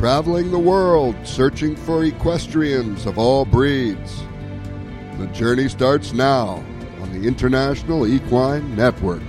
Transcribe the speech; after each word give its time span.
traveling 0.00 0.50
the 0.50 0.58
world 0.58 1.14
searching 1.24 1.76
for 1.76 2.06
equestrians 2.06 3.04
of 3.04 3.18
all 3.18 3.44
breeds. 3.44 4.22
The 5.18 5.26
journey 5.26 5.68
starts 5.68 6.14
now 6.14 6.64
on 7.02 7.12
the 7.12 7.28
International 7.28 8.06
Equine 8.06 8.74
Network. 8.74 9.20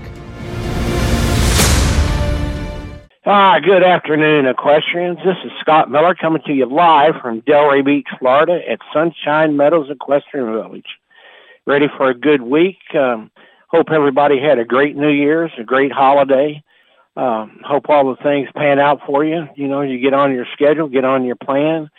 Hi, 3.26 3.60
good 3.60 3.84
afternoon, 3.84 4.46
equestrians. 4.46 5.18
This 5.26 5.36
is 5.44 5.52
Scott 5.60 5.92
Miller 5.92 6.16
coming 6.16 6.42
to 6.46 6.54
you 6.54 6.66
live 6.68 7.16
from 7.22 7.42
Delray 7.42 7.84
Beach, 7.84 8.08
Florida 8.18 8.62
at 8.66 8.80
Sunshine 8.94 9.58
Meadows 9.58 9.90
Equestrian 9.90 10.54
Village. 10.54 10.88
Ready 11.66 11.88
for 11.98 12.10
a 12.10 12.16
good 12.16 12.44
week. 12.44 12.78
Um, 12.98 13.30
hope 13.68 13.88
everybody 13.92 14.40
had 14.40 14.58
a 14.58 14.64
great 14.64 14.96
New 14.96 15.12
Year's, 15.12 15.52
a 15.60 15.66
great 15.66 15.92
holiday. 15.92 16.64
Um, 17.16 17.60
hope 17.64 17.90
all 17.90 18.10
the 18.10 18.24
things 18.24 18.48
pan 18.56 18.80
out 18.80 19.02
for 19.06 19.24
you. 19.26 19.48
You 19.56 19.68
know, 19.68 19.82
you 19.82 20.00
get 20.00 20.14
on 20.14 20.34
your 20.34 20.46
schedule, 20.54 20.88
get 20.88 21.04
on 21.04 21.26
your 21.26 21.36
plan, 21.36 21.90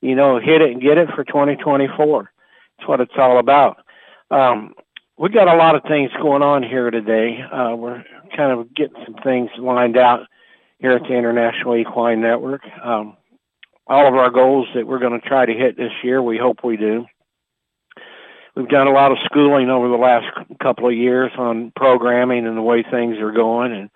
you 0.00 0.14
know, 0.14 0.38
hit 0.38 0.60
it 0.60 0.70
and 0.70 0.80
get 0.80 0.98
it 0.98 1.08
for 1.14 1.24
2024. 1.24 2.32
That's 2.78 2.88
what 2.88 3.00
it's 3.00 3.12
all 3.16 3.38
about. 3.38 3.78
Um, 4.30 4.74
we 5.18 5.28
got 5.28 5.48
a 5.48 5.56
lot 5.56 5.74
of 5.74 5.82
things 5.84 6.10
going 6.20 6.42
on 6.42 6.62
here 6.62 6.90
today. 6.90 7.40
Uh, 7.40 7.74
we're 7.76 8.04
kind 8.36 8.52
of 8.52 8.74
getting 8.74 9.02
some 9.04 9.14
things 9.22 9.50
lined 9.58 9.96
out 9.96 10.26
here 10.78 10.92
at 10.92 11.02
the 11.02 11.14
International 11.14 11.76
Equine 11.76 12.20
Network. 12.20 12.62
Um, 12.82 13.16
all 13.86 14.06
of 14.06 14.14
our 14.14 14.30
goals 14.30 14.68
that 14.74 14.86
we're 14.86 14.98
going 14.98 15.20
to 15.20 15.28
try 15.28 15.44
to 15.44 15.52
hit 15.52 15.76
this 15.76 15.92
year, 16.02 16.22
we 16.22 16.38
hope 16.38 16.64
we 16.64 16.76
do. 16.76 17.04
We've 18.54 18.68
done 18.68 18.86
a 18.86 18.92
lot 18.92 19.12
of 19.12 19.18
schooling 19.24 19.70
over 19.70 19.88
the 19.88 19.96
last 19.96 20.26
couple 20.60 20.88
of 20.88 20.94
years 20.94 21.32
on 21.38 21.72
programming 21.74 22.46
and 22.46 22.56
the 22.56 22.62
way 22.62 22.82
things 22.82 23.18
are 23.18 23.32
going, 23.32 23.72
and 23.72 23.90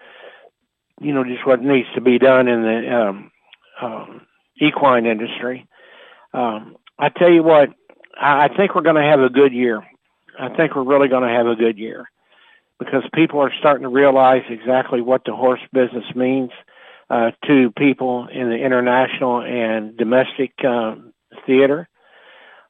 you 1.01 1.13
know 1.13 1.25
just 1.25 1.47
what 1.47 1.63
needs 1.63 1.89
to 1.95 2.01
be 2.01 2.19
done 2.19 2.49
in 2.49 2.63
the 2.63 2.97
um, 2.97 3.31
um, 3.81 4.27
equine 4.61 5.07
industry. 5.07 5.67
Um, 6.33 6.77
I 6.99 7.09
tell 7.11 7.31
you 7.31 7.43
what, 7.43 7.71
I 8.19 8.49
think 8.49 8.75
we're 8.75 8.83
going 8.83 8.97
to 8.97 9.03
have 9.03 9.21
a 9.21 9.29
good 9.29 9.53
year. 9.53 9.83
I 10.39 10.49
think 10.55 10.75
we're 10.75 10.85
really 10.85 11.09
going 11.09 11.23
to 11.23 11.35
have 11.35 11.47
a 11.47 11.55
good 11.55 11.79
year 11.79 12.09
because 12.79 13.03
people 13.15 13.41
are 13.41 13.53
starting 13.59 13.83
to 13.83 13.89
realize 13.89 14.43
exactly 14.49 15.01
what 15.01 15.25
the 15.25 15.35
horse 15.35 15.61
business 15.73 16.05
means 16.15 16.51
uh, 17.09 17.31
to 17.47 17.71
people 17.73 18.29
in 18.29 18.49
the 18.49 18.57
international 18.57 19.41
and 19.43 19.97
domestic 19.97 20.53
uh, 20.67 20.97
theater. 21.47 21.89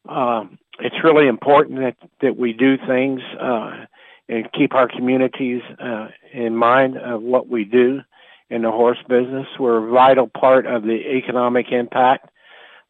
Um, 0.08 0.58
it's 0.78 0.96
really 1.02 1.26
important 1.26 1.78
that, 1.80 1.96
that 2.20 2.36
we 2.36 2.52
do 2.52 2.76
things 2.86 3.20
uh, 3.40 3.86
and 4.28 4.52
keep 4.52 4.74
our 4.74 4.88
communities 4.88 5.62
uh, 5.80 6.08
in 6.32 6.54
mind 6.54 6.98
of 6.98 7.22
what 7.22 7.48
we 7.48 7.64
do 7.64 8.00
in 8.50 8.62
the 8.62 8.70
horse 8.70 8.98
business. 9.08 9.46
We're 9.58 9.88
a 9.88 9.90
vital 9.90 10.28
part 10.28 10.66
of 10.66 10.82
the 10.82 11.16
economic 11.16 11.72
impact 11.72 12.30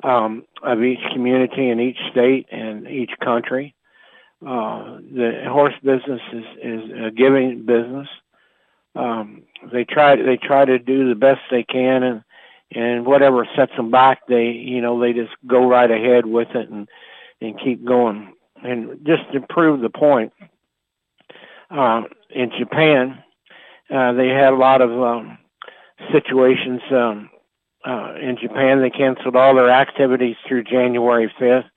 um, 0.03 0.45
of 0.63 0.83
each 0.83 1.01
community 1.13 1.71
in 1.71 1.81
each 1.81 1.99
state 2.11 2.47
and 2.51 2.87
each 2.89 3.13
country. 3.23 3.75
Uh, 4.47 4.99
the 5.15 5.45
horse 5.49 5.75
business 5.83 6.21
is, 6.33 6.45
is 6.63 6.91
a 7.07 7.11
giving 7.11 7.65
business. 7.65 8.09
Um, 8.95 9.43
they 9.73 9.85
try 9.85 10.17
they 10.17 10.37
try 10.37 10.65
to 10.65 10.79
do 10.79 11.09
the 11.09 11.15
best 11.15 11.41
they 11.51 11.63
can, 11.63 12.03
and 12.03 12.23
and 12.73 13.07
whatever 13.07 13.47
sets 13.57 13.73
them 13.77 13.91
back, 13.91 14.27
they 14.27 14.47
you 14.49 14.81
know 14.81 15.01
they 15.01 15.13
just 15.13 15.33
go 15.47 15.67
right 15.67 15.91
ahead 15.91 16.27
with 16.27 16.49
it 16.55 16.69
and 16.69 16.89
and 17.41 17.61
keep 17.61 17.85
going. 17.85 18.35
And 18.63 19.07
just 19.07 19.23
to 19.33 19.41
prove 19.41 19.81
the 19.81 19.91
point, 19.91 20.33
uh, 21.71 22.03
in 22.31 22.51
Japan, 22.59 23.23
uh, 23.91 24.13
they 24.13 24.29
had 24.29 24.53
a 24.53 24.57
lot 24.57 24.81
of 24.81 24.91
um, 24.91 25.39
situations. 26.13 26.81
Um, 26.91 27.31
uh, 27.85 28.15
in 28.21 28.37
Japan, 28.41 28.81
they 28.81 28.91
canceled 28.91 29.37
all 29.37 29.55
their 29.55 29.71
activities 29.71 30.37
through 30.47 30.65
January 30.65 31.33
5th. 31.41 31.69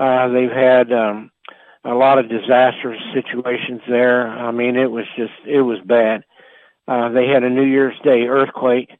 Uh, 0.00 0.28
they've 0.28 0.50
had 0.50 0.92
um, 0.92 1.30
a 1.84 1.94
lot 1.94 2.18
of 2.18 2.28
disastrous 2.28 3.00
situations 3.14 3.80
there. 3.88 4.28
I 4.28 4.50
mean, 4.50 4.76
it 4.76 4.90
was 4.90 5.04
just, 5.16 5.32
it 5.46 5.62
was 5.62 5.78
bad. 5.84 6.24
Uh, 6.86 7.10
they 7.10 7.28
had 7.28 7.44
a 7.44 7.50
New 7.50 7.64
Year's 7.64 7.98
Day 8.02 8.26
earthquake 8.26 8.90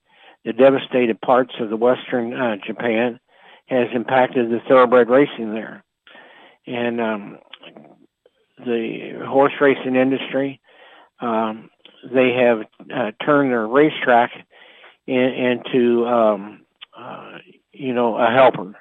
that 0.45 0.57
devastated 0.57 1.21
parts 1.21 1.55
of 1.61 1.71
the 1.71 1.77
western 1.77 2.33
uh, 2.33 2.57
Japan, 2.65 3.19
has 3.67 3.89
impacted 3.95 4.51
the 4.51 4.61
thoroughbred 4.67 5.11
racing 5.11 5.53
there. 5.53 5.85
And 6.67 7.01
um, 7.01 7.39
the 8.59 9.25
horse 9.27 9.53
racing 9.61 9.97
industry, 9.97 10.61
um, 11.21 11.71
they 12.13 12.33
have 12.33 12.63
uh, 12.95 13.13
turned 13.25 13.51
their 13.51 13.67
racetrack 13.67 14.33
in, 15.07 15.17
into, 15.17 16.07
um, 16.07 16.61
uh, 16.97 17.39
you 17.73 17.95
know, 17.95 18.17
a 18.17 18.31
helper. 18.31 18.75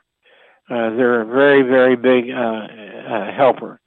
Uh, 0.70 0.90
they're 0.96 1.22
a 1.22 1.26
very, 1.26 1.62
very 1.62 1.96
big 1.96 2.30
uh, 2.30 2.68
uh, 3.08 3.32
helper. 3.34 3.80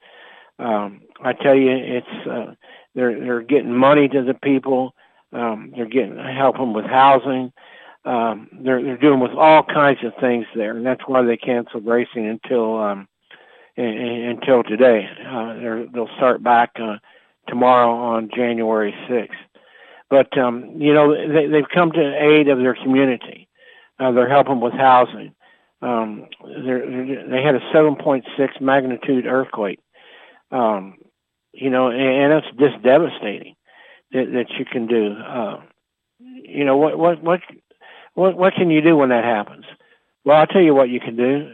Um, 0.57 1.01
I 1.23 1.33
tell 1.33 1.55
you, 1.55 1.71
it's 1.71 2.27
uh, 2.27 2.53
they're 2.95 3.19
they're 3.19 3.41
getting 3.41 3.75
money 3.75 4.07
to 4.07 4.23
the 4.23 4.33
people. 4.33 4.93
Um, 5.33 5.73
they're 5.75 5.85
getting 5.85 6.17
help 6.17 6.57
them 6.57 6.73
with 6.73 6.85
housing. 6.85 7.53
Um, 8.03 8.49
they're 8.51 8.81
they're 8.81 8.97
doing 8.97 9.19
with 9.19 9.31
all 9.31 9.63
kinds 9.63 10.03
of 10.03 10.13
things 10.19 10.45
there, 10.55 10.75
and 10.75 10.85
that's 10.85 11.07
why 11.07 11.21
they 11.21 11.37
canceled 11.37 11.85
racing 11.85 12.27
until 12.27 12.79
um, 12.79 13.07
until 13.77 14.63
today. 14.63 15.07
Uh, 15.27 15.91
they'll 15.93 16.15
start 16.17 16.43
back 16.43 16.71
uh, 16.81 16.97
tomorrow 17.47 17.91
on 17.91 18.29
January 18.35 18.93
6th. 19.09 19.29
But 20.09 20.37
um, 20.37 20.73
you 20.77 20.93
know 20.93 21.13
they, 21.15 21.47
they've 21.47 21.69
come 21.73 21.91
to 21.93 22.23
aid 22.23 22.49
of 22.49 22.57
their 22.59 22.75
community. 22.75 23.47
Uh, 23.99 24.11
they're 24.11 24.29
helping 24.29 24.59
with 24.59 24.73
housing. 24.73 25.33
Um, 25.81 26.27
they're, 26.43 26.85
they're, 26.85 27.29
they 27.29 27.41
had 27.41 27.55
a 27.55 27.59
7.6 27.73 28.61
magnitude 28.61 29.25
earthquake. 29.25 29.79
Um, 30.51 30.95
you 31.53 31.69
know, 31.69 31.87
and, 31.87 32.01
and 32.01 32.33
it's 32.33 32.57
just 32.59 32.83
devastating 32.83 33.55
that, 34.11 34.25
that 34.33 34.49
you 34.57 34.65
can 34.65 34.87
do. 34.87 35.13
Uh, 35.13 35.61
you 36.19 36.65
know 36.65 36.77
what 36.77 36.97
what 36.97 37.23
what 37.23 37.39
what 38.13 38.37
what 38.37 38.53
can 38.53 38.69
you 38.69 38.81
do 38.81 38.97
when 38.97 39.09
that 39.09 39.23
happens? 39.23 39.65
Well, 40.23 40.37
I'll 40.37 40.47
tell 40.47 40.61
you 40.61 40.75
what 40.75 40.89
you 40.89 40.99
can 40.99 41.15
do. 41.15 41.53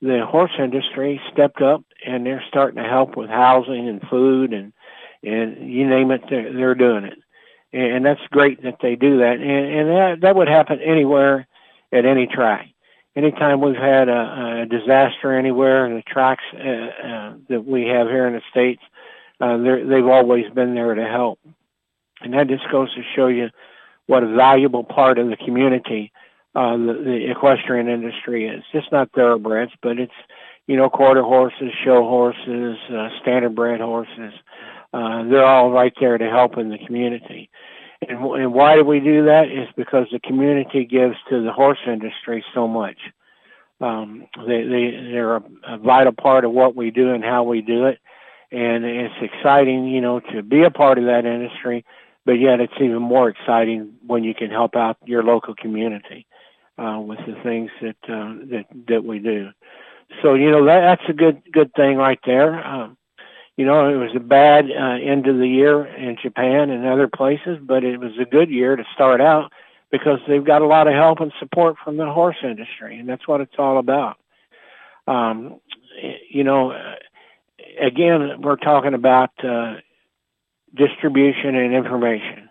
The 0.00 0.24
horse 0.24 0.52
industry 0.58 1.20
stepped 1.32 1.60
up 1.60 1.82
and 2.06 2.24
they're 2.24 2.44
starting 2.48 2.82
to 2.82 2.88
help 2.88 3.16
with 3.16 3.28
housing 3.28 3.88
and 3.88 4.00
food 4.08 4.52
and 4.54 4.72
and 5.22 5.70
you 5.70 5.88
name 5.88 6.10
it, 6.10 6.22
they're, 6.28 6.52
they're 6.52 6.74
doing 6.74 7.04
it 7.04 7.18
and 7.72 8.04
that's 8.04 8.20
great 8.32 8.62
that 8.64 8.78
they 8.82 8.96
do 8.96 9.18
that. 9.18 9.34
And, 9.34 9.42
and 9.42 9.88
that 9.90 10.20
that 10.22 10.34
would 10.34 10.48
happen 10.48 10.80
anywhere, 10.80 11.46
at 11.92 12.04
any 12.04 12.26
track. 12.26 12.68
Anytime 13.16 13.60
we've 13.60 13.74
had 13.74 14.08
a, 14.08 14.62
a 14.62 14.66
disaster 14.66 15.36
anywhere 15.36 15.86
in 15.86 15.94
the 15.94 16.02
tracks 16.02 16.44
uh, 16.54 16.58
uh, 16.58 17.34
that 17.48 17.64
we 17.66 17.86
have 17.86 18.06
here 18.06 18.26
in 18.26 18.34
the 18.34 18.42
states, 18.50 18.82
uh, 19.40 19.56
they've 19.56 20.06
always 20.06 20.48
been 20.52 20.74
there 20.74 20.94
to 20.94 21.04
help. 21.04 21.40
And 22.20 22.34
that 22.34 22.48
just 22.48 22.70
goes 22.70 22.94
to 22.94 23.02
show 23.16 23.26
you 23.26 23.48
what 24.06 24.22
a 24.22 24.34
valuable 24.34 24.84
part 24.84 25.18
of 25.18 25.28
the 25.28 25.36
community 25.36 26.12
uh, 26.54 26.76
the, 26.76 27.02
the 27.04 27.30
equestrian 27.30 27.88
industry 27.88 28.46
is. 28.46 28.62
Just 28.72 28.92
not 28.92 29.10
thoroughbreds, 29.12 29.72
but 29.82 29.98
it's 29.98 30.12
you 30.66 30.76
know 30.76 30.88
quarter 30.88 31.22
horses, 31.22 31.72
show 31.84 32.02
horses, 32.02 32.76
uh, 32.92 33.08
standard 33.22 33.54
bred 33.54 33.80
horses. 33.80 34.32
Uh, 34.92 35.24
they're 35.24 35.44
all 35.44 35.70
right 35.70 35.92
there 36.00 36.18
to 36.18 36.28
help 36.28 36.58
in 36.58 36.68
the 36.68 36.78
community. 36.78 37.50
And, 38.08 38.18
and 38.18 38.52
why 38.52 38.76
do 38.76 38.84
we 38.84 39.00
do 39.00 39.24
that? 39.26 39.50
Is 39.50 39.68
because 39.76 40.06
the 40.10 40.20
community 40.20 40.84
gives 40.84 41.16
to 41.28 41.42
the 41.42 41.52
horse 41.52 41.78
industry 41.86 42.44
so 42.54 42.66
much. 42.66 42.98
Um, 43.80 44.26
they, 44.46 44.62
they, 44.62 45.08
they're 45.10 45.36
a, 45.36 45.78
vital 45.78 46.12
part 46.12 46.44
of 46.44 46.52
what 46.52 46.76
we 46.76 46.90
do 46.90 47.12
and 47.12 47.24
how 47.24 47.44
we 47.44 47.62
do 47.62 47.86
it. 47.86 47.98
And 48.52 48.84
it's 48.84 49.14
exciting, 49.22 49.86
you 49.86 50.00
know, 50.00 50.20
to 50.20 50.42
be 50.42 50.64
a 50.64 50.70
part 50.70 50.98
of 50.98 51.04
that 51.04 51.24
industry, 51.24 51.84
but 52.26 52.32
yet 52.32 52.60
it's 52.60 52.74
even 52.76 53.00
more 53.00 53.28
exciting 53.28 53.94
when 54.06 54.24
you 54.24 54.34
can 54.34 54.50
help 54.50 54.76
out 54.76 54.98
your 55.04 55.22
local 55.22 55.54
community 55.54 56.26
uh, 56.78 56.98
with 56.98 57.18
the 57.26 57.36
things 57.42 57.70
that 57.80 57.96
uh, 58.08 58.34
that 58.50 58.64
that 58.88 59.04
we 59.04 59.18
do. 59.18 59.50
So 60.22 60.34
you 60.34 60.50
know 60.50 60.64
that 60.64 60.80
that's 60.80 61.08
a 61.08 61.12
good 61.12 61.42
good 61.52 61.72
thing 61.74 61.96
right 61.96 62.18
there. 62.24 62.66
Um, 62.66 62.96
you 63.60 63.66
know, 63.66 63.90
it 63.90 63.96
was 63.96 64.16
a 64.16 64.20
bad 64.20 64.70
uh, 64.70 64.96
end 65.04 65.26
of 65.26 65.36
the 65.36 65.46
year 65.46 65.84
in 65.84 66.16
Japan 66.22 66.70
and 66.70 66.86
other 66.86 67.08
places, 67.08 67.58
but 67.60 67.84
it 67.84 68.00
was 68.00 68.12
a 68.18 68.24
good 68.24 68.48
year 68.48 68.74
to 68.74 68.84
start 68.94 69.20
out 69.20 69.52
because 69.90 70.18
they've 70.26 70.46
got 70.46 70.62
a 70.62 70.66
lot 70.66 70.86
of 70.86 70.94
help 70.94 71.20
and 71.20 71.30
support 71.38 71.76
from 71.84 71.98
the 71.98 72.06
horse 72.06 72.38
industry, 72.42 72.98
and 72.98 73.06
that's 73.06 73.28
what 73.28 73.42
it's 73.42 73.56
all 73.58 73.76
about. 73.76 74.16
Um, 75.06 75.60
you 76.30 76.42
know, 76.42 76.72
again, 77.78 78.40
we're 78.40 78.56
talking 78.56 78.94
about 78.94 79.28
uh, 79.44 79.74
distribution 80.74 81.54
and 81.54 81.74
information 81.74 82.48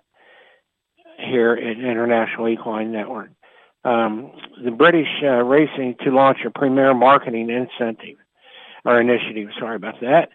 here 1.17 1.53
at 1.53 1.79
International 1.79 2.49
Equine 2.49 2.91
Network. 2.91 3.31
Um, 3.83 4.31
the 4.63 4.69
British 4.69 5.09
uh, 5.23 5.41
racing 5.43 5.95
to 6.03 6.11
launch 6.11 6.37
a 6.45 6.51
premier 6.51 6.93
marketing 6.93 7.49
incentive 7.49 8.17
or 8.85 9.01
initiative. 9.01 9.49
Sorry 9.57 9.75
about 9.75 10.01
that 10.01 10.29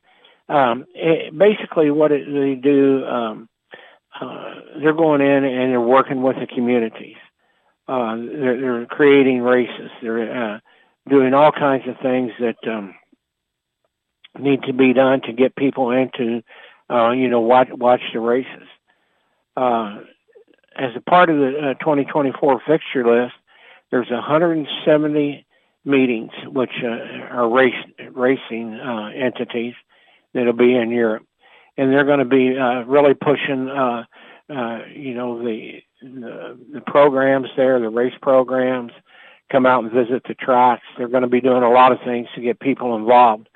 um, 0.49 0.85
it, 0.94 1.37
basically 1.37 1.91
what 1.91 2.12
it, 2.12 2.26
they 2.26 2.55
do, 2.61 3.05
um, 3.05 3.49
uh, 4.20 4.55
they're 4.81 4.93
going 4.93 5.20
in 5.20 5.44
and 5.44 5.73
they're 5.73 5.81
working 5.81 6.23
with 6.23 6.37
the 6.37 6.46
communities. 6.46 7.17
Uh, 7.88 8.17
they're, 8.17 8.61
they're 8.61 8.87
creating 8.87 9.43
races. 9.43 9.91
They're 10.02 10.55
uh, 10.55 10.58
doing 11.08 11.35
all 11.35 11.52
kinds 11.52 11.85
of 11.88 11.96
things 12.02 12.32
that 12.41 12.56
um, 12.70 12.94
need 14.38 14.62
to 14.64 14.73
be 14.73 14.93
done 14.93 15.20
to 15.23 15.32
get 15.32 15.56
people 15.56 15.91
into, 15.91 16.43
uh, 16.90 17.11
you 17.11 17.29
know, 17.29 17.40
watch 17.40 17.69
watch 17.73 18.00
the 18.12 18.20
races. 18.20 18.69
Uh, 19.56 19.99
as 20.76 20.90
a 20.97 21.00
part 21.00 21.31
of 21.31 21.37
the 21.37 21.70
uh, 21.70 21.75
2024 21.75 22.62
fixture 22.67 23.06
list, 23.06 23.35
there's 23.90 24.11
170 24.11 25.47
meetings 25.85 26.32
which 26.47 26.73
uh, 26.82 26.88
are 27.31 27.49
race 27.49 27.75
racing 28.12 28.75
uh, 28.75 29.11
entities 29.14 29.75
that'll 30.35 30.53
be 30.53 30.75
in 30.75 30.91
Europe, 30.91 31.25
and 31.77 31.93
they're 31.93 32.05
going 32.05 32.19
to 32.19 32.25
be 32.25 32.59
uh, 32.59 32.83
really 32.83 33.15
pushing, 33.15 33.69
uh, 33.69 34.05
uh, 34.51 34.81
you 34.95 35.15
know, 35.15 35.43
the, 35.43 35.83
the 36.03 36.59
the 36.75 36.81
programs 36.83 37.49
there, 37.57 37.81
the 37.81 37.89
race 37.89 38.15
programs. 38.21 38.93
Come 39.53 39.67
out 39.67 39.85
and 39.85 39.93
visit 39.93 40.23
the 40.27 40.35
tracks. 40.35 40.83
They're 40.97 41.09
going 41.09 41.23
to 41.23 41.29
be 41.29 41.41
doing 41.41 41.63
a 41.63 41.71
lot 41.71 41.93
of 41.93 41.99
things 42.05 42.29
to 42.35 42.41
get 42.41 42.59
people 42.61 42.97
involved 42.97 43.49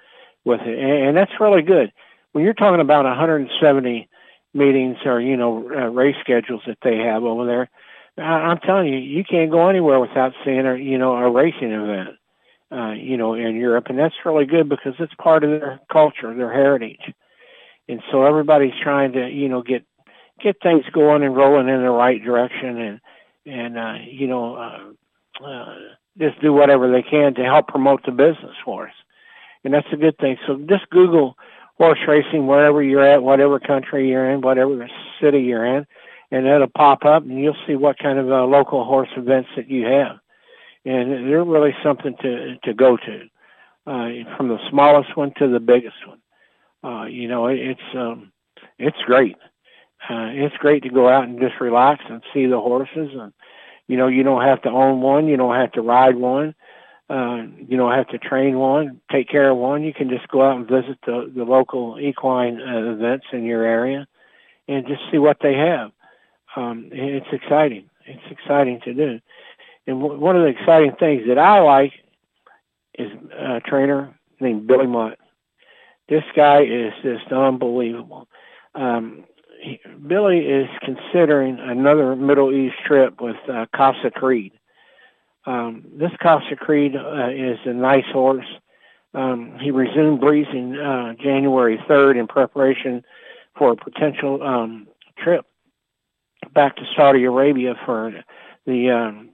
with 0.45 0.61
it, 0.61 0.79
and, 0.79 1.09
and 1.09 1.17
that's 1.17 1.41
really 1.41 1.63
good. 1.63 1.93
When 2.33 2.45
you're 2.45 2.55
talking 2.55 2.81
about 2.81 3.05
170 3.05 4.09
meetings 4.55 4.97
or 5.05 5.21
you 5.21 5.37
know 5.37 5.71
uh, 5.71 5.89
race 5.89 6.17
schedules 6.21 6.63
that 6.67 6.79
they 6.83 6.99
have 6.99 7.25
over 7.25 7.47
there, 7.47 7.71
I, 8.19 8.23
I'm 8.23 8.59
telling 8.59 8.89
you, 8.89 8.99
you 8.99 9.25
can't 9.25 9.51
go 9.51 9.69
anywhere 9.69 10.01
without 10.01 10.33
seeing 10.45 10.67
a 10.67 10.77
you 10.77 10.99
know 10.99 11.17
a 11.17 11.31
racing 11.31 11.73
event, 11.73 12.17
uh, 12.71 12.93
you 12.93 13.17
know, 13.17 13.35
in 13.35 13.57
Europe, 13.57 13.87
and 13.89 13.99
that's 13.99 14.15
really 14.25 14.45
good 14.45 14.69
because 14.69 14.95
it's 14.99 15.15
part 15.15 15.45
of 15.45 15.51
their 15.51 15.81
culture, 15.91 16.35
their 16.35 16.53
heritage, 16.53 17.13
and 17.89 18.03
so 18.11 18.25
everybody's 18.25 18.79
trying 18.83 19.13
to 19.13 19.29
you 19.29 19.49
know 19.49 19.63
get 19.63 19.85
get 20.43 20.57
things 20.63 20.85
going 20.93 21.23
and 21.23 21.37
rolling 21.37 21.69
in 21.69 21.83
the 21.83 21.91
right 21.91 22.23
direction, 22.23 22.79
and 22.79 23.01
and 23.47 23.79
uh, 23.79 23.95
you 24.05 24.27
know 24.27 24.57
uh, 24.57 25.45
uh, 25.45 25.75
just 26.19 26.41
do 26.41 26.53
whatever 26.53 26.91
they 26.91 27.03
can 27.03 27.35
to 27.35 27.45
help 27.45 27.69
promote 27.69 28.05
the 28.05 28.13
business 28.13 28.55
for 28.65 28.89
us. 28.89 28.95
And 29.65 29.75
that's 29.75 29.87
a 29.93 29.97
good 29.97 30.17
thing. 30.19 30.37
So 30.47 30.57
just 30.69 30.89
Google 30.91 31.37
horse 31.79 31.99
racing 32.07 32.47
wherever 32.47 32.83
you're 32.83 33.05
at, 33.05 33.23
whatever 33.23 33.59
country 33.61 34.09
you're 34.09 34.31
in, 34.31 34.41
whatever 34.41 34.89
city 35.21 35.41
you're 35.41 35.65
in, 35.65 35.87
and 36.31 36.47
it'll 36.47 36.67
pop 36.67 37.05
up, 37.05 37.23
and 37.23 37.39
you'll 37.39 37.57
see 37.67 37.77
what 37.77 37.99
kind 37.99 38.19
of 38.19 38.31
uh, 38.31 38.45
local 38.45 38.85
horse 38.85 39.09
events 39.17 39.49
that 39.57 39.69
you 39.69 39.87
have, 39.87 40.19
and 40.89 41.29
they're 41.29 41.45
really 41.45 41.75
something 41.83 42.15
to 42.23 42.57
to 42.65 42.75
go 42.75 42.97
to, 42.97 43.23
uh, 43.87 44.37
from 44.37 44.49
the 44.49 44.59
smallest 44.71 45.17
one 45.17 45.33
to 45.39 45.49
the 45.49 45.61
biggest 45.61 45.97
one. 46.07 46.21
Uh, 46.83 47.07
you 47.07 47.29
know, 47.29 47.47
it, 47.47 47.59
it's 47.59 47.97
um, 47.97 48.33
it's 48.79 48.99
great. 49.07 49.37
Uh, 50.09 50.31
it's 50.31 50.57
great 50.57 50.85
to 50.85 50.91
go 50.91 51.09
out 51.09 51.25
and 51.25 51.41
just 51.41 51.61
relax 51.61 52.05
and 52.09 52.23
see 52.33 52.47
the 52.47 52.61
horses, 52.61 53.11
and 53.15 53.33
you 53.87 53.97
know, 53.97 54.07
you 54.07 54.23
don't 54.23 54.43
have 54.43 54.63
to 54.63 54.71
own 54.71 55.01
one, 55.01 55.27
you 55.27 55.37
don't 55.37 55.57
have 55.57 55.73
to 55.73 55.83
ride 55.83 56.17
one 56.17 56.55
uh, 57.11 57.45
you 57.67 57.77
know, 57.77 57.91
have 57.91 58.09
to 58.09 58.19
train 58.19 58.59
one, 58.59 59.01
take 59.11 59.29
care 59.29 59.51
of 59.51 59.57
one. 59.57 59.83
You 59.83 59.95
can 59.95 60.11
just 60.11 60.29
go 60.29 60.43
out 60.43 60.57
and 60.57 60.69
visit 60.69 60.99
the, 61.07 61.33
the 61.35 61.45
local 61.45 61.99
equine 61.99 62.61
uh, 62.61 62.93
events 62.93 63.27
in 63.33 63.45
your 63.45 63.65
area 63.65 64.07
and 64.67 64.87
just 64.87 65.01
see 65.11 65.19
what 65.19 65.39
they 65.41 65.55
have. 65.55 65.91
Um, 66.55 66.91
it's 66.93 67.27
exciting. 67.33 67.89
It's 68.05 68.23
exciting 68.31 68.81
to 68.85 68.93
do. 68.95 69.21
And 69.89 70.01
w- 70.01 70.21
one 70.21 70.37
of 70.37 70.43
the 70.43 70.49
exciting 70.49 70.93
things 71.01 71.23
that 71.27 71.39
I 71.39 71.61
like 71.61 71.93
is 72.97 73.11
a 73.37 73.61
trainer 73.61 74.17
named 74.41 74.69
Billy 74.69 74.87
Mott. 74.87 75.19
This 76.09 76.25
guy 76.37 76.63
is 76.63 76.93
just 77.03 77.33
unbelievable. 77.33 78.29
Um, 78.75 79.25
he, 79.61 79.81
Billy 80.07 80.39
is 80.39 80.69
considering 80.85 81.59
another 81.59 82.15
Middle 82.15 82.53
East 82.53 82.77
trip 82.87 83.21
with 83.21 83.37
uh, 83.53 83.67
Casa 83.75 84.13
Creed 84.15 84.53
um, 85.49 85.85
this 85.97 86.11
Casa 86.23 86.57
Creed 86.57 86.95
uh, 86.95 87.31
is 87.31 87.59
a 87.65 87.73
nice 87.73 88.05
horse. 88.13 88.47
Um, 89.15 89.57
he 89.59 89.71
resumed 89.71 90.21
breezing 90.21 90.77
uh, 90.77 91.15
January 91.15 91.79
3rd 91.89 92.21
in 92.21 92.27
preparation 92.27 93.03
for 93.57 93.73
a 93.73 93.77
potential 93.77 94.43
um, 94.43 94.87
trip 95.17 95.47
back 96.53 96.77
to 96.77 96.83
Saudi 96.95 97.25
Arabia 97.25 97.75
for 97.87 98.13
the 98.67 98.91
um, 98.91 99.31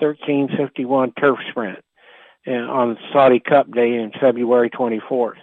1351 0.00 1.12
turf 1.18 1.38
sprint 1.50 1.78
on 2.46 2.98
Saudi 3.12 3.40
Cup 3.40 3.70
Day 3.72 3.94
in 3.94 4.12
February 4.20 4.70
24th. 4.70 5.36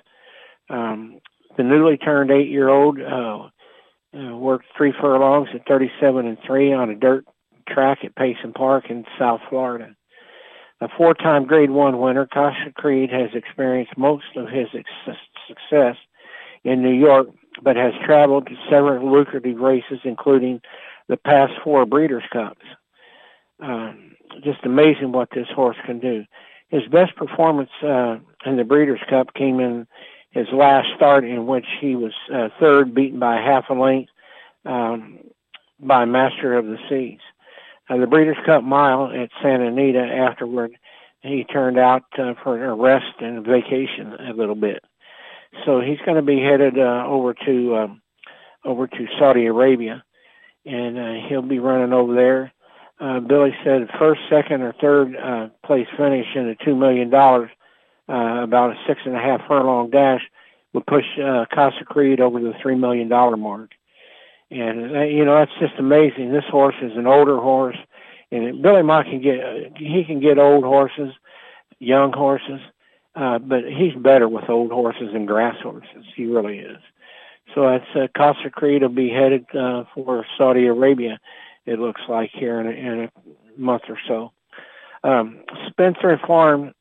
Um, 0.69 1.19
the 1.57 1.63
newly 1.63 1.97
turned 1.97 2.31
eight-year-old 2.31 2.99
uh, 3.01 3.49
uh, 4.17 4.37
worked 4.37 4.65
three 4.75 4.93
furlongs 4.99 5.49
at 5.53 5.67
37 5.67 6.25
and 6.25 6.37
three 6.45 6.73
on 6.73 6.89
a 6.89 6.95
dirt 6.95 7.25
track 7.67 7.99
at 8.03 8.15
Payson 8.15 8.53
Park 8.53 8.89
in 8.89 9.05
South 9.17 9.41
Florida. 9.49 9.95
A 10.81 10.87
four-time 10.97 11.45
Grade 11.45 11.69
1 11.69 11.99
winner, 11.99 12.25
Casa 12.25 12.71
Creed 12.75 13.11
has 13.11 13.29
experienced 13.33 13.97
most 13.97 14.25
of 14.35 14.47
his 14.47 14.67
success 15.47 15.95
in 16.63 16.81
New 16.81 16.93
York, 16.93 17.27
but 17.61 17.75
has 17.75 17.93
traveled 18.03 18.47
to 18.47 18.55
several 18.69 19.11
lucrative 19.11 19.59
races, 19.59 19.99
including 20.03 20.61
the 21.07 21.17
past 21.17 21.53
four 21.63 21.85
Breeders' 21.85 22.23
Cups. 22.31 22.65
Um, 23.59 24.15
just 24.43 24.59
amazing 24.63 25.11
what 25.11 25.29
this 25.33 25.47
horse 25.53 25.77
can 25.85 25.99
do. 25.99 26.25
His 26.69 26.87
best 26.87 27.15
performance 27.15 27.69
uh, 27.83 28.17
in 28.45 28.57
the 28.57 28.63
Breeders' 28.63 29.01
Cup 29.09 29.33
came 29.33 29.59
in 29.59 29.87
his 30.31 30.47
last 30.53 30.87
start, 30.95 31.25
in 31.25 31.45
which 31.45 31.65
he 31.81 31.95
was 31.95 32.13
uh, 32.33 32.49
third, 32.59 32.95
beaten 32.95 33.19
by 33.19 33.35
half 33.35 33.65
a 33.69 33.73
length 33.73 34.11
um, 34.65 35.19
by 35.79 36.05
Master 36.05 36.57
of 36.57 36.65
the 36.65 36.77
Seas 36.89 37.19
uh, 37.91 37.97
the 37.97 38.07
Breeders' 38.07 38.37
Cup 38.45 38.63
Mile 38.63 39.11
at 39.11 39.29
Santa 39.41 39.67
Anita 39.67 39.99
afterward, 39.99 40.77
he 41.21 41.43
turned 41.43 41.77
out 41.77 42.03
uh, 42.17 42.33
for 42.43 42.63
a 42.63 42.73
rest 42.73 43.19
and 43.19 43.45
vacation 43.45 44.13
a 44.13 44.33
little 44.33 44.55
bit. 44.55 44.83
So 45.65 45.81
he's 45.81 45.99
going 46.05 46.15
to 46.15 46.21
be 46.21 46.39
headed 46.39 46.79
uh, 46.79 47.03
over 47.05 47.33
to 47.45 47.75
um, 47.75 48.01
over 48.63 48.87
to 48.87 49.07
Saudi 49.19 49.45
Arabia, 49.47 50.03
and 50.65 50.97
uh, 50.97 51.27
he'll 51.27 51.41
be 51.41 51.59
running 51.59 51.93
over 51.93 52.13
there. 52.13 52.53
Uh, 53.01 53.19
Billy 53.19 53.55
said 53.63 53.89
first, 53.97 54.21
second, 54.29 54.61
or 54.61 54.73
third 54.73 55.15
uh, 55.15 55.49
place 55.65 55.87
finish 55.97 56.27
in 56.35 56.47
the 56.47 56.55
two 56.63 56.75
million 56.75 57.09
dollars, 57.09 57.49
uh, 58.07 58.43
about 58.43 58.71
a 58.71 58.75
six 58.87 59.01
and 59.05 59.15
a 59.15 59.19
half 59.19 59.41
furlong 59.47 59.89
dash, 59.89 60.21
would 60.73 60.85
push 60.85 61.05
uh, 61.19 61.45
Casa 61.51 61.83
Creed 61.83 62.21
over 62.21 62.39
the 62.39 62.53
three 62.61 62.75
million 62.75 63.09
dollar 63.09 63.37
mark. 63.37 63.71
And 64.51 64.95
uh, 64.95 65.01
you 65.01 65.25
know 65.25 65.35
that's 65.35 65.51
just 65.59 65.79
amazing. 65.79 66.31
This 66.31 66.45
horse 66.47 66.75
is 66.79 66.91
an 66.95 67.07
older 67.07 67.37
horse, 67.39 67.77
and 68.31 68.61
Billy 68.61 68.83
Mott 68.83 69.05
can 69.05 69.19
get 69.19 69.77
he 69.77 70.03
can 70.03 70.19
get 70.19 70.37
old 70.37 70.63
horses, 70.63 71.11
young 71.79 72.13
horses, 72.13 72.59
uh, 73.15 73.39
but 73.39 73.63
he's 73.63 73.95
better 73.95 74.29
with 74.29 74.47
old 74.47 74.71
horses 74.71 75.09
and 75.13 75.27
grass 75.27 75.55
horses. 75.63 76.05
He 76.15 76.27
really 76.27 76.59
is. 76.59 76.77
So 77.55 77.67
that's 77.67 77.95
uh, 77.95 78.07
Casa 78.15 78.51
Creed 78.51 78.83
will 78.83 78.89
be 78.89 79.09
headed 79.09 79.45
uh, 79.55 79.85
for 79.95 80.25
Saudi 80.37 80.67
Arabia. 80.67 81.19
It 81.65 81.79
looks 81.79 82.01
like 82.09 82.31
here 82.33 82.59
in 82.59 82.67
a, 82.67 82.71
in 82.71 83.03
a 83.03 83.59
month 83.59 83.83
or 83.89 83.97
so. 84.07 84.31
Um, 85.03 85.43
Spencer 85.69 86.19
Farm 86.25 86.73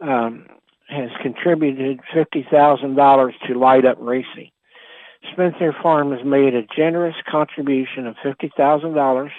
um, 0.00 0.46
has 0.88 1.10
contributed 1.22 2.00
fifty 2.12 2.46
thousand 2.50 2.96
dollars 2.96 3.34
to 3.46 3.58
Light 3.58 3.84
Up 3.84 3.98
Racing. 4.00 4.50
Spencer 5.32 5.74
Farm 5.82 6.12
has 6.12 6.24
made 6.24 6.54
a 6.54 6.62
generous 6.74 7.14
contribution 7.30 8.06
of 8.06 8.16
$50,000 8.24 9.30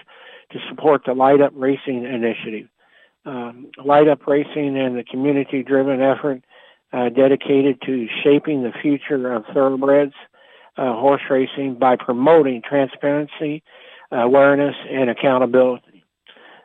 to 0.52 0.60
support 0.70 1.02
the 1.06 1.14
Light 1.14 1.42
Up 1.42 1.54
Racing 1.56 2.06
initiative. 2.06 2.68
Um, 3.26 3.72
Light 3.84 4.08
Up 4.08 4.26
Racing 4.28 4.78
and 4.78 4.98
the 4.98 5.04
community-driven 5.04 6.02
effort 6.02 6.44
uh, 6.94 7.10
dedicated 7.10 7.82
to 7.86 8.08
shaping 8.24 8.64
the 8.64 8.74
future 8.82 9.34
of 9.34 9.46
thoroughbreds 9.54 10.14
uh, 10.78 10.94
horse 10.94 11.22
racing 11.30 11.76
by 11.76 11.96
promoting 11.96 12.62
transparency, 12.68 13.64
awareness, 14.12 14.76
and 14.90 15.10
accountability. 15.10 16.04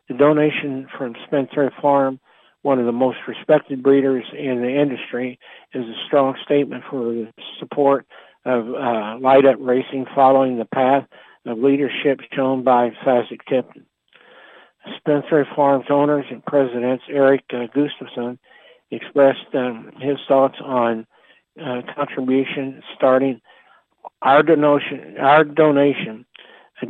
The 0.08 0.14
donation 0.14 0.86
from 0.96 1.14
Spencer 1.26 1.72
Farm, 1.80 2.20
one 2.62 2.78
of 2.78 2.86
the 2.86 2.92
most 2.92 3.18
respected 3.26 3.82
breeders 3.82 4.24
in 4.32 4.60
the 4.60 4.80
industry, 4.80 5.38
is 5.72 5.84
a 5.84 6.06
strong 6.06 6.36
statement 6.44 6.84
for 6.90 7.04
the 7.04 7.32
support 7.58 8.06
of 8.44 8.68
uh, 8.68 9.18
light 9.20 9.44
up 9.44 9.56
racing 9.60 10.06
following 10.14 10.58
the 10.58 10.64
path 10.64 11.06
of 11.44 11.58
leadership 11.58 12.20
shown 12.32 12.62
by 12.62 12.90
Fasig 13.04 13.40
Tipton. 13.48 13.86
Spencer 14.98 15.46
Farms 15.54 15.86
owners 15.90 16.26
and 16.30 16.44
presidents 16.44 17.04
Eric 17.08 17.44
uh, 17.50 17.66
Gustavson 17.74 18.38
expressed 18.90 19.54
um, 19.54 19.90
his 20.00 20.16
thoughts 20.28 20.56
on 20.62 21.06
uh, 21.60 21.82
contribution 21.94 22.82
starting 22.94 23.40
our 24.22 24.42
donation 24.42 25.16
our 25.18 25.42
donation 25.42 26.24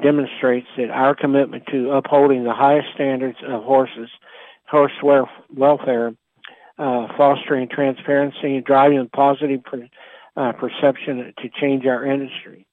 demonstrates 0.02 0.66
that 0.76 0.90
our 0.90 1.14
commitment 1.14 1.64
to 1.70 1.92
upholding 1.92 2.44
the 2.44 2.54
highest 2.54 2.88
standards 2.94 3.38
of 3.46 3.62
horses 3.62 4.10
horse 4.68 4.92
welfare 5.54 6.12
uh, 6.78 7.06
fostering 7.16 7.68
transparency 7.68 8.56
and 8.56 8.64
driving 8.64 9.08
positive 9.12 9.60
uh, 10.36 10.52
perception 10.52 11.32
to 11.38 11.48
change 11.60 11.86
our 11.86 12.04
industry. 12.04 12.66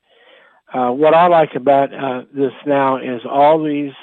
Uh, 0.74 0.90
what 0.90 1.14
I 1.14 1.28
like 1.28 1.56
about 1.56 1.94
uh, 1.94 2.24
this 2.34 2.52
now 2.66 2.98
is 2.98 3.22
all 3.30 3.64
these 3.64 3.94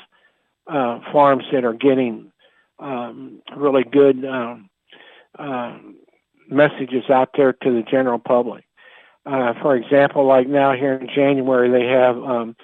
uh, 0.69 1.01
farms 1.13 1.45
that 1.53 1.65
are 1.65 1.75
getting 1.75 2.31
um, 2.79 3.43
really 3.57 3.83
good 3.83 4.25
um, 4.25 4.71
uh, 5.39 5.79
messages 6.49 7.05
out 7.11 7.31
there 7.37 7.53
to 7.53 7.71
the 7.71 7.83
general 7.91 8.19
public. 8.19 8.65
Uh, 9.27 9.53
for 9.61 9.77
example, 9.77 10.27
like 10.27 10.49
now 10.49 10.73
here 10.73 10.95
in 10.95 11.09
January, 11.15 11.71
they 11.71 11.87
have 11.87 12.17
um, 12.17 12.57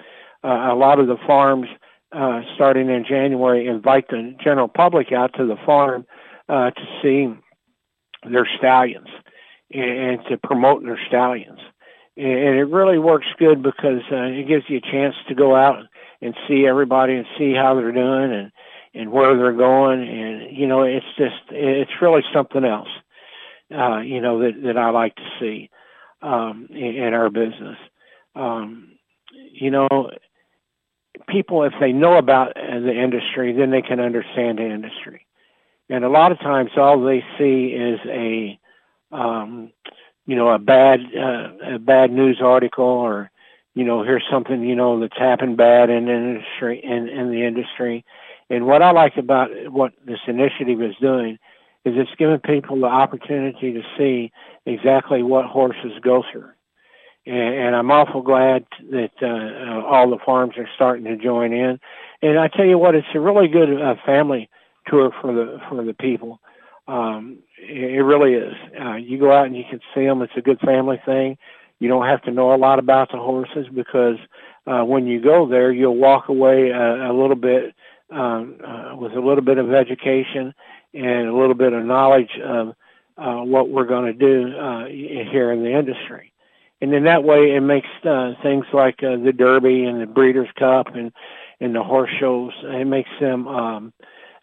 a 0.49 0.75
lot 0.75 0.99
of 0.99 1.07
the 1.07 1.17
farms 1.25 1.67
uh, 2.11 2.41
starting 2.55 2.89
in 2.89 3.05
January 3.07 3.67
invite 3.67 4.07
the 4.09 4.35
general 4.43 4.67
public 4.67 5.11
out 5.11 5.33
to 5.35 5.45
the 5.45 5.57
farm 5.65 6.05
uh, 6.49 6.71
to 6.71 6.81
see 7.01 7.33
their 8.29 8.47
stallions 8.57 9.07
and, 9.73 10.19
to 10.29 10.37
promote 10.37 10.83
their 10.83 10.99
stallions. 11.07 11.59
And 12.15 12.57
it 12.57 12.65
really 12.65 12.97
works 12.97 13.27
good 13.37 13.61
because 13.61 14.01
uh, 14.11 14.23
it 14.23 14.47
gives 14.47 14.63
you 14.69 14.77
a 14.77 14.91
chance 14.91 15.15
to 15.27 15.35
go 15.35 15.55
out 15.55 15.83
and 16.21 16.33
see 16.47 16.65
everybody 16.65 17.13
and 17.13 17.25
see 17.37 17.53
how 17.53 17.75
they're 17.75 17.91
doing 17.91 18.31
and 18.33 18.51
and 18.93 19.11
where 19.11 19.37
they're 19.37 19.53
going 19.53 20.01
and 20.01 20.57
you 20.57 20.65
know 20.65 20.81
it's 20.81 21.05
just 21.17 21.35
it's 21.51 21.91
really 22.01 22.23
something 22.33 22.63
else 22.63 22.87
uh 23.77 23.99
you 23.99 24.19
know 24.21 24.39
that 24.39 24.61
that 24.63 24.77
I 24.77 24.89
like 24.89 25.15
to 25.15 25.29
see 25.39 25.69
um 26.21 26.67
in, 26.71 26.95
in 26.95 27.13
our 27.13 27.29
business 27.29 27.77
um 28.35 28.93
you 29.51 29.69
know 29.69 30.09
people 31.27 31.63
if 31.63 31.73
they 31.79 31.91
know 31.91 32.17
about 32.17 32.55
the 32.55 32.93
industry 32.93 33.53
then 33.53 33.71
they 33.71 33.81
can 33.81 33.99
understand 33.99 34.57
the 34.57 34.65
industry. 34.65 35.25
And 35.89 36.03
a 36.03 36.09
lot 36.09 36.31
of 36.31 36.39
times 36.39 36.71
all 36.75 37.01
they 37.01 37.23
see 37.37 37.67
is 37.67 37.99
a 38.07 38.59
um 39.11 39.71
you 40.25 40.35
know 40.35 40.49
a 40.49 40.59
bad 40.59 40.99
uh, 41.15 41.75
a 41.75 41.79
bad 41.79 42.11
news 42.11 42.39
article 42.41 42.85
or 42.85 43.31
you 43.73 43.83
know 43.83 44.03
here's 44.03 44.25
something 44.29 44.63
you 44.63 44.75
know 44.75 44.99
that's 44.99 45.17
happened 45.17 45.57
bad 45.57 45.89
in 45.89 46.09
industry 46.09 46.81
in 46.83 47.07
in 47.07 47.31
the 47.31 47.43
industry. 47.45 48.05
And 48.49 48.65
what 48.65 48.81
I 48.81 48.91
like 48.91 49.17
about 49.17 49.49
what 49.69 49.93
this 50.05 50.19
initiative 50.27 50.81
is 50.81 50.95
doing 51.01 51.37
is 51.83 51.93
it's 51.97 52.11
giving 52.17 52.39
people 52.39 52.79
the 52.79 52.87
opportunity 52.87 53.73
to 53.73 53.81
see 53.97 54.31
exactly 54.65 55.23
what 55.23 55.45
horses 55.45 55.93
go 56.01 56.23
through 56.31 56.51
and, 57.27 57.75
I'm 57.75 57.91
awful 57.91 58.21
glad 58.21 58.65
that 58.91 59.11
uh, 59.21 59.25
uh, 59.25 59.85
all 59.85 60.09
the 60.09 60.19
farms 60.25 60.53
are 60.57 60.69
starting 60.75 61.05
to 61.05 61.17
join 61.17 61.53
in 61.53 61.79
and 62.21 62.39
I 62.39 62.47
tell 62.47 62.65
you 62.65 62.77
what 62.77 62.95
it's 62.95 63.07
a 63.13 63.19
really 63.19 63.47
good 63.47 63.81
uh, 63.81 63.95
family 64.05 64.49
tour 64.87 65.11
for 65.21 65.33
the 65.33 65.59
for 65.69 65.83
the 65.83 65.93
people 65.93 66.39
um, 66.87 67.39
it, 67.57 67.95
it 67.95 68.01
really 68.01 68.33
is. 68.33 68.53
Uh, 68.79 68.95
you 68.95 69.19
go 69.19 69.31
out 69.31 69.45
and 69.45 69.55
you 69.57 69.63
can 69.69 69.79
see 69.93 70.05
them. 70.05 70.21
It's 70.21 70.33
a 70.37 70.41
good 70.41 70.59
family 70.59 70.99
thing. 71.05 71.37
You 71.79 71.89
don't 71.89 72.07
have 72.07 72.23
to 72.23 72.31
know 72.31 72.53
a 72.53 72.57
lot 72.57 72.79
about 72.79 73.11
the 73.11 73.17
horses 73.17 73.67
because 73.73 74.17
uh, 74.65 74.83
when 74.83 75.05
you 75.05 75.21
go 75.21 75.47
there, 75.47 75.71
you'll 75.71 75.97
walk 75.97 76.29
away 76.29 76.69
a, 76.69 77.11
a 77.11 77.13
little 77.13 77.35
bit 77.35 77.75
um, 78.09 78.57
uh, 78.65 78.95
with 78.95 79.13
a 79.13 79.19
little 79.19 79.43
bit 79.43 79.57
of 79.57 79.73
education 79.73 80.53
and 80.93 81.27
a 81.27 81.35
little 81.35 81.53
bit 81.53 81.73
of 81.73 81.83
knowledge 81.83 82.31
of 82.43 82.69
uh, 83.17 83.43
what 83.43 83.69
we're 83.69 83.85
going 83.85 84.05
to 84.05 84.13
do 84.13 84.57
uh, 84.57 84.85
here 84.85 85.51
in 85.51 85.63
the 85.63 85.77
industry. 85.77 86.31
And 86.81 86.93
in 86.93 87.05
that 87.05 87.23
way, 87.23 87.55
it 87.55 87.61
makes 87.61 87.87
uh, 88.03 88.33
things 88.43 88.65
like 88.71 89.01
uh, 89.03 89.17
the 89.23 89.33
Derby 89.33 89.83
and 89.85 90.01
the 90.01 90.05
Breeders' 90.05 90.49
Cup 90.57 90.95
and 90.95 91.11
and 91.59 91.73
the 91.73 91.83
horse 91.83 92.11
shows. 92.19 92.51
It 92.63 92.85
makes 92.85 93.09
them 93.19 93.47
um, 93.47 93.93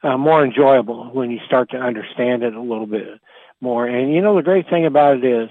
uh, 0.03 0.17
more 0.19 0.45
enjoyable 0.45 1.11
when 1.12 1.31
you 1.31 1.38
start 1.47 1.71
to 1.71 1.76
understand 1.76 2.43
it 2.43 2.55
a 2.55 2.61
little 2.61 2.87
bit 2.87 3.21
more. 3.61 3.87
And 3.87 4.12
you 4.12 4.21
know, 4.21 4.37
the 4.37 4.43
great 4.43 4.69
thing 4.69 4.85
about 4.85 5.19
it 5.19 5.25
is, 5.25 5.49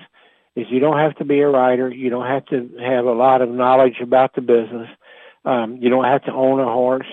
is 0.55 0.67
you 0.69 0.79
don't 0.79 0.99
have 0.99 1.15
to 1.15 1.25
be 1.25 1.39
a 1.39 1.47
writer. 1.47 1.89
You 1.89 2.09
don't 2.09 2.27
have 2.27 2.45
to 2.47 2.69
have 2.79 3.05
a 3.05 3.13
lot 3.13 3.41
of 3.41 3.49
knowledge 3.49 3.99
about 4.01 4.35
the 4.35 4.41
business. 4.41 4.89
Um, 5.45 5.77
you 5.81 5.89
don't 5.89 6.05
have 6.05 6.23
to 6.25 6.33
own 6.33 6.59
a 6.59 6.65
horse. 6.65 7.07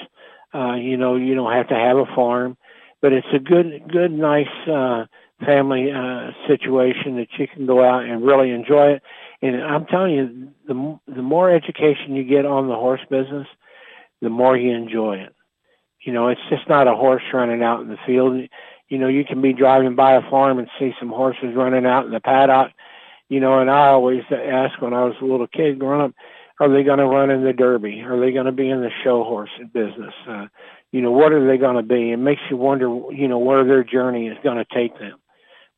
Uh, 0.53 0.75
you 0.75 0.97
know, 0.97 1.17
you 1.17 1.35
don't 1.35 1.53
have 1.53 1.69
to 1.69 1.75
have 1.75 1.97
a 1.97 2.07
farm, 2.15 2.57
but 3.01 3.13
it's 3.13 3.27
a 3.33 3.39
good, 3.39 3.83
good, 3.89 4.11
nice, 4.11 4.47
uh, 4.69 5.07
family, 5.45 5.91
uh, 5.91 6.33
situation 6.47 7.17
that 7.17 7.29
you 7.39 7.47
can 7.49 7.67
go 7.67 7.83
out 7.83 8.05
and 8.05 8.25
really 8.25 8.51
enjoy 8.51 8.95
it. 8.95 9.03
And 9.43 9.63
I'm 9.63 9.87
telling 9.87 10.15
you, 10.15 10.49
the, 10.67 11.15
the 11.15 11.23
more 11.23 11.51
education 11.51 12.15
you 12.15 12.25
get 12.25 12.45
on 12.45 12.69
the 12.69 12.75
horse 12.75 13.01
business, 13.11 13.47
the 14.21 14.29
more 14.29 14.57
you 14.57 14.75
enjoy 14.75 15.17
it. 15.17 15.35
You 16.03 16.13
know, 16.13 16.29
it's 16.29 16.41
just 16.51 16.69
not 16.69 16.89
a 16.89 16.95
horse 16.95 17.23
running 17.33 17.63
out 17.63 17.81
in 17.81 17.89
the 17.89 17.99
field. 18.07 18.49
You 18.89 18.99
know, 18.99 19.09
you 19.09 19.25
can 19.25 19.41
be 19.41 19.53
driving 19.53 19.95
by 19.95 20.13
a 20.13 20.31
farm 20.31 20.59
and 20.59 20.69
see 20.79 20.93
some 20.99 21.11
horses 21.11 21.55
running 21.55 21.87
out 21.87 22.07
in 22.07 22.13
the 22.13 22.21
paddock. 22.21 22.73
You 23.29 23.41
know, 23.41 23.61
and 23.61 23.71
I 23.71 23.89
always 23.89 24.23
ask 24.31 24.81
when 24.81 24.93
I 24.93 25.05
was 25.05 25.15
a 25.21 25.25
little 25.25 25.47
kid 25.47 25.79
growing 25.79 26.03
up, 26.03 26.13
are 26.59 26.69
they 26.69 26.83
going 26.83 26.99
to 26.99 27.07
run 27.07 27.31
in 27.31 27.45
the 27.45 27.53
Derby? 27.55 28.03
Are 28.03 28.21
they 28.21 28.33
going 28.33 28.47
to 28.47 28.53
be 28.53 28.69
in 28.69 28.81
the 28.81 28.91
show 29.03 29.25
horse 29.25 29.51
business? 29.73 30.13
Uh, 30.29 30.47
you 30.93 31.01
know, 31.01 31.11
what 31.11 31.33
are 31.33 31.47
they 31.47 31.57
going 31.57 31.77
to 31.77 31.83
be? 31.83 32.11
It 32.11 32.19
makes 32.19 32.43
you 32.51 32.57
wonder, 32.57 32.89
you 33.13 33.29
know, 33.29 33.39
where 33.39 33.65
their 33.65 33.85
journey 33.85 34.27
is 34.27 34.37
going 34.43 34.59
to 34.59 34.67
take 34.75 34.99
them 34.99 35.19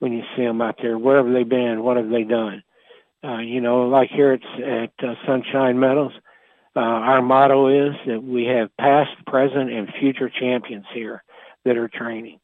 when 0.00 0.12
you 0.12 0.22
see 0.34 0.42
them 0.42 0.60
out 0.60 0.78
there. 0.82 0.98
Where 0.98 1.18
have 1.22 1.32
they 1.32 1.44
been? 1.44 1.84
What 1.84 1.98
have 1.98 2.08
they 2.08 2.24
done? 2.24 2.64
Uh, 3.24 3.38
you 3.38 3.60
know, 3.60 3.88
like 3.88 4.10
here 4.10 4.32
at, 4.32 4.60
at 4.60 4.92
uh, 5.02 5.14
Sunshine 5.26 5.78
Meadows, 5.78 6.12
uh, 6.74 6.80
our 6.80 7.22
motto 7.22 7.68
is 7.68 7.94
that 8.06 8.22
we 8.22 8.44
have 8.44 8.76
past, 8.78 9.10
present, 9.26 9.70
and 9.70 9.92
future 10.00 10.30
champions 10.30 10.86
here 10.92 11.22
that 11.64 11.76
are 11.76 11.88
training. 11.88 12.40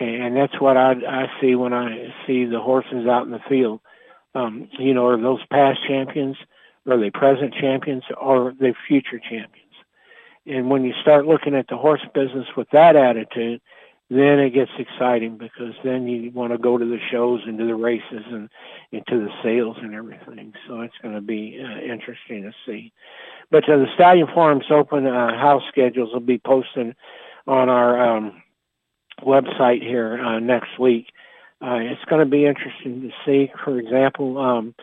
And 0.00 0.36
that's 0.36 0.60
what 0.60 0.76
I, 0.76 0.92
I 0.92 1.26
see 1.40 1.54
when 1.54 1.72
I 1.72 2.12
see 2.26 2.44
the 2.44 2.60
horses 2.60 3.06
out 3.06 3.24
in 3.24 3.32
the 3.32 3.40
field. 3.48 3.80
Um, 4.34 4.68
you 4.78 4.92
know, 4.92 5.06
are 5.06 5.20
those 5.20 5.44
past 5.50 5.78
champions? 5.86 6.36
Are 6.86 6.98
they 6.98 7.10
present 7.10 7.54
champions? 7.54 8.02
Or 8.20 8.48
are 8.48 8.54
they 8.58 8.74
future 8.86 9.18
champions? 9.18 9.72
And 10.46 10.70
when 10.70 10.84
you 10.84 10.92
start 11.00 11.26
looking 11.26 11.54
at 11.54 11.68
the 11.68 11.76
horse 11.76 12.04
business 12.14 12.46
with 12.56 12.68
that 12.70 12.94
attitude, 12.94 13.60
then 14.08 14.38
it 14.38 14.50
gets 14.50 14.70
exciting 14.78 15.36
because 15.36 15.74
then 15.82 16.06
you 16.06 16.30
want 16.30 16.52
to 16.52 16.58
go 16.58 16.78
to 16.78 16.84
the 16.84 16.98
shows 17.10 17.40
and 17.44 17.58
to 17.58 17.66
the 17.66 17.74
races 17.74 18.22
and 18.30 18.48
into 18.92 19.18
the 19.18 19.30
sales 19.42 19.76
and 19.80 19.94
everything. 19.94 20.52
So 20.68 20.80
it's 20.82 20.94
going 21.02 21.14
to 21.14 21.20
be 21.20 21.60
uh, 21.60 21.80
interesting 21.80 22.42
to 22.42 22.52
see. 22.64 22.92
But 23.50 23.68
uh, 23.68 23.78
the 23.78 23.86
Stallion 23.94 24.28
Farms 24.32 24.66
Open 24.70 25.06
uh, 25.06 25.36
house 25.36 25.62
schedules 25.68 26.12
will 26.12 26.20
be 26.20 26.38
posted 26.38 26.94
on 27.48 27.68
our 27.68 28.16
um, 28.16 28.42
website 29.22 29.82
here 29.82 30.20
uh, 30.24 30.38
next 30.38 30.78
week. 30.78 31.06
Uh, 31.60 31.78
it's 31.80 32.04
going 32.04 32.20
to 32.20 32.30
be 32.30 32.46
interesting 32.46 33.00
to 33.02 33.10
see. 33.24 33.50
For 33.64 33.78
example, 33.78 34.38
um, 34.38 34.74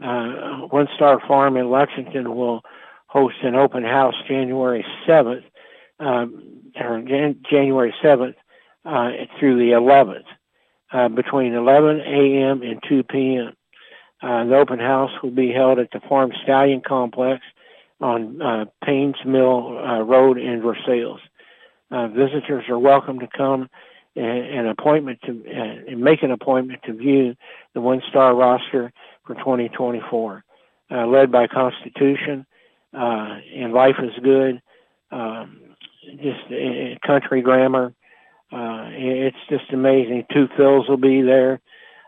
uh, 0.00 0.68
WinStar 0.72 1.26
Farm 1.26 1.58
in 1.58 1.70
Lexington 1.70 2.34
will 2.34 2.62
host 3.06 3.36
an 3.42 3.54
open 3.54 3.82
house 3.82 4.14
January 4.26 4.84
7th, 5.06 5.44
um, 6.00 6.62
or 6.80 7.02
Jan- 7.02 7.42
January 7.50 7.94
7th 8.02 8.34
uh, 8.84 9.10
through 9.38 9.58
the 9.58 9.72
11th, 9.72 10.24
uh, 10.92 11.08
between 11.08 11.54
11 11.54 12.00
a.m. 12.00 12.62
and 12.62 12.82
2 12.88 13.02
p.m. 13.04 13.52
Uh, 14.22 14.44
the 14.44 14.56
open 14.56 14.78
house 14.78 15.10
will 15.22 15.30
be 15.30 15.52
held 15.52 15.78
at 15.78 15.90
the 15.92 16.00
Farm 16.08 16.32
Stallion 16.42 16.82
Complex 16.86 17.42
on 18.00 18.40
uh, 18.42 18.64
Paynes 18.84 19.24
Mill 19.24 19.78
uh, 19.78 20.00
Road 20.00 20.38
in 20.38 20.62
Versailles. 20.62 21.20
Uh, 21.90 22.08
visitors 22.08 22.64
are 22.68 22.78
welcome 22.78 23.18
to 23.20 23.28
come 23.36 23.68
and, 24.16 24.26
an 24.26 24.66
appointment 24.68 25.18
to 25.24 25.42
uh, 25.46 25.90
and 25.90 26.00
make 26.00 26.22
an 26.22 26.30
appointment 26.30 26.80
to 26.84 26.92
view 26.92 27.34
the 27.74 27.80
WinStar 27.80 28.36
roster 28.36 28.92
for 29.26 29.34
2024, 29.36 30.44
uh, 30.90 31.06
led 31.06 31.30
by 31.30 31.46
Constitution 31.46 32.46
uh, 32.94 33.38
and 33.54 33.72
Life 33.72 33.96
is 34.02 34.12
Good, 34.22 34.60
um, 35.10 35.60
just 36.16 36.40
uh, 36.50 37.06
Country 37.06 37.42
Grammer. 37.42 37.94
Uh, 38.52 38.84
it's 38.90 39.36
just 39.48 39.72
amazing. 39.72 40.26
Two 40.32 40.46
Phils 40.58 40.88
will 40.88 40.98
be 40.98 41.22
there. 41.22 41.60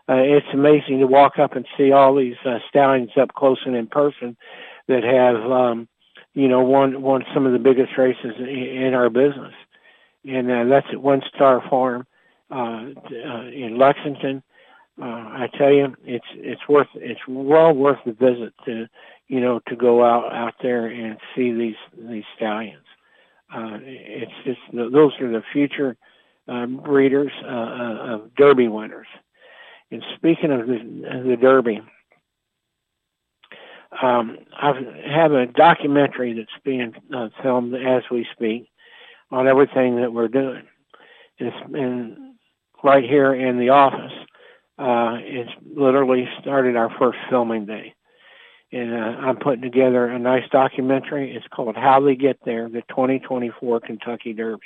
Uh, 0.07 0.17
it's 0.17 0.45
amazing 0.53 0.99
to 0.99 1.07
walk 1.07 1.39
up 1.39 1.55
and 1.55 1.65
see 1.77 1.91
all 1.91 2.15
these 2.15 2.35
uh, 2.45 2.59
stallions 2.69 3.09
up 3.19 3.33
close 3.33 3.59
and 3.65 3.75
in 3.75 3.87
person 3.87 4.37
that 4.87 5.03
have 5.03 5.51
um, 5.51 5.87
you 6.33 6.47
know 6.47 6.61
won 6.61 7.01
won 7.01 7.23
some 7.33 7.47
of 7.47 7.53
the 7.53 7.59
biggest 7.59 7.97
races 7.97 8.35
in 8.37 8.93
our 8.93 9.09
business, 9.09 9.53
and 10.23 10.51
uh, 10.51 10.65
that's 10.65 10.85
at 10.91 11.01
One 11.01 11.23
Star 11.33 11.63
Farm 11.67 12.05
uh, 12.51 12.55
uh, 12.55 13.45
in 13.47 13.77
Lexington. 13.79 14.43
Uh, 15.01 15.05
I 15.05 15.49
tell 15.57 15.73
you, 15.73 15.95
it's 16.03 16.25
it's 16.35 16.61
worth 16.69 16.87
it's 16.93 17.21
well 17.27 17.73
worth 17.73 17.99
the 18.05 18.13
visit 18.13 18.53
to 18.65 18.85
you 19.27 19.41
know 19.41 19.59
to 19.67 19.75
go 19.75 20.05
out 20.05 20.31
out 20.31 20.53
there 20.61 20.85
and 20.85 21.17
see 21.35 21.51
these 21.51 21.75
these 21.97 22.23
stallions. 22.35 22.85
Uh, 23.51 23.79
it's 23.81 24.31
just 24.43 24.59
those 24.71 25.13
are 25.19 25.31
the 25.31 25.43
future 25.51 25.97
um, 26.47 26.77
breeders 26.77 27.31
uh, 27.43 27.47
uh, 27.47 28.15
of 28.15 28.35
Derby 28.35 28.67
winners. 28.67 29.07
And 29.91 30.03
speaking 30.15 30.51
of 30.51 30.67
the, 30.67 31.23
the 31.25 31.37
Derby, 31.39 31.81
um, 34.01 34.37
I 34.51 34.73
have 35.09 35.31
a 35.31 35.45
documentary 35.45 36.33
that's 36.33 36.63
being 36.63 36.93
uh, 37.15 37.29
filmed 37.41 37.73
as 37.75 38.03
we 38.11 38.27
speak 38.33 38.67
on 39.31 39.47
everything 39.47 39.97
that 40.01 40.13
we're 40.13 40.27
doing. 40.27 40.63
It's 41.37 41.71
been 41.71 42.35
right 42.83 43.03
here 43.03 43.33
in 43.33 43.59
the 43.59 43.69
office. 43.69 44.11
Uh, 44.77 45.17
it's 45.21 45.51
literally 45.75 46.27
started 46.41 46.75
our 46.75 46.89
first 46.99 47.19
filming 47.29 47.65
day. 47.65 47.93
and 48.71 48.93
uh, 48.93 48.97
I'm 48.97 49.37
putting 49.37 49.61
together 49.61 50.07
a 50.07 50.19
nice 50.19 50.47
documentary. 50.51 51.35
It's 51.35 51.47
called 51.47 51.75
How 51.75 52.01
They 52.01 52.15
Get 52.15 52.39
There: 52.45 52.67
The 52.69 52.83
2024 52.89 53.79
Kentucky 53.81 54.33
Derby. 54.33 54.65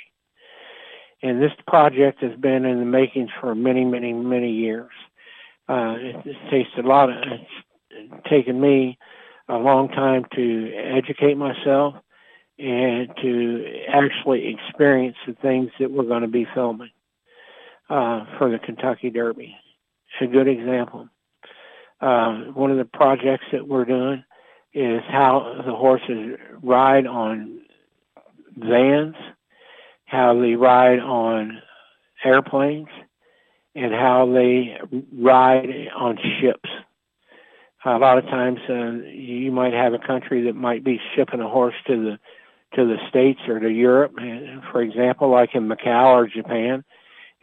And 1.22 1.42
this 1.42 1.52
project 1.66 2.22
has 2.22 2.38
been 2.38 2.64
in 2.64 2.78
the 2.78 2.86
makings 2.86 3.30
for 3.40 3.54
many, 3.54 3.84
many, 3.84 4.12
many 4.12 4.52
years. 4.52 4.90
Uh, 5.68 5.96
it, 5.98 6.16
it 6.24 6.36
takes 6.50 6.70
a 6.78 6.82
lot 6.82 7.10
of. 7.10 7.16
It's 7.90 8.28
taken 8.28 8.60
me 8.60 8.98
a 9.48 9.56
long 9.56 9.88
time 9.88 10.24
to 10.34 10.72
educate 10.74 11.36
myself 11.36 11.94
and 12.58 13.08
to 13.22 13.64
actually 13.88 14.54
experience 14.54 15.16
the 15.26 15.34
things 15.34 15.70
that 15.78 15.90
we're 15.90 16.04
going 16.04 16.22
to 16.22 16.28
be 16.28 16.46
filming 16.54 16.90
uh, 17.88 18.24
for 18.38 18.50
the 18.50 18.58
Kentucky 18.58 19.10
Derby. 19.10 19.56
It's 20.20 20.30
A 20.30 20.32
good 20.32 20.48
example. 20.48 21.08
Uh, 22.00 22.44
one 22.54 22.70
of 22.70 22.78
the 22.78 22.84
projects 22.84 23.44
that 23.52 23.66
we're 23.66 23.84
doing 23.84 24.24
is 24.72 25.00
how 25.08 25.62
the 25.66 25.74
horses 25.74 26.38
ride 26.62 27.06
on 27.06 27.60
vans, 28.56 29.16
how 30.10 30.38
they 30.40 30.56
ride 30.56 30.98
on 30.98 31.62
airplanes, 32.24 32.88
and 33.76 33.92
how 33.92 34.30
they 34.32 34.76
ride 35.16 35.88
on 35.96 36.18
ships. 36.40 36.68
A 37.84 37.96
lot 37.96 38.18
of 38.18 38.24
times, 38.24 38.58
uh, 38.68 39.08
you 39.08 39.52
might 39.52 39.72
have 39.72 39.94
a 39.94 39.98
country 39.98 40.42
that 40.44 40.54
might 40.54 40.84
be 40.84 41.00
shipping 41.14 41.40
a 41.40 41.48
horse 41.48 41.76
to 41.86 41.96
the 41.96 42.18
to 42.76 42.86
the 42.86 42.98
states 43.08 43.40
or 43.48 43.58
to 43.58 43.68
Europe, 43.68 44.12
for 44.70 44.80
example, 44.80 45.28
like 45.28 45.54
in 45.54 45.68
Macau 45.68 46.06
or 46.14 46.28
Japan, 46.28 46.84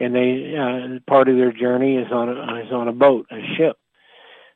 and 0.00 0.14
they 0.14 0.54
uh, 0.56 1.00
part 1.10 1.28
of 1.28 1.36
their 1.36 1.52
journey 1.52 1.96
is 1.96 2.10
on 2.12 2.28
a, 2.28 2.64
is 2.64 2.72
on 2.72 2.88
a 2.88 2.92
boat, 2.92 3.26
a 3.30 3.40
ship. 3.56 3.76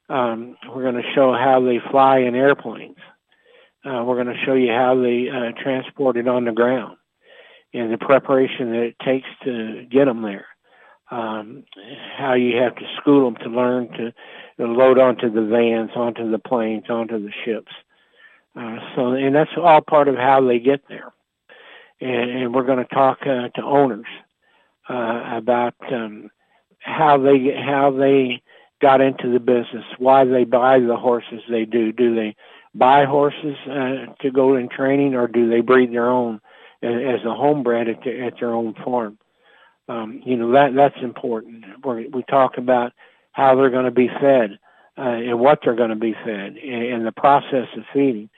Um, 0.09 0.57
we're 0.69 0.83
going 0.83 1.03
to 1.03 1.13
show 1.15 1.33
how 1.33 1.63
they 1.65 1.79
fly 1.91 2.19
in 2.19 2.35
airplanes. 2.35 2.97
Uh, 3.85 4.05
we're 4.05 4.23
going 4.23 4.35
to 4.35 4.45
show 4.47 4.55
you 4.55 4.71
how 4.71 4.95
they 5.01 5.29
uh, 5.29 5.61
transport 5.63 6.17
it 6.17 6.29
on 6.29 6.45
the 6.45 6.53
ground 6.53 6.97
and 7.73 7.93
the 7.93 7.99
preparation 7.99 8.71
that 8.73 8.83
it 8.83 8.97
takes 9.05 9.29
to 9.45 9.87
get 9.91 10.07
them 10.07 10.23
there. 10.23 10.47
Um, 11.11 11.65
how 12.17 12.35
you 12.35 12.57
have 12.57 12.75
to 12.77 12.85
school 12.99 13.31
them 13.31 13.37
to 13.43 13.51
learn 13.51 13.89
to, 13.89 14.13
to 14.59 14.67
load 14.67 14.99
onto 14.99 15.31
the 15.31 15.45
vans, 15.45 15.91
onto 15.95 16.31
the 16.31 16.39
planes, 16.39 16.85
onto 16.89 17.23
the 17.23 17.33
ships. 17.45 17.73
Uh, 18.57 18.77
so, 18.95 19.13
and 19.13 19.35
that's 19.35 19.51
all 19.57 19.83
part 19.83 20.09
of 20.09 20.17
how 20.17 20.47
they 20.47 20.59
get 20.59 20.89
there. 20.89 21.13
And, 22.01 22.31
and 22.31 22.55
we're 22.55 22.65
going 22.65 22.85
to 22.85 22.95
talk 22.95 23.19
uh, 23.23 23.49
to 23.49 23.63
owners 23.63 24.07
uh, 24.89 25.37
about 25.37 25.75
um, 25.93 26.31
how 26.79 27.19
they 27.19 27.55
how 27.55 27.91
they 27.91 28.43
got 28.81 29.01
into 29.01 29.33
the 29.33 29.39
business, 29.39 29.85
why 29.99 30.25
they 30.25 30.45
buy 30.45 30.81
the 30.81 30.97
horses 30.97 31.41
they 31.49 31.65
do. 31.65 31.93
Do 31.93 32.15
they 32.15 32.35
buy 32.75 33.05
horses 33.05 33.57
uh, 33.71 34.13
to 34.21 34.31
go 34.33 34.57
in 34.57 34.69
training, 34.69 35.15
or 35.15 35.29
do 35.29 35.49
they 35.49 35.61
breed 35.61 35.93
their 35.93 36.09
own 36.11 36.41
as 36.83 37.21
a 37.25 37.35
homebred 37.35 37.89
at, 37.89 38.03
the, 38.05 38.21
at 38.27 38.35
their 38.41 38.53
own 38.53 38.75
farm? 38.75 39.19
Um, 39.89 40.23
you 40.25 40.37
know 40.37 40.53
that 40.53 40.75
that's 40.75 41.03
important. 41.03 41.65
we 41.85 42.09
we 42.09 42.23
talk 42.23 42.57
about 42.57 42.93
how 43.33 43.55
they're 43.57 43.71
going 43.71 43.87
to 43.87 43.91
be 43.91 44.09
fed 44.09 44.59
uh, 44.97 45.03
and 45.03 45.41
what 45.41 45.61
they're 45.65 45.75
going 45.75 45.91
to 45.91 45.97
be 45.97 46.13
fed, 46.13 46.57
and, 46.57 46.83
and 46.85 47.07
the 47.07 47.13
process 47.13 47.67
of 47.77 47.85
feeding. 47.93 48.31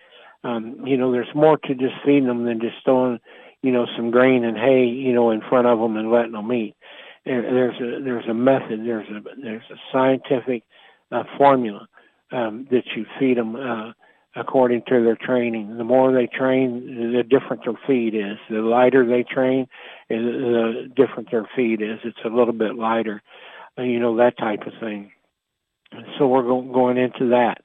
Um, 0.42 0.86
you 0.86 0.96
know, 0.96 1.10
there's 1.12 1.34
more 1.34 1.56
to 1.56 1.74
just 1.74 1.94
feeding 2.04 2.26
them 2.26 2.44
than 2.44 2.60
just 2.60 2.76
throwing, 2.84 3.18
you 3.62 3.72
know, 3.72 3.86
some 3.96 4.10
grain 4.10 4.44
and 4.44 4.56
hay, 4.56 4.84
you 4.84 5.12
know, 5.12 5.30
in 5.30 5.40
front 5.40 5.66
of 5.66 5.78
them 5.78 5.96
and 5.96 6.10
letting 6.10 6.32
them 6.32 6.52
eat. 6.52 6.76
There's 7.24 7.80
a 7.80 8.02
there's 8.02 8.26
a 8.28 8.34
method. 8.34 8.80
There's 8.84 9.08
a 9.08 9.20
there's 9.42 9.70
a 9.70 9.76
scientific 9.90 10.62
uh, 11.10 11.24
formula 11.38 11.88
um, 12.30 12.66
that 12.70 12.84
you 12.94 13.06
feed 13.18 13.38
them 13.38 13.56
uh, 13.56 13.92
according 14.36 14.82
to 14.88 15.02
their 15.04 15.16
training. 15.16 15.76
The 15.76 15.84
more 15.84 16.12
they 16.12 16.26
train, 16.26 17.12
the 17.12 17.22
different 17.22 17.64
their 17.64 17.78
feed 17.86 18.14
is. 18.14 18.38
The 18.50 18.60
lighter 18.60 19.06
they 19.06 19.22
train, 19.22 19.68
the 20.08 20.90
different 20.94 21.30
their 21.30 21.48
feed 21.54 21.80
is. 21.82 21.98
It's 22.04 22.18
a 22.24 22.28
little 22.28 22.52
bit 22.54 22.74
lighter, 22.74 23.22
uh, 23.78 23.82
you 23.82 24.00
know, 24.00 24.16
that 24.16 24.36
type 24.38 24.66
of 24.66 24.72
thing. 24.80 25.12
So 26.18 26.26
we're 26.26 26.42
go- 26.42 26.62
going 26.62 26.96
into 26.98 27.28
that. 27.30 27.62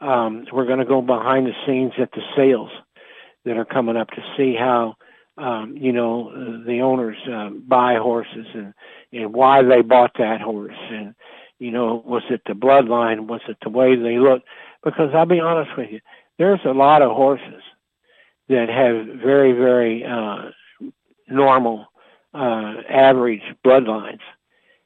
Um, 0.00 0.46
we're 0.52 0.66
going 0.66 0.78
to 0.78 0.84
go 0.84 1.02
behind 1.02 1.46
the 1.46 1.52
scenes 1.66 1.92
at 1.98 2.12
the 2.12 2.22
sales 2.36 2.70
that 3.44 3.56
are 3.56 3.64
coming 3.64 3.96
up 3.96 4.08
to 4.10 4.22
see 4.36 4.54
how 4.58 4.96
um, 5.38 5.76
you 5.76 5.92
know 5.92 6.62
the 6.64 6.80
owners 6.80 7.16
uh, 7.30 7.50
buy 7.50 7.96
horses 7.96 8.46
and 8.54 8.74
and 9.12 9.32
why 9.32 9.62
they 9.62 9.82
bought 9.82 10.12
that 10.18 10.40
horse 10.40 10.76
and 10.90 11.14
you 11.58 11.70
know 11.70 12.02
was 12.04 12.22
it 12.30 12.42
the 12.46 12.54
bloodline 12.54 13.26
was 13.26 13.42
it 13.48 13.56
the 13.62 13.68
way 13.68 13.96
they 13.96 14.18
look 14.18 14.42
because 14.84 15.10
I'll 15.14 15.26
be 15.26 15.40
honest 15.40 15.76
with 15.76 15.90
you 15.90 16.00
there's 16.38 16.60
a 16.64 16.72
lot 16.72 17.02
of 17.02 17.12
horses 17.12 17.62
that 18.48 18.68
have 18.68 19.20
very 19.20 19.52
very 19.52 20.04
uh, 20.04 20.50
normal 21.28 21.86
uh, 22.34 22.74
average 22.88 23.42
bloodlines 23.64 24.20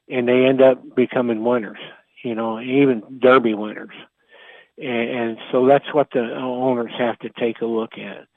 and 0.09 0.27
they 0.27 0.45
end 0.45 0.61
up 0.61 0.95
becoming 0.95 1.43
winners 1.43 1.79
you 2.23 2.35
know 2.35 2.59
even 2.59 3.19
derby 3.19 3.53
winners 3.53 3.95
and, 4.81 5.09
and 5.09 5.37
so 5.51 5.65
that's 5.67 5.93
what 5.93 6.09
the 6.11 6.35
owners 6.35 6.91
have 6.97 7.19
to 7.19 7.29
take 7.39 7.61
a 7.61 7.65
look 7.65 7.93
at. 7.97 8.27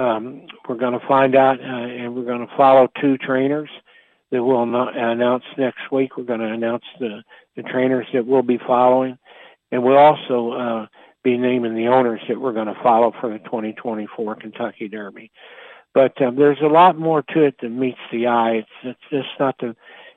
Um, 0.00 0.46
we're 0.68 0.76
going 0.76 0.98
to 0.98 1.06
find 1.06 1.36
out, 1.36 1.60
uh, 1.60 1.62
and 1.62 2.16
we're 2.16 2.24
going 2.24 2.46
to 2.46 2.56
follow 2.56 2.88
two 3.00 3.16
trainers 3.18 3.70
that 4.32 4.42
we'll 4.42 4.62
announce 4.62 5.44
next 5.56 5.92
week. 5.92 6.16
We're 6.16 6.24
going 6.24 6.40
to 6.40 6.52
announce 6.52 6.84
the, 6.98 7.22
the 7.54 7.62
trainers 7.62 8.06
that 8.12 8.26
we'll 8.26 8.42
be 8.42 8.58
following, 8.58 9.18
and 9.70 9.82
we'll 9.82 9.98
also 9.98 10.52
uh, 10.52 10.86
be 11.22 11.36
naming 11.36 11.74
the 11.74 11.88
owners 11.88 12.20
that 12.28 12.40
we're 12.40 12.52
going 12.52 12.66
to 12.66 12.82
follow 12.82 13.12
for 13.20 13.30
the 13.30 13.38
2024 13.40 14.36
Kentucky 14.36 14.88
Derby. 14.88 15.30
But 15.92 16.20
um, 16.22 16.36
there's 16.36 16.60
a 16.62 16.66
lot 16.66 16.98
more 16.98 17.22
to 17.22 17.42
it 17.44 17.56
than 17.60 17.78
meets 17.78 17.98
the 18.10 18.26
eye. 18.26 18.52
It's 18.56 18.68
it's 18.82 19.00
just 19.10 19.28
not 19.38 19.56
the, 19.58 19.76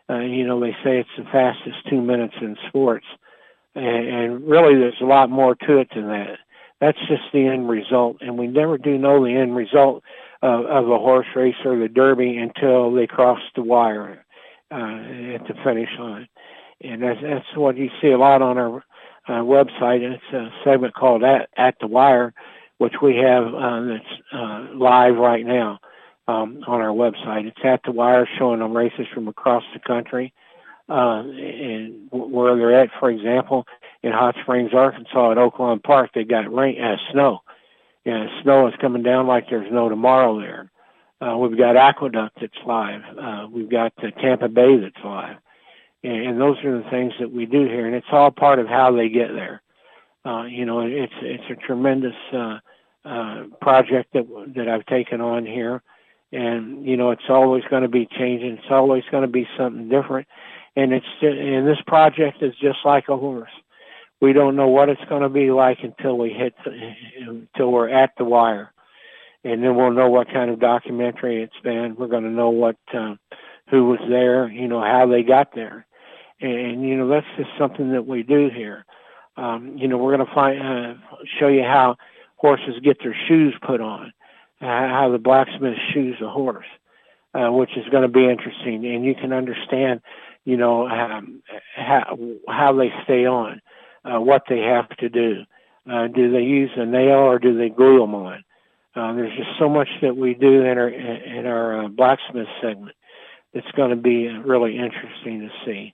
uh, 0.10 0.19
you 0.19 0.45
know, 0.45 0.60
they 0.60 0.71
say 0.83 0.99
it's 0.99 1.10
the 1.17 1.25
fastest 1.25 1.77
two 1.89 2.01
minutes 2.01 2.36
in 2.41 2.57
sports 2.67 3.05
and, 3.77 4.07
and 4.07 4.47
really 4.47 4.75
there's 4.75 5.01
a 5.01 5.05
lot 5.05 5.29
more 5.29 5.55
to 5.55 5.77
it 5.77 5.89
than 5.93 6.07
that. 6.07 6.39
That's 6.81 6.97
just 7.07 7.23
the 7.33 7.47
end 7.47 7.69
result, 7.69 8.17
and 8.21 8.38
we 8.38 8.47
never 8.47 8.77
do 8.77 8.97
know 8.97 9.23
the 9.23 9.31
end 9.31 9.55
result 9.55 10.03
of, 10.41 10.65
of 10.65 10.89
a 10.89 10.97
horse 10.99 11.27
race 11.36 11.55
or 11.65 11.77
the 11.77 11.88
Derby 11.88 12.38
until 12.38 12.93
they 12.93 13.07
cross 13.07 13.39
the 13.55 13.63
wire 13.63 14.25
uh, 14.71 14.75
at 14.75 15.47
the 15.47 15.55
finish 15.63 15.89
line, 15.99 16.27
and 16.81 17.01
that's, 17.01 17.19
that's 17.21 17.55
what 17.55 17.77
you 17.77 17.89
see 18.01 18.10
a 18.10 18.17
lot 18.17 18.41
on 18.41 18.57
our 18.57 18.83
uh, 19.28 19.42
website. 19.42 20.04
And 20.04 20.13
it's 20.16 20.34
a 20.34 20.52
segment 20.63 20.94
called 20.94 21.24
"At 21.24 21.50
At 21.56 21.76
the 21.80 21.88
Wire," 21.88 22.34
which 22.78 22.96
we 23.02 23.18
have 23.18 23.46
uh, 23.46 23.82
that's 23.82 24.22
uh, 24.34 24.68
live 24.74 25.16
right 25.18 25.46
now 25.46 25.80
um, 26.28 26.63
on 26.68 26.82
our 26.82 26.94
website. 26.94 27.46
It's 27.48 27.58
at 27.63 27.82
the 27.84 27.92
wire, 27.92 28.28
showing 28.38 28.60
them 28.60 28.76
races 28.76 29.08
from 29.13 29.28
across 29.28 29.63
the 29.74 29.80
country 29.80 30.34
uh, 30.90 31.24
and 31.24 32.08
where 32.12 32.56
they're 32.56 32.80
at, 32.80 32.90
for 33.00 33.10
example, 33.10 33.66
in 34.04 34.12
Hot 34.12 34.36
Springs, 34.42 34.74
Arkansas, 34.74 35.32
at 35.32 35.38
Oaklawn 35.38 35.84
Park, 35.84 36.12
they 36.13 36.24
got 36.24 36.54
rain, 36.54 36.82
uh, 36.82 36.98
snow. 37.12 37.42
Yeah, 38.06 38.28
snow 38.42 38.68
is 38.68 38.74
coming 38.80 39.04
down 39.04 39.28
like 39.28 39.50
there's 39.50 39.72
no 39.72 39.90
tomorrow 39.90 40.40
there. 40.40 40.72
Uh, 41.20 41.38
we've 41.38 41.58
got 41.58 41.76
Aqueduct 41.76 42.38
that's 42.40 42.54
live. 42.66 43.02
Uh, 43.20 43.48
we've 43.52 43.70
got 43.70 43.92
uh, 44.02 44.12
Tampa 44.22 44.48
Bay 44.48 44.78
that's 44.78 45.04
live. 45.04 45.38
And, 46.10 46.39
those 46.39 46.58
are 46.63 46.82
the 46.82 46.89
things 46.89 47.13
that 47.20 47.32
we 47.32 47.46
do 47.46 47.65
here, 47.65 47.86
and 47.86 47.96
it's 47.96 48.08
all 48.12 48.32
part 48.32 48.60
of 48.60 48.67
how 48.67 48.91
they 48.96 49.10
get 49.10 49.34
there. 49.34 49.62
Uh, 50.26 50.43
you 50.43 50.65
know, 50.65 50.82
it's 50.82 51.13
it's 51.22 51.43
a 51.50 51.56
tremendous 51.56 52.15
uh, 52.34 52.60
uh, 53.06 53.43
project 53.62 54.13
that 54.13 54.26
that 54.56 54.67
I've 54.67 54.86
taken 54.86 55.22
on 55.22 55.46
here, 55.46 55.82
and 56.32 56.86
you 56.86 56.98
know, 56.98 57.12
it's 57.12 57.30
always 57.30 57.63
going 57.70 57.84
to 57.84 57.89
be 57.89 58.06
changing. 58.06 58.58
It's 58.58 58.72
always 58.72 59.04
going 59.12 59.24
to 59.24 59.28
be 59.28 59.48
something 59.58 59.89
different 59.89 60.28
and 60.78 60.93
it's 60.93 61.06
and 61.22 61.67
this 61.67 61.82
project 61.88 62.41
is 62.41 62.54
just 62.62 62.78
like 62.86 63.10
a 63.10 63.17
horse. 63.17 63.52
We 64.22 64.32
don't 64.32 64.56
know 64.56 64.67
what 64.67 64.89
it's 64.89 65.04
going 65.10 65.24
to 65.24 65.30
be 65.30 65.52
like 65.52 65.80
until 65.82 66.17
we 66.17 66.30
hit 66.30 66.54
until 67.20 67.72
we're 67.72 67.89
at 67.89 68.12
the 68.17 68.24
wire, 68.24 68.72
and 69.43 69.63
then 69.63 69.76
we'll 69.76 69.91
know 69.91 70.10
what 70.10 70.32
kind 70.32 70.52
of 70.52 70.60
documentary 70.60 71.41
it's 71.41 71.60
been. 71.63 71.96
We're 71.96 72.08
going 72.08 72.24
to 72.24 72.30
know 72.30 72.52
what 72.52 72.78
uh, 72.93 73.15
who 73.72 73.86
was 73.86 74.00
there, 74.08 74.48
you 74.50 74.67
know, 74.67 74.80
how 74.80 75.08
they 75.08 75.24
got 75.24 75.56
there, 75.56 75.87
and 76.41 76.88
you 76.88 76.95
know 76.95 77.08
that's 77.08 77.28
just 77.38 77.50
something 77.58 77.91
that 77.91 78.06
we 78.06 78.23
do 78.23 78.50
here. 78.50 78.86
Um, 79.36 79.78
you 79.78 79.88
know, 79.88 79.97
we're 79.97 80.15
going 80.15 80.28
to 80.28 80.34
find 80.34 80.62
uh, 80.62 80.93
show 81.39 81.47
you 81.47 81.63
how 81.63 81.97
horses 82.38 82.80
get 82.84 82.97
their 83.02 83.15
shoes 83.28 83.54
put 83.62 83.82
on, 83.82 84.13
uh, 84.62 84.65
how 84.65 85.10
the 85.12 85.19
blacksmith 85.19 85.78
shoes 85.93 86.15
a 86.21 86.30
horse, 86.30 86.65
uh, 87.34 87.52
which 87.52 87.78
is 87.78 87.88
going 87.89 88.04
to 88.04 88.08
be 88.08 88.28
interesting, 88.28 88.86
and 88.86 89.06
you 89.06 89.13
can 89.15 89.34
understand 89.34 90.02
you 90.47 90.56
know, 90.56 90.88
um, 90.88 91.43
how, 91.76 92.17
how 92.47 92.71
they 92.71 92.89
stay 93.04 93.26
on, 93.26 93.62
uh, 94.06 94.17
what 94.17 94.43
they 94.47 94.60
have 94.60 94.88
to 94.95 95.10
do. 95.10 95.43
Uh, 95.86 96.08
do 96.08 96.32
they 96.32 96.41
use 96.41 96.69
a 96.78 96.86
nail 96.86 97.17
or 97.17 97.38
do 97.38 97.58
they 97.58 97.67
glue 97.67 98.00
them 98.00 98.15
on? 98.15 98.45
Uh, 98.95 99.13
there's 99.13 99.36
just 99.36 99.50
so 99.60 99.67
much 99.67 99.89
that 100.02 100.15
we 100.15 100.34
do 100.34 100.62
in 100.62 100.78
our 100.78 100.88
in 100.88 101.45
our 101.45 101.84
uh, 101.84 101.88
blacksmith 101.89 102.47
segment 102.62 102.95
that's 103.54 103.69
going 103.73 103.89
to 103.89 103.97
be 103.97 104.30
really 104.30 104.78
interesting 104.78 105.41
to 105.41 105.50
see. 105.65 105.93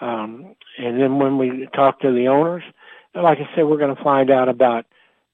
Um, 0.00 0.54
and 0.78 1.00
then 1.00 1.18
when 1.18 1.38
we 1.38 1.68
talk 1.74 2.00
to 2.00 2.12
the 2.12 2.28
owners, 2.28 2.62
like 3.14 3.38
I 3.38 3.48
said, 3.54 3.64
we're 3.64 3.78
going 3.78 3.94
to 3.94 4.02
find 4.02 4.30
out 4.30 4.48
about, 4.48 4.86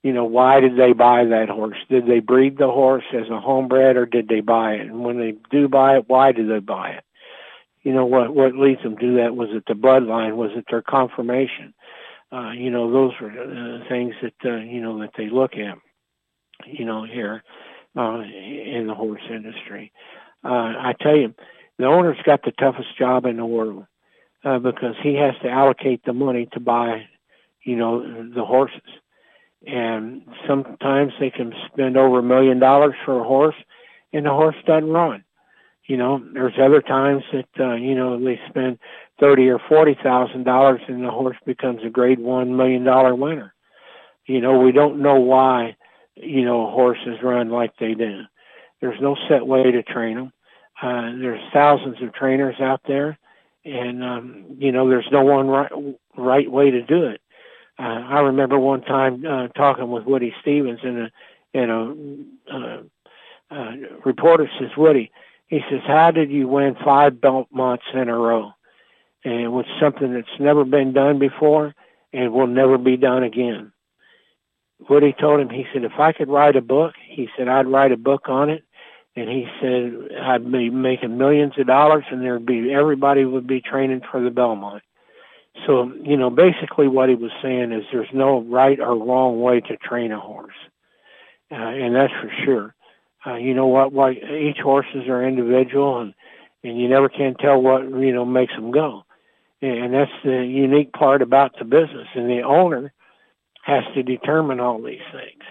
you 0.03 0.13
know, 0.13 0.25
why 0.25 0.59
did 0.59 0.77
they 0.77 0.93
buy 0.93 1.25
that 1.25 1.49
horse? 1.49 1.77
Did 1.89 2.07
they 2.07 2.19
breed 2.19 2.57
the 2.57 2.67
horse 2.67 3.03
as 3.13 3.29
a 3.29 3.39
homebred 3.39 3.95
or 3.95 4.05
did 4.05 4.27
they 4.27 4.41
buy 4.41 4.73
it? 4.73 4.81
And 4.81 5.03
when 5.03 5.19
they 5.19 5.35
do 5.51 5.67
buy 5.67 5.97
it, 5.97 6.05
why 6.07 6.31
did 6.31 6.49
they 6.49 6.59
buy 6.59 6.89
it? 6.91 7.03
You 7.83 7.93
know, 7.93 8.05
what, 8.05 8.33
what 8.35 8.55
leads 8.55 8.83
them 8.83 8.97
to 8.97 9.15
that? 9.17 9.35
Was 9.35 9.49
it 9.51 9.63
the 9.67 9.73
bloodline? 9.73 10.35
Was 10.35 10.51
it 10.55 10.65
their 10.69 10.81
conformation? 10.81 11.73
Uh, 12.31 12.51
you 12.51 12.69
know, 12.69 12.91
those 12.91 13.13
are 13.21 13.29
uh, 13.29 13.87
things 13.87 14.13
that, 14.21 14.33
uh, 14.43 14.57
you 14.57 14.81
know, 14.81 14.99
that 14.99 15.11
they 15.17 15.29
look 15.29 15.53
at, 15.53 15.77
you 16.65 16.83
know, 16.83 17.05
here 17.05 17.43
uh, 17.95 18.19
in 18.19 18.85
the 18.87 18.93
horse 18.93 19.21
industry. 19.29 19.93
Uh, 20.43 20.47
I 20.49 20.93
tell 20.99 21.15
you, 21.15 21.33
the 21.77 21.85
owner's 21.85 22.17
got 22.25 22.43
the 22.43 22.51
toughest 22.51 22.97
job 22.97 23.25
in 23.25 23.37
the 23.37 23.45
world 23.45 23.85
uh, 24.47 24.59
because 24.59 24.95
he 25.03 25.15
has 25.15 25.33
to 25.41 25.49
allocate 25.49 26.05
the 26.05 26.13
money 26.13 26.47
to 26.53 26.59
buy, 26.59 27.05
you 27.63 27.75
know, 27.75 28.01
the 28.33 28.45
horses. 28.45 28.81
And 29.65 30.21
sometimes 30.47 31.11
they 31.19 31.29
can 31.29 31.53
spend 31.71 31.97
over 31.97 32.19
a 32.19 32.23
million 32.23 32.59
dollars 32.59 32.93
for 33.03 33.19
a 33.19 33.23
horse, 33.23 33.55
and 34.13 34.25
the 34.25 34.29
horse 34.31 34.55
doesn't 34.65 34.89
run. 34.89 35.25
You 35.85 35.97
know, 35.97 36.23
there's 36.33 36.53
other 36.61 36.81
times 36.81 37.23
that 37.33 37.49
uh, 37.59 37.75
you 37.75 37.95
know 37.95 38.23
they 38.23 38.39
spend 38.49 38.79
thirty 39.19 39.49
or 39.49 39.59
forty 39.67 39.97
thousand 40.01 40.43
dollars, 40.43 40.81
and 40.87 41.03
the 41.03 41.11
horse 41.11 41.37
becomes 41.45 41.81
a 41.83 41.89
Grade 41.89 42.19
One 42.19 42.55
million 42.55 42.83
dollar 42.83 43.15
winner. 43.15 43.53
You 44.25 44.39
know, 44.41 44.59
we 44.59 44.71
don't 44.71 45.01
know 45.01 45.15
why, 45.15 45.75
you 46.15 46.45
know, 46.45 46.69
horses 46.69 47.17
run 47.23 47.49
like 47.49 47.71
they 47.79 47.93
do. 47.93 48.21
There's 48.79 49.01
no 49.01 49.17
set 49.27 49.45
way 49.47 49.71
to 49.71 49.83
train 49.83 50.15
them. 50.15 50.33
Uh, 50.81 51.17
there's 51.19 51.41
thousands 51.53 51.97
of 52.01 52.13
trainers 52.13 52.59
out 52.61 52.81
there, 52.87 53.17
and 53.67 54.03
um, 54.03 54.45
you 54.57 54.71
know 54.71 54.89
there's 54.89 55.07
no 55.11 55.23
one 55.23 55.47
right 55.47 55.71
right 56.17 56.51
way 56.51 56.71
to 56.71 56.81
do 56.81 57.05
it. 57.05 57.21
Uh, 57.79 57.83
I 57.83 58.21
remember 58.21 58.57
one 58.57 58.81
time 58.81 59.23
uh, 59.25 59.49
talking 59.49 59.91
with 59.91 60.05
Woody 60.05 60.33
Stephens, 60.41 60.79
and 60.83 60.97
a 60.97 61.11
and 61.53 61.71
a 61.71 62.55
uh, 62.55 62.81
uh, 63.49 63.71
reporter 64.05 64.49
says, 64.59 64.69
Woody, 64.75 65.11
he 65.47 65.61
says, 65.69 65.81
how 65.85 66.11
did 66.11 66.29
you 66.29 66.47
win 66.47 66.75
five 66.83 67.21
months 67.51 67.85
in 67.93 68.09
a 68.09 68.17
row? 68.17 68.51
And 69.23 69.41
it 69.41 69.51
something 69.79 70.13
that's 70.13 70.39
never 70.39 70.65
been 70.65 70.93
done 70.93 71.19
before 71.19 71.73
and 72.13 72.33
will 72.33 72.47
never 72.47 72.77
be 72.77 72.97
done 72.97 73.23
again. 73.23 73.71
Woody 74.89 75.13
told 75.13 75.39
him, 75.39 75.49
he 75.49 75.65
said, 75.73 75.83
if 75.83 75.97
I 75.97 76.11
could 76.11 76.29
write 76.29 76.55
a 76.55 76.61
book, 76.61 76.93
he 77.07 77.29
said, 77.35 77.47
I'd 77.47 77.67
write 77.67 77.91
a 77.91 77.97
book 77.97 78.23
on 78.27 78.49
it 78.49 78.63
and 79.17 79.27
he 79.27 79.47
said 79.59 80.15
I'd 80.21 80.49
be 80.51 80.69
making 80.69 81.17
millions 81.17 81.53
of 81.57 81.65
dollars, 81.65 82.05
and 82.11 82.21
there'd 82.21 82.45
be 82.45 82.71
everybody 82.71 83.25
would 83.25 83.47
be 83.47 83.61
training 83.61 84.01
for 84.11 84.21
the 84.21 84.29
Belmont. 84.29 84.83
So 85.65 85.91
you 86.03 86.17
know, 86.17 86.29
basically 86.29 86.87
what 86.87 87.09
he 87.09 87.15
was 87.15 87.31
saying 87.41 87.71
is 87.71 87.83
there's 87.91 88.13
no 88.13 88.41
right 88.41 88.79
or 88.79 88.95
wrong 88.95 89.41
way 89.41 89.59
to 89.61 89.77
train 89.77 90.11
a 90.11 90.19
horse, 90.19 90.53
uh, 91.51 91.55
and 91.55 91.95
that's 91.95 92.13
for 92.13 92.31
sure. 92.45 92.75
Uh, 93.25 93.37
you 93.37 93.55
know 93.55 93.65
what? 93.65 93.91
Why 93.91 94.11
each 94.11 94.59
horses 94.63 95.07
are 95.09 95.27
individual, 95.27 95.99
and 95.99 96.13
and 96.63 96.79
you 96.79 96.87
never 96.87 97.09
can 97.09 97.33
tell 97.35 97.59
what 97.59 97.89
you 97.89 98.13
know 98.13 98.23
makes 98.23 98.53
them 98.53 98.69
go, 98.69 99.03
and 99.63 99.95
that's 99.95 100.11
the 100.23 100.45
unique 100.45 100.93
part 100.93 101.23
about 101.23 101.57
the 101.57 101.65
business. 101.65 102.07
And 102.13 102.29
the 102.29 102.43
owner 102.43 102.93
has 103.63 103.83
to 103.95 104.03
determine 104.03 104.59
all 104.59 104.79
these 104.79 105.01
things, 105.11 105.43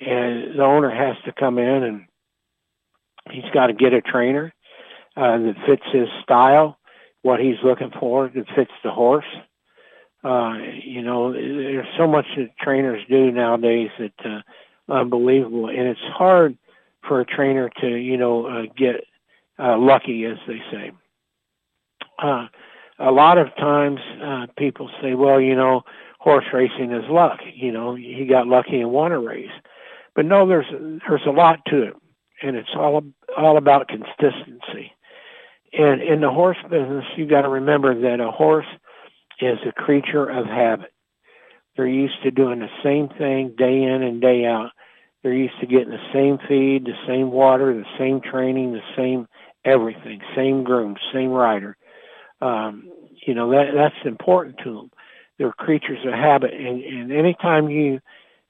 and 0.00 0.58
the 0.58 0.64
owner 0.64 0.90
has 0.90 1.16
to 1.24 1.32
come 1.32 1.58
in 1.58 1.84
and 1.84 2.06
He's 3.30 3.50
got 3.52 3.68
to 3.68 3.72
get 3.72 3.92
a 3.92 4.00
trainer 4.00 4.52
uh, 5.16 5.38
that 5.38 5.54
fits 5.66 5.82
his 5.92 6.08
style, 6.22 6.78
what 7.22 7.40
he's 7.40 7.56
looking 7.64 7.90
for, 7.98 8.28
that 8.28 8.46
fits 8.54 8.72
the 8.84 8.90
horse. 8.90 9.26
Uh, 10.22 10.58
you 10.82 11.02
know, 11.02 11.32
there's 11.32 11.86
so 11.96 12.06
much 12.06 12.26
that 12.36 12.56
trainers 12.58 13.02
do 13.08 13.30
nowadays 13.30 13.90
that 13.98 14.12
uh, 14.24 14.40
unbelievable, 14.92 15.68
and 15.68 15.80
it's 15.80 16.00
hard 16.00 16.56
for 17.06 17.20
a 17.20 17.24
trainer 17.24 17.70
to, 17.80 17.88
you 17.88 18.16
know, 18.16 18.46
uh, 18.46 18.62
get 18.76 19.04
uh, 19.58 19.78
lucky, 19.78 20.24
as 20.24 20.38
they 20.48 20.60
say. 20.70 20.90
Uh, 22.18 22.48
a 22.98 23.12
lot 23.12 23.38
of 23.38 23.54
times, 23.56 24.00
uh, 24.22 24.46
people 24.56 24.90
say, 25.02 25.14
"Well, 25.14 25.40
you 25.40 25.54
know, 25.54 25.82
horse 26.18 26.46
racing 26.52 26.92
is 26.92 27.08
luck. 27.08 27.40
You 27.54 27.70
know, 27.70 27.94
he 27.94 28.26
got 28.26 28.46
lucky 28.46 28.80
and 28.80 28.90
won 28.90 29.12
a 29.12 29.20
race." 29.20 29.50
But 30.14 30.24
no, 30.24 30.46
there's 30.46 30.66
there's 31.06 31.26
a 31.26 31.30
lot 31.30 31.60
to 31.66 31.82
it 31.82 31.94
and 32.42 32.56
it's 32.56 32.70
all 32.74 33.02
all 33.36 33.56
about 33.56 33.88
consistency. 33.88 34.92
And 35.72 36.00
in 36.00 36.20
the 36.20 36.30
horse 36.30 36.58
business, 36.70 37.04
you've 37.16 37.30
got 37.30 37.42
to 37.42 37.48
remember 37.48 38.00
that 38.02 38.20
a 38.20 38.30
horse 38.30 38.66
is 39.40 39.58
a 39.66 39.72
creature 39.72 40.28
of 40.28 40.46
habit. 40.46 40.92
They're 41.76 41.86
used 41.86 42.22
to 42.22 42.30
doing 42.30 42.60
the 42.60 42.70
same 42.82 43.08
thing 43.08 43.54
day 43.56 43.82
in 43.82 44.02
and 44.02 44.20
day 44.20 44.46
out. 44.46 44.70
They're 45.22 45.34
used 45.34 45.58
to 45.60 45.66
getting 45.66 45.90
the 45.90 46.12
same 46.12 46.38
feed, 46.48 46.86
the 46.86 46.94
same 47.06 47.30
water, 47.30 47.74
the 47.74 47.84
same 47.98 48.20
training, 48.20 48.72
the 48.72 48.80
same 48.96 49.26
everything, 49.64 50.20
same 50.34 50.64
groom, 50.64 50.96
same 51.12 51.30
rider. 51.30 51.76
Um, 52.40 52.90
you 53.26 53.34
know 53.34 53.50
that 53.50 53.72
that's 53.74 54.06
important 54.06 54.58
to 54.64 54.74
them. 54.74 54.90
They're 55.38 55.52
creatures 55.52 55.98
of 56.06 56.12
habit, 56.12 56.54
and, 56.54 56.82
and 56.82 57.12
anytime 57.12 57.68
you 57.68 58.00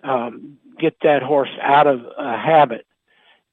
um, 0.04 0.58
get 0.78 0.96
that 1.02 1.22
horse 1.22 1.50
out 1.60 1.86
of 1.86 2.00
a 2.16 2.36
habit, 2.36 2.86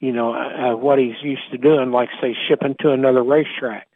you 0.04 0.12
know, 0.12 0.34
uh, 0.34 0.76
what 0.76 1.00
he's 1.00 1.16
used 1.22 1.50
to 1.52 1.58
doing, 1.58 1.92
like 1.92 2.10
say 2.20 2.36
shipping 2.50 2.76
to 2.82 2.92
another 2.92 3.24
racetrack, 3.24 3.88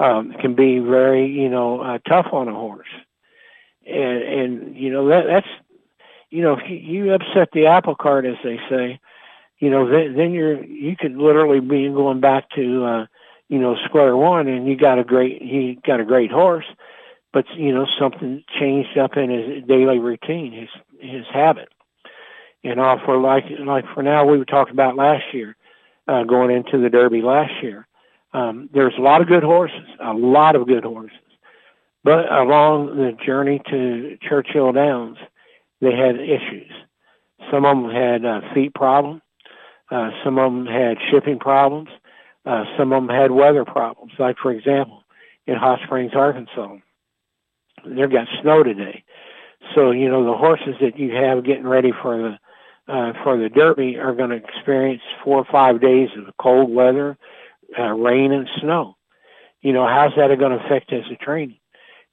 um, 0.00 0.32
can 0.32 0.56
be 0.56 0.80
very, 0.80 1.28
you 1.28 1.48
know, 1.48 1.80
uh, 1.80 1.98
tough 1.98 2.26
on 2.32 2.48
a 2.48 2.52
horse. 2.52 2.88
And, 3.86 4.22
and, 4.22 4.76
you 4.76 4.90
know, 4.90 5.06
that, 5.06 5.26
that's, 5.28 5.46
you 6.30 6.42
know, 6.42 6.54
if 6.54 6.68
you, 6.68 6.74
you 6.78 7.12
upset 7.12 7.50
the 7.52 7.66
apple 7.66 7.94
cart, 7.94 8.26
as 8.26 8.34
they 8.42 8.58
say, 8.68 8.98
you 9.60 9.70
know, 9.70 9.88
then, 9.88 10.16
then 10.16 10.32
you're, 10.32 10.64
you 10.64 10.96
could 10.96 11.16
literally 11.16 11.60
be 11.60 11.90
going 11.90 12.18
back 12.18 12.50
to, 12.56 12.84
uh, 12.84 13.06
you 13.48 13.60
know, 13.60 13.76
square 13.84 14.16
one 14.16 14.48
and 14.48 14.66
you 14.66 14.74
got 14.76 14.98
a 14.98 15.04
great, 15.04 15.40
he 15.40 15.78
got 15.86 16.00
a 16.00 16.04
great 16.04 16.32
horse, 16.32 16.66
but, 17.32 17.44
you 17.54 17.72
know, 17.72 17.86
something 18.00 18.42
changed 18.58 18.98
up 18.98 19.16
in 19.16 19.30
his 19.30 19.62
daily 19.62 20.00
routine, 20.00 20.50
his, 20.50 20.70
his 20.98 21.26
habit. 21.32 21.68
And 22.64 22.76
know, 22.76 22.98
for 23.04 23.18
like 23.18 23.44
like 23.64 23.84
for 23.94 24.02
now, 24.02 24.24
we 24.26 24.38
were 24.38 24.44
talking 24.44 24.72
about 24.72 24.96
last 24.96 25.24
year, 25.32 25.56
uh, 26.08 26.24
going 26.24 26.50
into 26.50 26.78
the 26.78 26.90
Derby 26.90 27.22
last 27.22 27.52
year. 27.62 27.86
Um, 28.32 28.68
there's 28.72 28.94
a 28.98 29.00
lot 29.00 29.20
of 29.20 29.28
good 29.28 29.44
horses, 29.44 29.86
a 30.00 30.12
lot 30.12 30.56
of 30.56 30.66
good 30.66 30.84
horses, 30.84 31.16
but 32.04 32.30
along 32.30 32.96
the 32.96 33.16
journey 33.24 33.62
to 33.70 34.18
Churchill 34.20 34.72
Downs, 34.72 35.16
they 35.80 35.92
had 35.92 36.16
issues. 36.16 36.70
Some 37.50 37.64
of 37.64 37.76
them 37.76 37.90
had 37.90 38.24
uh, 38.24 38.40
feet 38.52 38.74
problems. 38.74 39.22
Uh, 39.90 40.10
some 40.24 40.38
of 40.38 40.52
them 40.52 40.66
had 40.66 40.98
shipping 41.10 41.38
problems. 41.38 41.88
Uh, 42.44 42.64
some 42.76 42.92
of 42.92 43.06
them 43.06 43.14
had 43.14 43.30
weather 43.30 43.64
problems. 43.64 44.12
Like 44.18 44.36
for 44.38 44.50
example, 44.50 45.04
in 45.46 45.56
Hot 45.56 45.78
Springs, 45.84 46.12
Arkansas, 46.14 46.76
they've 47.84 48.10
got 48.10 48.26
snow 48.42 48.62
today. 48.62 49.04
So 49.74 49.90
you 49.90 50.08
know 50.08 50.24
the 50.24 50.36
horses 50.36 50.74
that 50.80 50.98
you 50.98 51.14
have 51.14 51.44
getting 51.44 51.66
ready 51.66 51.92
for 52.02 52.16
the 52.16 52.38
uh, 52.88 53.12
for 53.24 53.36
the 53.36 53.48
Derby 53.48 53.96
are 53.98 54.14
going 54.14 54.30
to 54.30 54.36
experience 54.36 55.02
four 55.24 55.38
or 55.38 55.46
five 55.50 55.80
days 55.80 56.08
of 56.16 56.32
cold 56.40 56.70
weather, 56.70 57.18
uh, 57.78 57.92
rain 57.92 58.32
and 58.32 58.48
snow. 58.60 58.96
You 59.60 59.72
know, 59.72 59.86
how's 59.86 60.12
that 60.16 60.36
going 60.38 60.56
to 60.56 60.64
affect 60.64 60.90
his 60.90 61.04
training? 61.20 61.58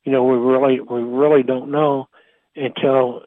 You 0.04 0.12
know, 0.12 0.24
we 0.24 0.38
really 0.38 0.80
we 0.80 1.02
really 1.02 1.44
don't 1.44 1.72
know 1.72 2.10
until 2.56 3.24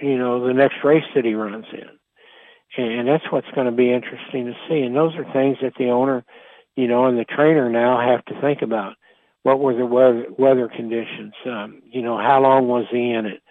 you 0.00 0.18
know 0.18 0.46
the 0.46 0.52
next 0.52 0.76
race 0.84 1.04
that 1.14 1.24
he 1.24 1.34
runs 1.34 1.66
in, 1.72 2.84
and 2.84 3.08
that's 3.08 3.24
what's 3.30 3.50
going 3.54 3.66
to 3.66 3.72
be 3.72 3.92
interesting 3.92 4.46
to 4.46 4.54
see. 4.68 4.80
And 4.80 4.94
those 4.94 5.14
are 5.16 5.32
things 5.32 5.58
that 5.62 5.74
the 5.78 5.90
owner, 5.90 6.24
you 6.76 6.86
know, 6.86 7.06
and 7.06 7.18
the 7.18 7.24
trainer 7.24 7.68
now 7.70 8.00
have 8.00 8.24
to 8.26 8.40
think 8.40 8.62
about. 8.62 8.94
What 9.42 9.58
were 9.58 9.74
the 9.74 9.86
weather, 9.86 10.26
weather 10.38 10.68
conditions? 10.68 11.32
Um, 11.44 11.82
you 11.90 12.02
know, 12.02 12.16
how 12.16 12.40
long 12.40 12.68
was 12.68 12.84
he 12.92 13.10
in 13.10 13.26
it? 13.26 13.41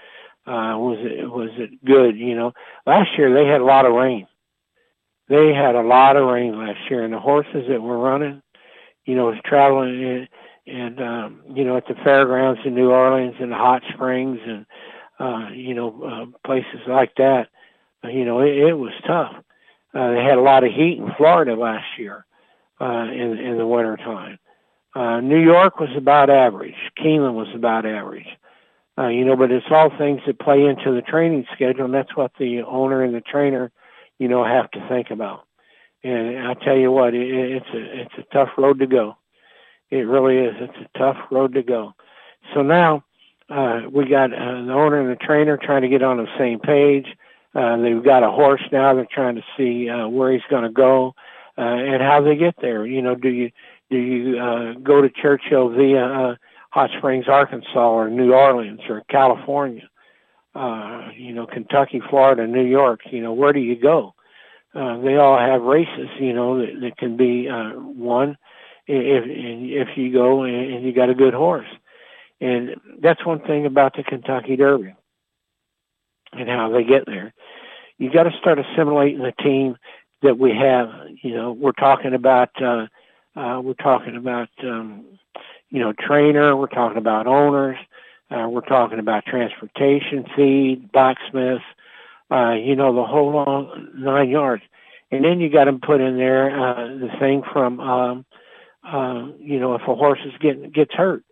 Uh, 0.52 0.78
was 0.78 0.98
it 1.00 1.32
was 1.32 1.52
it 1.56 1.84
good? 1.86 2.18
You 2.18 2.36
know, 2.36 2.54
last 2.86 3.18
year 3.18 3.34
they 3.34 3.50
had 3.50 3.62
a 3.62 3.66
lot 3.66 3.86
of 3.86 3.94
rain. 3.94 4.28
They 5.30 5.54
had 5.54 5.76
a 5.76 5.82
lot 5.82 6.18
of 6.18 6.28
rain 6.28 6.60
last 6.60 6.90
year, 6.90 7.06
and 7.06 7.14
the 7.14 7.20
horses 7.20 7.66
that 7.70 7.82
were 7.82 7.98
running, 7.98 8.42
you 9.06 9.16
know, 9.16 9.28
was 9.28 9.38
traveling 9.46 10.02
in, 10.02 10.28
and 10.68 11.00
um, 11.02 11.42
you 11.54 11.64
know 11.64 11.78
at 11.78 11.88
the 11.88 11.96
fairgrounds 12.04 12.60
in 12.66 12.76
New 12.76 12.92
Orleans 12.92 13.36
and 13.40 13.50
the 13.50 13.56
Hot 13.56 13.82
Springs 13.94 14.40
and 14.46 14.66
uh, 15.20 15.52
you 15.54 15.74
know 15.74 16.04
uh, 16.04 16.38
places 16.46 16.82
like 16.86 17.16
that. 17.16 17.48
Uh, 18.04 18.10
you 18.10 18.26
know, 18.26 18.42
it, 18.42 18.58
it 18.58 18.74
was 18.74 18.94
tough. 19.08 19.34
Uh, 19.94 20.12
they 20.12 20.24
had 20.24 20.38
a 20.38 20.42
lot 20.42 20.66
of 20.66 20.72
heat 20.74 20.98
in 20.98 21.14
Florida 21.16 21.56
last 21.56 21.88
year 21.98 22.26
uh, 22.82 23.08
in 23.10 23.38
in 23.38 23.58
the 23.58 23.68
winter 23.68 23.96
time. 23.96 24.38
Uh, 24.94 25.22
New 25.22 25.40
York 25.40 25.80
was 25.80 25.96
about 25.96 26.30
average. 26.30 26.76
Keeneland 27.00 27.36
was 27.36 27.48
about 27.56 27.86
average. 27.86 28.28
Uh, 28.28 28.51
you 28.97 29.25
know, 29.25 29.36
but 29.36 29.51
it's 29.51 29.65
all 29.71 29.89
things 29.97 30.21
that 30.25 30.39
play 30.39 30.65
into 30.65 30.93
the 30.93 31.01
training 31.01 31.45
schedule, 31.54 31.86
and 31.86 31.93
that's 31.93 32.15
what 32.15 32.32
the 32.38 32.62
owner 32.62 33.04
and 33.04 33.13
the 33.13 33.21
trainer, 33.21 33.71
you 34.19 34.27
know, 34.27 34.43
have 34.43 34.69
to 34.71 34.88
think 34.89 35.12
about. 35.12 35.45
And 36.04 36.39
I 36.47 36.54
tell 36.56 36.77
you 36.77 36.91
what, 36.91 37.13
it, 37.13 37.30
it's 37.30 37.69
a 37.73 38.01
it's 38.01 38.13
a 38.17 38.34
tough 38.34 38.49
road 38.58 38.80
to 38.80 38.88
go. 38.88 39.17
It 39.89 40.08
really 40.08 40.38
is. 40.38 40.56
It's 40.60 40.77
a 40.93 40.97
tough 40.97 41.17
road 41.32 41.54
to 41.54 41.63
go. 41.63 41.93
So 42.54 42.62
now, 42.62 43.04
Uh, 43.51 43.82
we 43.91 44.06
got 44.06 44.32
uh, 44.32 44.63
the 44.63 44.71
owner 44.71 45.01
and 45.01 45.10
the 45.12 45.25
trainer 45.27 45.58
trying 45.58 45.82
to 45.82 45.89
get 45.89 46.01
on 46.01 46.15
the 46.17 46.27
same 46.38 46.58
page. 46.60 47.08
Uh, 47.54 47.75
they've 47.84 48.04
got 48.04 48.23
a 48.23 48.32
horse 48.32 48.63
now. 48.71 48.93
They're 48.93 49.15
trying 49.19 49.36
to 49.36 49.43
see 49.58 49.89
uh, 49.89 50.08
where 50.08 50.32
he's 50.32 50.49
going 50.49 50.63
to 50.63 50.69
go 50.88 51.13
uh, 51.58 51.62
and 51.91 52.01
how 52.01 52.21
they 52.21 52.38
get 52.38 52.56
there. 52.62 52.86
You 52.86 53.01
know, 53.01 53.15
do 53.15 53.27
you 53.27 53.51
do 53.89 53.97
you 53.97 54.39
uh, 54.39 54.73
go 54.80 55.01
to 55.01 55.10
Churchill 55.10 55.67
via 55.67 56.06
uh, 56.06 56.36
Hot 56.72 56.90
Springs, 56.98 57.28
Arkansas, 57.28 57.90
or 57.90 58.10
New 58.10 58.34
Orleans, 58.34 58.82
or 58.90 59.04
California? 59.10 59.90
Uh, 60.56 61.10
you 61.16 61.34
know, 61.34 61.46
Kentucky, 61.46 62.02
Florida, 62.10 62.48
New 62.48 62.66
York. 62.66 63.02
You 63.12 63.22
know, 63.22 63.34
where 63.34 63.54
do 63.54 63.60
you 63.60 63.76
go? 63.76 64.14
Uh, 64.74 64.98
they 65.00 65.18
all 65.18 65.38
have 65.38 65.62
races. 65.62 66.10
You 66.20 66.34
know, 66.34 66.60
that, 66.60 66.80
that 66.82 66.98
can 66.98 67.18
be 67.18 67.48
uh, 67.50 67.74
won 67.76 68.38
if 68.88 69.24
if 69.28 69.98
you 69.98 70.12
go 70.12 70.44
and 70.44 70.84
you 70.84 70.94
got 70.94 71.10
a 71.10 71.16
good 71.16 71.34
horse. 71.34 71.68
And 72.40 72.76
that's 73.00 73.26
one 73.26 73.42
thing 73.42 73.66
about 73.66 73.96
the 73.96 74.04
Kentucky 74.04 74.56
Derby 74.56 74.96
and 76.34 76.50
how 76.50 76.70
they 76.70 76.84
get 76.84 77.06
there. 77.06 77.34
You 77.98 78.12
got 78.12 78.24
to 78.24 78.32
start 78.40 78.60
assimilating 78.60 79.20
the 79.20 79.34
team 79.44 79.78
that 80.22 80.38
we 80.38 80.52
have. 80.56 80.90
You 81.22 81.36
know, 81.36 81.52
we're 81.52 81.72
talking 81.74 82.14
about 82.14 82.50
uh, 82.62 82.88
uh, 83.36 83.62
we're 83.62 83.74
talking 83.74 84.16
about 84.16 84.50
um, 84.64 85.06
you 85.72 85.80
know 85.80 85.94
trainer. 85.94 86.56
We're 86.56 86.68
talking 86.68 86.98
about 86.98 87.28
owners. 87.28 87.78
Uh, 88.30 88.48
we're 88.48 88.62
talking 88.62 89.00
about 89.00 89.26
transportation, 89.26 90.26
feed, 90.36 90.92
blacksmiths. 90.92 91.64
Uh, 92.30 92.54
you 92.54 92.76
know 92.76 92.96
the 92.96 93.04
whole 93.04 93.32
long 93.32 93.90
nine 93.96 94.30
yards. 94.30 94.64
And 95.12 95.26
then 95.26 95.42
you 95.42 95.50
got 95.50 95.66
to 95.66 95.74
put 95.74 96.00
in 96.00 96.18
there 96.18 96.50
uh, 96.50 96.88
the 96.88 97.10
thing 97.20 97.44
from 97.52 97.80
um, 97.80 98.26
uh, 98.88 99.28
you 99.40 99.60
know 99.60 99.76
if 99.76 99.82
a 99.82 99.96
horse 99.96 100.20
is 100.26 100.34
getting 100.40 100.70
gets 100.70 100.94
hurt. 100.94 101.24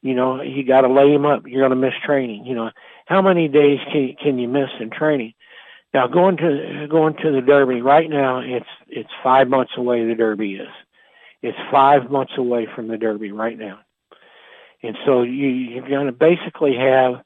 You 0.00 0.14
know, 0.14 0.42
you 0.42 0.64
got 0.64 0.82
to 0.82 0.88
lay 0.88 1.12
him 1.12 1.26
up. 1.26 1.46
You're 1.46 1.68
going 1.68 1.70
to 1.70 1.86
miss 1.86 1.94
training. 2.04 2.46
You 2.46 2.54
know, 2.54 2.70
how 3.06 3.20
many 3.20 3.48
days 3.48 3.80
can 3.92 4.14
can 4.22 4.38
you 4.38 4.48
miss 4.48 4.70
in 4.80 4.90
training? 4.90 5.34
Now 5.94 6.06
going 6.06 6.36
to 6.38 6.86
going 6.88 7.14
to 7.22 7.32
the 7.32 7.40
Derby 7.40 7.80
right 7.80 8.08
now, 8.08 8.40
it's 8.40 8.68
it's 8.88 9.10
five 9.22 9.48
months 9.48 9.72
away. 9.76 10.04
The 10.06 10.14
Derby 10.14 10.56
is, 10.56 10.68
it's 11.42 11.58
five 11.70 12.10
months 12.10 12.32
away 12.36 12.66
from 12.74 12.88
the 12.88 12.98
Derby 12.98 13.32
right 13.32 13.58
now, 13.58 13.80
and 14.82 14.96
so 15.04 15.22
you 15.22 15.48
you're 15.48 15.88
going 15.88 16.06
to 16.06 16.12
basically 16.12 16.76
have 16.76 17.22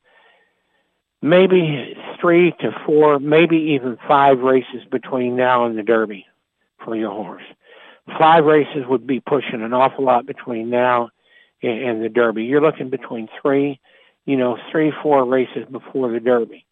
maybe 1.21 1.97
three 2.21 2.53
to 2.61 2.73
four, 2.85 3.19
maybe 3.21 3.57
even 3.75 3.97
five 4.09 4.41
races 4.41 4.85
between 4.91 5.37
now 5.37 5.65
and 5.65 5.79
the 5.79 5.83
Derby 5.83 6.27
for 6.85 6.97
your 6.97 7.11
horse. 7.11 7.45
Five 8.19 8.45
races 8.45 8.85
would 8.89 9.07
be 9.07 9.21
pushing 9.21 9.63
an 9.63 9.73
awful 9.73 10.05
lot 10.05 10.27
between 10.27 10.71
now 10.71 11.11
and, 11.63 12.03
the 12.03 12.09
Derby. 12.09 12.45
You're 12.45 12.61
looking 12.61 12.91
between 12.91 13.29
three, 13.41 13.79
you 14.27 14.37
know, 14.37 14.59
three, 14.73 14.93
four 15.03 15.25
races 15.25 15.65
before 15.71 16.11
the 16.11 16.19
Derby. 16.19 16.67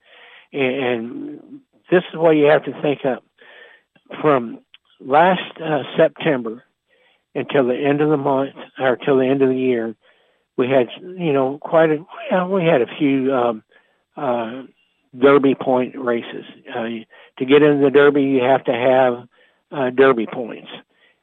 And, 0.52 0.74
and 0.74 1.60
this 1.88 2.02
is 2.12 2.18
what 2.18 2.32
you 2.32 2.46
have 2.46 2.64
to 2.64 2.82
think 2.82 3.04
of. 3.04 3.18
From 4.20 4.58
last 4.98 5.60
uh, 5.60 5.84
September 5.96 6.64
until 7.36 7.68
the 7.68 7.76
end 7.76 8.00
of 8.00 8.10
the 8.10 8.16
month, 8.16 8.56
or 8.80 8.96
till 8.96 9.18
the 9.18 9.26
end 9.26 9.42
of 9.42 9.50
the 9.50 9.56
year, 9.56 9.94
we 10.56 10.68
had, 10.68 10.88
you 11.00 11.32
know, 11.32 11.58
quite 11.58 11.90
a, 11.90 12.04
well, 12.30 12.48
we 12.48 12.64
had 12.64 12.82
a 12.82 12.96
few 12.98 13.32
um, 13.34 13.62
uh, 14.16 14.62
Derby 15.18 15.54
point 15.54 15.96
races. 15.96 16.44
Uh, 16.74 16.88
to 17.38 17.44
get 17.46 17.62
into 17.62 17.82
the 17.82 17.90
Derby, 17.90 18.22
you 18.22 18.42
have 18.42 18.64
to 18.64 18.72
have 18.72 19.28
uh, 19.72 19.90
Derby 19.90 20.26
points, 20.26 20.68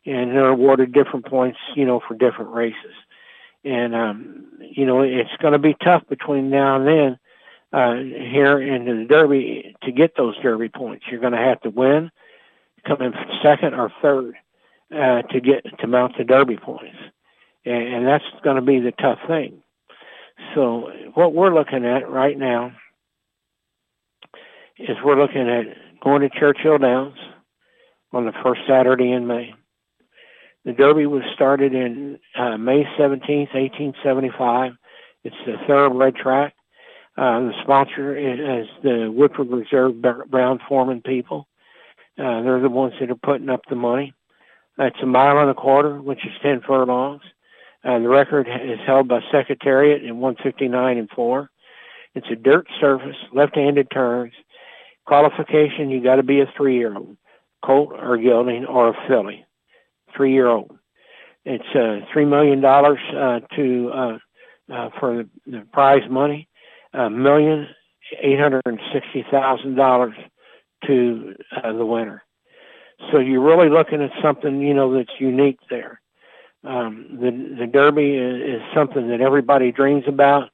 and 0.05 0.31
they're 0.31 0.49
awarded 0.49 0.93
different 0.93 1.25
points, 1.25 1.59
you 1.75 1.85
know, 1.85 2.01
for 2.07 2.15
different 2.15 2.51
races. 2.51 2.93
And 3.63 3.95
um, 3.95 4.45
you 4.59 4.85
know, 4.85 5.01
it's 5.01 5.35
going 5.41 5.53
to 5.53 5.59
be 5.59 5.75
tough 5.83 6.03
between 6.07 6.49
now 6.49 6.77
and 6.77 6.87
then 6.87 7.19
uh, 7.73 7.95
here 7.95 8.61
in 8.61 8.85
the 8.85 9.05
Derby 9.05 9.75
to 9.83 9.91
get 9.91 10.15
those 10.15 10.37
Derby 10.41 10.69
points. 10.69 11.05
You're 11.09 11.19
going 11.19 11.33
to 11.33 11.39
have 11.39 11.61
to 11.61 11.69
win, 11.69 12.11
come 12.85 13.01
in 13.01 13.13
second 13.43 13.73
or 13.73 13.91
third 14.01 14.35
uh, 14.91 15.21
to 15.23 15.41
get 15.41 15.65
to 15.79 15.87
mount 15.87 16.17
the 16.17 16.23
Derby 16.23 16.57
points, 16.57 16.95
and, 17.69 18.07
that's 18.07 18.23
going 18.43 18.55
to 18.55 18.61
be 18.61 18.79
the 18.79 18.91
tough 18.91 19.19
thing. 19.27 19.61
So 20.55 20.89
what 21.13 21.33
we're 21.33 21.53
looking 21.53 21.85
at 21.85 22.09
right 22.09 22.37
now 22.37 22.73
is 24.77 24.97
we're 25.03 25.19
looking 25.19 25.49
at 25.49 25.65
going 26.01 26.21
to 26.21 26.29
Churchill 26.29 26.77
Downs 26.77 27.17
on 28.11 28.25
the 28.25 28.33
first 28.43 28.61
Saturday 28.67 29.11
in 29.11 29.27
May. 29.27 29.53
The 30.65 30.73
Derby 30.73 31.05
was 31.05 31.23
started 31.33 31.73
in 31.73 32.19
uh, 32.37 32.57
May 32.57 32.83
17th, 32.99 33.53
1875. 33.53 34.73
It's 35.23 35.35
the 35.45 35.55
thoroughbred 35.65 36.15
track. 36.15 36.53
Uh, 37.17 37.39
the 37.39 37.53
sponsor 37.63 38.15
is 38.15 38.67
the 38.83 39.11
Woodford 39.11 39.49
Reserve 39.49 39.95
Brown 40.01 40.59
Forman 40.69 41.01
people. 41.01 41.47
Uh, 42.17 42.41
they're 42.41 42.61
the 42.61 42.69
ones 42.69 42.93
that 42.99 43.09
are 43.09 43.15
putting 43.15 43.49
up 43.49 43.61
the 43.69 43.75
money. 43.75 44.13
It's 44.77 45.01
a 45.01 45.07
mile 45.07 45.39
and 45.39 45.49
a 45.49 45.55
quarter, 45.55 45.99
which 45.99 46.19
is 46.25 46.33
10 46.43 46.61
furlongs. 46.67 47.23
Uh, 47.83 47.99
the 47.99 48.07
record 48.07 48.47
is 48.47 48.79
held 48.85 49.07
by 49.07 49.19
Secretariat 49.31 50.03
in 50.03 50.19
159 50.19 50.97
and 50.97 51.09
4. 51.09 51.49
It's 52.15 52.27
a 52.31 52.35
dirt 52.35 52.67
surface, 52.79 53.15
left-handed 53.33 53.89
turns. 53.91 54.33
Qualification, 55.05 55.89
you 55.89 56.03
got 56.03 56.15
to 56.15 56.23
be 56.23 56.41
a 56.41 56.51
three-year-old, 56.57 57.17
colt 57.63 57.93
or 57.93 58.17
gelding 58.17 58.65
or 58.65 58.89
a 58.89 59.07
filly, 59.07 59.45
three-year-old. 60.15 60.77
It's 61.45 61.63
uh, 61.73 62.05
$3 62.13 62.27
million 62.27 62.63
uh, 62.65 63.39
to, 63.55 63.91
uh, 63.93 64.17
uh, 64.73 64.89
for 64.99 65.23
the, 65.23 65.29
the 65.45 65.65
prize 65.71 66.09
money 66.09 66.49
a 66.93 67.09
million 67.09 67.67
eight 68.21 68.39
hundred 68.39 68.61
and 68.65 68.79
sixty 68.93 69.25
thousand 69.29 69.75
dollars 69.75 70.15
to 70.85 71.33
uh, 71.55 71.73
the 71.73 71.85
winner. 71.85 72.23
So 73.11 73.19
you're 73.19 73.43
really 73.43 73.69
looking 73.69 74.01
at 74.01 74.11
something 74.21 74.61
you 74.61 74.73
know 74.73 74.93
that's 74.93 75.19
unique 75.19 75.59
there. 75.69 76.01
Um, 76.63 77.07
the 77.21 77.31
the 77.59 77.67
Derby 77.67 78.15
is, 78.15 78.55
is 78.55 78.61
something 78.73 79.09
that 79.09 79.21
everybody 79.21 79.71
dreams 79.71 80.03
about, 80.07 80.49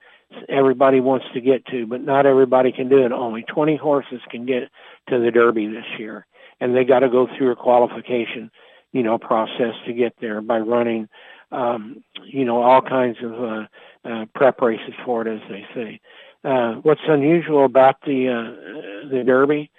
everybody 0.49 0.99
wants 0.99 1.25
to 1.33 1.41
get 1.41 1.65
to, 1.67 1.85
but 1.87 2.01
not 2.01 2.25
everybody 2.25 2.71
can 2.71 2.89
do 2.89 3.05
it. 3.05 3.11
Only 3.11 3.43
20 3.43 3.75
horses 3.77 4.21
can 4.29 4.45
get 4.45 4.69
to 5.09 5.19
the 5.19 5.31
Derby 5.31 5.67
this 5.67 5.85
year, 5.97 6.25
and 6.59 6.75
they 6.75 6.83
got 6.83 6.99
to 6.99 7.09
go 7.09 7.27
through 7.37 7.51
a 7.51 7.55
qualification, 7.55 8.51
you 8.91 9.03
know, 9.03 9.17
process 9.17 9.73
to 9.85 9.93
get 9.93 10.13
there 10.19 10.41
by 10.41 10.59
running, 10.59 11.07
um, 11.51 12.03
you 12.23 12.45
know, 12.45 12.61
all 12.61 12.81
kinds 12.81 13.17
of 13.23 13.33
uh, 13.33 13.65
uh, 14.05 14.25
prep 14.35 14.61
races 14.61 14.93
for 15.05 15.25
it, 15.25 15.33
as 15.33 15.41
they 15.49 15.65
say. 15.73 15.99
Uh, 16.43 16.73
what's 16.81 17.01
unusual 17.07 17.63
about 17.65 18.01
the 18.05 18.27
uh, 18.27 19.07
the 19.09 19.23
Derby 19.23 19.71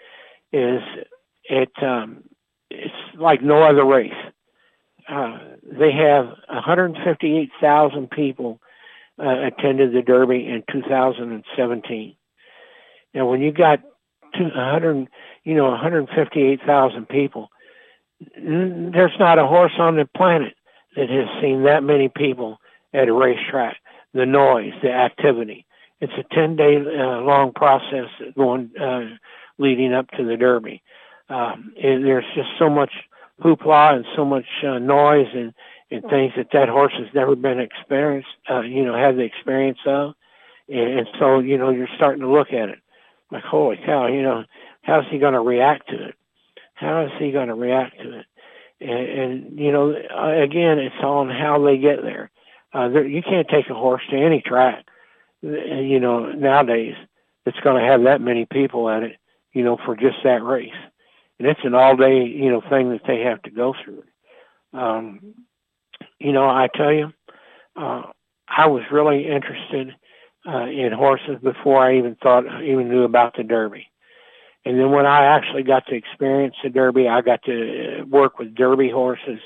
is 0.52 0.80
it 1.44 1.70
um, 1.82 2.24
it's 2.70 2.94
like 3.18 3.42
no 3.42 3.62
other 3.62 3.84
race. 3.84 4.12
Uh, 5.08 5.38
they 5.62 5.92
have 5.92 6.26
158,000 6.48 8.10
people 8.10 8.60
uh, 9.18 9.46
attended 9.46 9.92
the 9.92 10.02
Derby 10.02 10.46
in 10.46 10.62
2017. 10.72 12.16
Now, 13.12 13.26
when 13.28 13.40
you 13.40 13.52
got 13.52 13.80
200, 14.36 15.08
you 15.44 15.54
know, 15.54 15.70
158,000 15.70 17.08
people, 17.08 17.48
there's 18.36 19.18
not 19.18 19.38
a 19.38 19.46
horse 19.46 19.74
on 19.78 19.96
the 19.96 20.08
planet 20.16 20.54
that 20.96 21.10
has 21.10 21.28
seen 21.40 21.64
that 21.64 21.82
many 21.82 22.08
people 22.08 22.58
at 22.92 23.08
a 23.08 23.12
racetrack. 23.12 23.76
The 24.14 24.26
noise, 24.26 24.72
the 24.82 24.92
activity. 24.92 25.66
It's 26.00 26.12
a 26.12 26.34
10 26.34 26.56
day 26.56 26.76
uh, 26.76 27.20
long 27.20 27.52
process 27.52 28.06
going, 28.36 28.70
uh, 28.80 29.16
leading 29.58 29.92
up 29.92 30.08
to 30.12 30.24
the 30.24 30.36
Derby. 30.36 30.82
Um, 31.28 31.72
there's 31.80 32.24
just 32.34 32.50
so 32.58 32.68
much 32.68 32.92
hoopla 33.42 33.96
and 33.96 34.06
so 34.16 34.24
much 34.24 34.46
uh, 34.66 34.78
noise 34.78 35.28
and, 35.34 35.54
and 35.90 36.02
things 36.10 36.32
that 36.36 36.48
that 36.52 36.68
horse 36.68 36.92
has 36.96 37.08
never 37.14 37.36
been 37.36 37.60
experienced, 37.60 38.28
uh, 38.50 38.60
you 38.60 38.84
know, 38.84 38.96
had 38.96 39.16
the 39.16 39.22
experience 39.22 39.78
of. 39.86 40.14
And, 40.68 41.00
and 41.00 41.08
so, 41.18 41.40
you 41.40 41.58
know, 41.58 41.70
you're 41.70 41.88
starting 41.96 42.22
to 42.22 42.30
look 42.30 42.52
at 42.52 42.68
it 42.68 42.78
like, 43.30 43.44
holy 43.44 43.78
cow, 43.84 44.06
you 44.06 44.22
know, 44.22 44.44
how's 44.82 45.04
he 45.10 45.18
going 45.18 45.34
to 45.34 45.40
react 45.40 45.88
to 45.90 46.08
it? 46.08 46.14
How 46.74 47.06
is 47.06 47.12
he 47.18 47.32
going 47.32 47.48
to 47.48 47.54
react 47.54 47.98
to 48.00 48.18
it? 48.20 48.26
And, 48.80 48.90
and 48.90 49.58
you 49.58 49.72
know, 49.72 49.90
again, 49.90 50.78
it's 50.78 51.02
on 51.02 51.30
how 51.30 51.64
they 51.64 51.78
get 51.78 52.02
there. 52.02 52.30
Uh, 52.72 52.88
there. 52.88 53.06
You 53.06 53.22
can't 53.22 53.48
take 53.48 53.70
a 53.70 53.74
horse 53.74 54.02
to 54.10 54.16
any 54.16 54.40
track 54.40 54.84
you 55.44 56.00
know, 56.00 56.32
nowadays 56.32 56.94
it's 57.46 57.60
going 57.60 57.80
to 57.80 57.88
have 57.88 58.04
that 58.04 58.20
many 58.20 58.46
people 58.46 58.88
at 58.88 59.02
it, 59.02 59.16
you 59.52 59.62
know, 59.62 59.78
for 59.84 59.94
just 59.94 60.16
that 60.24 60.42
race. 60.42 60.72
And 61.38 61.48
it's 61.48 61.60
an 61.64 61.74
all 61.74 61.96
day, 61.96 62.24
you 62.24 62.50
know, 62.50 62.60
thing 62.60 62.90
that 62.90 63.02
they 63.06 63.20
have 63.20 63.42
to 63.42 63.50
go 63.50 63.74
through. 63.84 64.04
Um, 64.72 65.34
you 66.18 66.32
know, 66.32 66.44
I 66.48 66.68
tell 66.74 66.92
you, 66.92 67.12
uh, 67.76 68.02
I 68.48 68.66
was 68.66 68.82
really 68.92 69.26
interested 69.26 69.94
uh, 70.46 70.66
in 70.66 70.92
horses 70.92 71.36
before 71.42 71.84
I 71.84 71.98
even 71.98 72.16
thought, 72.16 72.44
even 72.62 72.88
knew 72.88 73.04
about 73.04 73.36
the 73.36 73.42
Derby. 73.42 73.88
And 74.64 74.78
then 74.78 74.90
when 74.90 75.06
I 75.06 75.24
actually 75.24 75.62
got 75.62 75.86
to 75.86 75.94
experience 75.94 76.54
the 76.62 76.70
Derby, 76.70 77.08
I 77.08 77.20
got 77.20 77.42
to 77.44 78.04
work 78.08 78.38
with 78.38 78.54
Derby 78.54 78.90
horses 78.90 79.40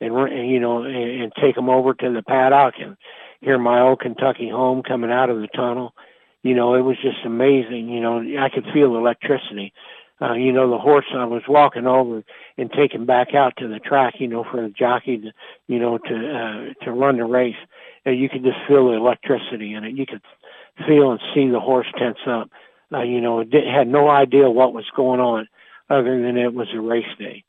and, 0.00 0.14
you 0.50 0.60
know, 0.60 0.82
and, 0.82 1.22
and 1.22 1.32
take 1.40 1.54
them 1.54 1.70
over 1.70 1.94
to 1.94 2.12
the 2.12 2.22
paddock 2.22 2.74
and 2.80 2.96
hear 3.40 3.58
my 3.58 3.80
old 3.80 4.00
Kentucky 4.00 4.48
home 4.48 4.82
coming 4.82 5.10
out 5.10 5.30
of 5.30 5.40
the 5.40 5.48
tunnel 5.48 5.94
you 6.42 6.54
know, 6.54 6.74
it 6.74 6.82
was 6.82 6.96
just 7.02 7.24
amazing. 7.24 7.88
You 7.88 8.00
know, 8.00 8.18
I 8.38 8.48
could 8.48 8.66
feel 8.72 8.96
electricity. 8.96 9.72
Uh, 10.20 10.32
you 10.32 10.52
know, 10.52 10.68
the 10.68 10.78
horse 10.78 11.06
I 11.14 11.24
was 11.24 11.42
walking 11.48 11.86
over 11.86 12.24
and 12.56 12.72
taking 12.72 13.06
back 13.06 13.34
out 13.34 13.54
to 13.58 13.68
the 13.68 13.78
track, 13.78 14.14
you 14.18 14.26
know, 14.26 14.44
for 14.50 14.60
the 14.62 14.68
jockey 14.68 15.18
to, 15.18 15.32
you 15.68 15.78
know, 15.78 15.98
to, 15.98 16.14
uh, 16.14 16.84
to 16.84 16.92
run 16.92 17.18
the 17.18 17.24
race. 17.24 17.56
And 18.04 18.18
you 18.18 18.28
could 18.28 18.42
just 18.42 18.58
feel 18.66 18.88
the 18.88 18.96
electricity 18.96 19.74
in 19.74 19.84
it. 19.84 19.94
You 19.94 20.06
could 20.06 20.22
feel 20.86 21.12
and 21.12 21.20
see 21.34 21.48
the 21.48 21.60
horse 21.60 21.86
tense 21.96 22.18
up. 22.26 22.50
Uh, 22.92 23.02
you 23.02 23.20
know, 23.20 23.40
it 23.40 23.52
had 23.52 23.86
no 23.86 24.08
idea 24.08 24.50
what 24.50 24.72
was 24.72 24.86
going 24.96 25.20
on 25.20 25.46
other 25.90 26.20
than 26.20 26.36
it 26.36 26.52
was 26.52 26.68
a 26.74 26.80
race 26.80 27.06
day, 27.18 27.44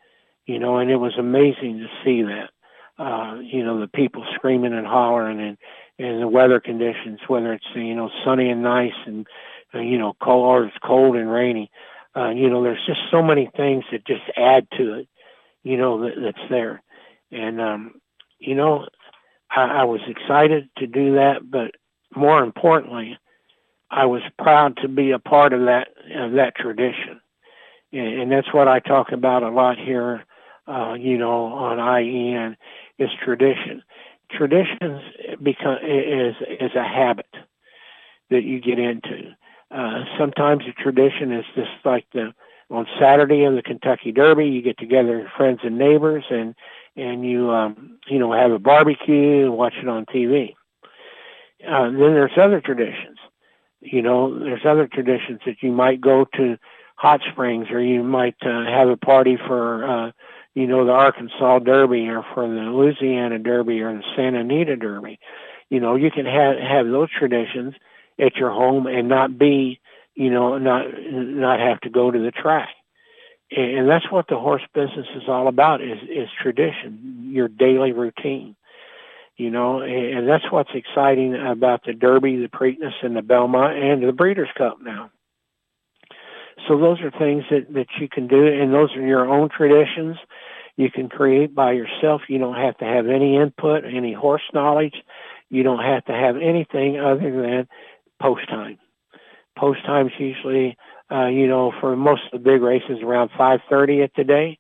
you 0.45 0.59
know, 0.59 0.77
and 0.77 0.91
it 0.91 0.97
was 0.97 1.17
amazing 1.17 1.79
to 1.79 1.87
see 2.03 2.21
that. 2.23 2.49
Uh, 2.97 3.39
you 3.39 3.63
know, 3.63 3.79
the 3.79 3.87
people 3.87 4.25
screaming 4.35 4.73
and 4.73 4.85
hollering 4.85 5.39
and, 5.39 5.57
and 5.97 6.21
the 6.21 6.27
weather 6.27 6.59
conditions, 6.59 7.19
whether 7.27 7.53
it's, 7.53 7.65
you 7.73 7.95
know, 7.95 8.09
sunny 8.25 8.49
and 8.49 8.61
nice 8.61 8.91
and, 9.05 9.25
uh, 9.73 9.79
you 9.79 9.97
know, 9.97 10.13
cold 10.21 10.45
or 10.45 10.65
it's 10.65 10.77
cold 10.83 11.15
and 11.15 11.31
rainy. 11.31 11.71
Uh, 12.15 12.29
you 12.29 12.49
know, 12.49 12.63
there's 12.63 12.85
just 12.87 13.01
so 13.11 13.21
many 13.21 13.49
things 13.55 13.83
that 13.91 14.05
just 14.05 14.23
add 14.35 14.67
to 14.77 14.93
it, 14.95 15.07
you 15.63 15.77
know, 15.77 16.01
that, 16.01 16.13
that's 16.21 16.49
there. 16.49 16.81
And, 17.31 17.61
um, 17.61 18.01
you 18.39 18.55
know, 18.55 18.87
I, 19.49 19.81
I 19.81 19.83
was 19.83 20.01
excited 20.07 20.69
to 20.77 20.87
do 20.87 21.15
that, 21.15 21.49
but 21.49 21.71
more 22.15 22.43
importantly, 22.43 23.17
I 23.91 24.05
was 24.05 24.21
proud 24.37 24.77
to 24.77 24.87
be 24.87 25.11
a 25.11 25.19
part 25.19 25.53
of 25.53 25.61
that, 25.61 25.89
of 26.15 26.33
that 26.33 26.55
tradition. 26.55 27.21
And, 27.91 28.21
and 28.21 28.31
that's 28.31 28.53
what 28.53 28.67
I 28.67 28.79
talk 28.79 29.11
about 29.11 29.43
a 29.43 29.49
lot 29.49 29.77
here, 29.77 30.23
uh, 30.67 30.93
you 30.93 31.17
know, 31.17 31.45
on 31.45 31.77
IEN 31.77 32.55
is 32.97 33.09
tradition. 33.23 33.83
Traditions 34.31 35.01
become, 35.41 35.77
is, 35.83 36.35
is 36.59 36.75
a 36.75 36.83
habit 36.83 37.33
that 38.29 38.43
you 38.43 38.59
get 38.59 38.77
into. 38.77 39.35
Uh, 39.71 40.03
sometimes 40.17 40.63
a 40.67 40.71
tradition 40.81 41.31
is 41.31 41.45
just 41.55 41.69
like 41.85 42.05
the 42.13 42.33
on 42.71 42.85
Saturday 42.99 43.43
in 43.43 43.55
the 43.55 43.63
Kentucky 43.63 44.11
Derby, 44.11 44.45
you 44.45 44.61
get 44.61 44.77
together 44.77 45.31
friends 45.35 45.61
and 45.63 45.77
neighbors 45.77 46.23
and 46.29 46.55
and 46.95 47.25
you 47.25 47.49
um, 47.51 47.99
you 48.07 48.19
know 48.19 48.31
have 48.31 48.51
a 48.51 48.59
barbecue 48.59 49.43
and 49.43 49.57
watch 49.57 49.73
it 49.81 49.87
on 49.87 50.05
TV. 50.05 50.55
Uh, 51.67 51.85
then 51.85 52.13
there's 52.13 52.37
other 52.37 52.61
traditions. 52.61 53.17
You 53.81 54.01
know, 54.01 54.37
there's 54.37 54.65
other 54.65 54.87
traditions 54.87 55.39
that 55.45 55.61
you 55.61 55.71
might 55.71 56.01
go 56.01 56.25
to 56.35 56.57
hot 56.95 57.21
springs 57.31 57.67
or 57.71 57.81
you 57.81 58.03
might 58.03 58.35
uh, 58.41 58.65
have 58.65 58.89
a 58.89 58.97
party 58.97 59.37
for 59.37 59.87
uh, 59.87 60.11
you 60.53 60.67
know 60.67 60.85
the 60.85 60.91
Arkansas 60.91 61.59
Derby 61.59 62.07
or 62.07 62.25
for 62.33 62.47
the 62.47 62.61
Louisiana 62.61 63.39
Derby 63.39 63.81
or 63.81 63.93
the 63.93 64.03
Santa 64.15 64.41
Anita 64.41 64.75
Derby. 64.75 65.19
You 65.69 65.79
know, 65.79 65.95
you 65.95 66.11
can 66.11 66.25
have 66.25 66.57
have 66.57 66.87
those 66.87 67.09
traditions 67.09 67.75
at 68.19 68.35
your 68.35 68.51
home 68.51 68.87
and 68.87 69.07
not 69.07 69.37
be, 69.37 69.79
you 70.15 70.29
know, 70.29 70.57
not 70.57 70.85
not 71.11 71.59
have 71.59 71.79
to 71.81 71.89
go 71.89 72.11
to 72.11 72.19
the 72.19 72.31
track. 72.31 72.69
And 73.51 73.89
that's 73.89 74.11
what 74.11 74.27
the 74.27 74.37
horse 74.37 74.61
business 74.73 75.07
is 75.15 75.23
all 75.27 75.47
about 75.47 75.81
is 75.81 75.97
is 76.03 76.29
tradition, 76.41 77.29
your 77.31 77.47
daily 77.47 77.93
routine. 77.93 78.55
You 79.37 79.49
know, 79.49 79.81
and 79.81 80.27
that's 80.27 80.51
what's 80.51 80.71
exciting 80.73 81.33
about 81.33 81.85
the 81.85 81.93
Derby, 81.93 82.35
the 82.35 82.49
Preakness, 82.49 82.91
and 83.01 83.15
the 83.15 83.21
Belmont, 83.21 83.77
and 83.77 84.05
the 84.05 84.11
Breeders' 84.11 84.49
Cup 84.57 84.79
now. 84.81 85.11
So 86.67 86.77
those 86.77 86.99
are 86.99 87.09
things 87.09 87.45
that, 87.49 87.73
that 87.73 87.87
you 88.01 88.09
can 88.09 88.27
do, 88.27 88.45
and 88.45 88.73
those 88.73 88.93
are 88.97 89.05
your 89.05 89.25
own 89.25 89.47
traditions 89.47 90.17
you 90.79 90.89
can 90.89 91.09
create 91.09 91.53
by 91.53 91.73
yourself. 91.73 92.21
You 92.29 92.37
don't 92.37 92.55
have 92.55 92.77
to 92.77 92.85
have 92.85 93.07
any 93.07 93.35
input, 93.35 93.83
any 93.83 94.13
horse 94.13 94.43
knowledge. 94.53 94.95
You 95.49 95.61
don't 95.61 95.83
have 95.83 96.05
to 96.05 96.13
have 96.13 96.37
anything 96.37 96.97
other 96.97 97.31
than 97.31 97.67
post 98.21 98.47
time. 98.49 98.77
Post 99.57 99.85
time's 99.85 100.11
usually, 100.17 100.77
uh, 101.11 101.27
you 101.27 101.47
know, 101.47 101.73
for 101.79 101.95
most 101.95 102.21
of 102.31 102.31
the 102.31 102.51
big 102.51 102.61
races 102.61 102.99
around 103.03 103.29
5:30 103.31 104.03
at 104.03 104.11
the 104.15 104.23
day, 104.23 104.57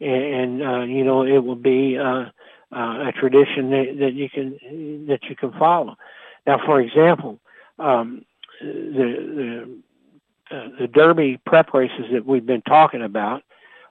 and, 0.00 0.60
and 0.60 0.62
uh, 0.62 0.80
you 0.82 1.04
know 1.04 1.24
it 1.24 1.38
will 1.38 1.56
be 1.56 1.98
uh, 1.98 2.26
uh, 2.74 3.08
a 3.08 3.12
tradition 3.18 3.70
that, 3.70 3.96
that 4.00 4.12
you 4.14 4.28
can 4.28 5.06
that 5.08 5.20
you 5.28 5.36
can 5.36 5.52
follow. 5.52 5.96
Now, 6.46 6.58
for 6.64 6.80
example, 6.80 7.38
um, 7.78 8.24
the 8.60 9.74
the, 10.50 10.56
uh, 10.56 10.68
the 10.80 10.86
Derby 10.88 11.40
prep 11.46 11.72
races 11.72 12.06
that 12.12 12.26
we've 12.26 12.46
been 12.46 12.62
talking 12.62 13.02
about, 13.02 13.42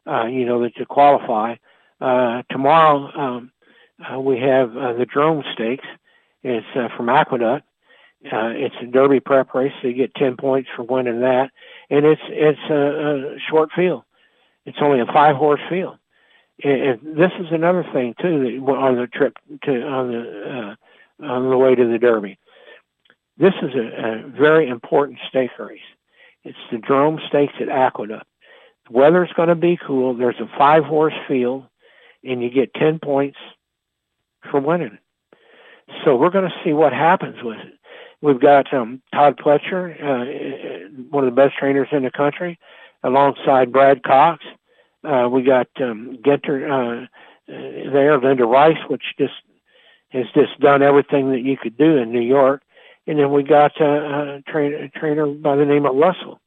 uh, 0.06 0.26
you 0.26 0.46
know, 0.46 0.62
that 0.62 0.76
to 0.76 0.86
qualify 0.86 1.56
uh, 2.00 2.44
tomorrow. 2.50 3.12
Um, 3.16 3.52
uh, 4.02 4.20
we 4.20 4.40
have 4.40 4.76
uh, 4.76 4.94
the 4.94 5.06
Jerome 5.06 5.44
Stakes. 5.54 5.86
It's 6.44 6.66
uh, 6.76 6.88
from 6.98 7.10
Aqueduct, 7.10 7.66
uh, 8.26 8.54
it's 8.54 8.76
a 8.82 8.86
Derby 8.86 9.20
prep 9.20 9.54
race, 9.54 9.74
so 9.82 9.88
you 9.88 9.96
get 9.96 10.14
10 10.16 10.38
points 10.38 10.70
for 10.76 10.84
winning 10.84 11.22
that. 11.22 11.50
And 11.90 12.06
it's, 12.06 12.22
it's 12.28 12.60
a, 12.70 13.36
a 13.36 13.38
short 13.50 13.70
field. 13.76 14.04
It's 14.66 14.78
only 14.80 15.00
a 15.00 15.06
five 15.08 15.36
horse 15.36 15.62
field. 15.70 15.98
And, 16.64 16.82
and 16.82 17.18
this 17.18 17.32
is 17.40 17.48
another 17.52 17.84
thing 17.92 18.14
too 18.22 18.62
that 18.66 18.72
on 18.72 18.96
the 18.96 19.08
trip 19.08 19.38
to, 19.64 19.82
on 19.82 20.12
the, 20.12 20.76
uh, 21.22 21.26
on 21.26 21.50
the 21.50 21.58
way 21.58 21.74
to 21.74 21.88
the 21.88 21.98
Derby. 21.98 22.38
This 23.38 23.54
is 23.62 23.74
a, 23.74 24.26
a 24.26 24.28
very 24.28 24.70
important 24.70 25.18
stake 25.28 25.58
race. 25.58 25.80
It's 26.44 26.58
the 26.72 26.78
Jerome 26.78 27.20
Stakes 27.28 27.54
at 27.60 27.70
Aqueduct. 27.70 28.28
The 28.88 28.94
weather's 28.98 29.32
going 29.36 29.50
to 29.50 29.56
be 29.56 29.80
cool. 29.84 30.14
There's 30.16 30.40
a 30.40 30.58
five 30.58 30.84
horse 30.84 31.14
field 31.28 31.66
and 32.24 32.44
you 32.44 32.52
get 32.52 32.74
10 32.76 33.00
points 33.00 33.38
for 34.52 34.60
winning 34.60 34.94
it. 34.94 35.00
So 36.06 36.16
we're 36.16 36.30
going 36.30 36.50
to 36.50 36.56
see 36.64 36.72
what 36.72 36.94
happens 36.94 37.38
with 37.44 37.58
it. 37.58 37.74
We've 38.22 38.40
got 38.40 38.72
um, 38.74 39.02
Todd 39.14 39.38
Pletcher, 39.38 39.96
uh, 40.00 41.04
one 41.10 41.28
of 41.28 41.34
the 41.34 41.42
best 41.42 41.58
trainers 41.58 41.88
in 41.92 42.04
the 42.04 42.12
country, 42.12 42.60
alongside 43.04 43.72
Brad 43.72 44.04
Cox. 44.04 44.46
Uh, 45.04 45.28
we 45.32 45.42
got 45.42 45.68
um, 45.82 46.20
Ginter 46.24 46.70
uh, 46.70 47.08
there, 47.48 48.20
Linda 48.20 48.46
Rice, 48.46 48.78
which 48.88 49.04
just 49.18 49.34
has 50.10 50.26
just 50.36 50.60
done 50.60 50.84
everything 50.84 51.32
that 51.32 51.42
you 51.42 51.58
could 51.58 51.78
do 51.78 51.98
in 51.98 52.12
New 52.12 52.22
York. 52.22 52.62
And 53.08 53.18
then 53.18 53.32
we 53.32 53.44
got 53.44 53.80
uh, 53.82 53.86
a, 53.86 54.44
trainer, 54.48 54.78
a 54.78 54.90
trainer 54.90 55.26
by 55.26 55.56
the 55.56 55.66
name 55.66 55.86
of 55.86 55.96
Russell 55.96 56.40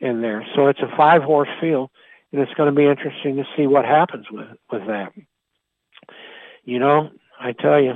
in 0.00 0.20
there. 0.20 0.46
So 0.54 0.66
it's 0.66 0.80
a 0.80 0.94
five 0.96 1.22
horse 1.22 1.48
field, 1.60 1.90
and 2.32 2.42
it's 2.42 2.52
going 2.54 2.68
to 2.68 2.76
be 2.76 2.86
interesting 2.86 3.36
to 3.36 3.44
see 3.56 3.66
what 3.66 3.84
happens 3.86 4.26
with 4.30 4.48
with 4.70 4.86
that. 4.86 5.12
You 6.64 6.78
know, 6.78 7.10
I 7.40 7.52
tell 7.52 7.80
you, 7.80 7.94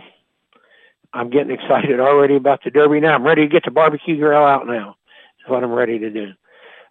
I'm 1.12 1.30
getting 1.30 1.52
excited 1.52 2.00
already 2.00 2.36
about 2.36 2.62
the 2.64 2.70
Derby 2.70 3.00
now. 3.00 3.14
I'm 3.14 3.24
ready 3.24 3.42
to 3.42 3.48
get 3.48 3.64
the 3.64 3.70
barbecue 3.70 4.16
grill 4.16 4.44
out 4.44 4.66
now. 4.66 4.96
Is 5.40 5.50
what 5.50 5.64
I'm 5.64 5.72
ready 5.72 5.98
to 5.98 6.10
do. 6.10 6.32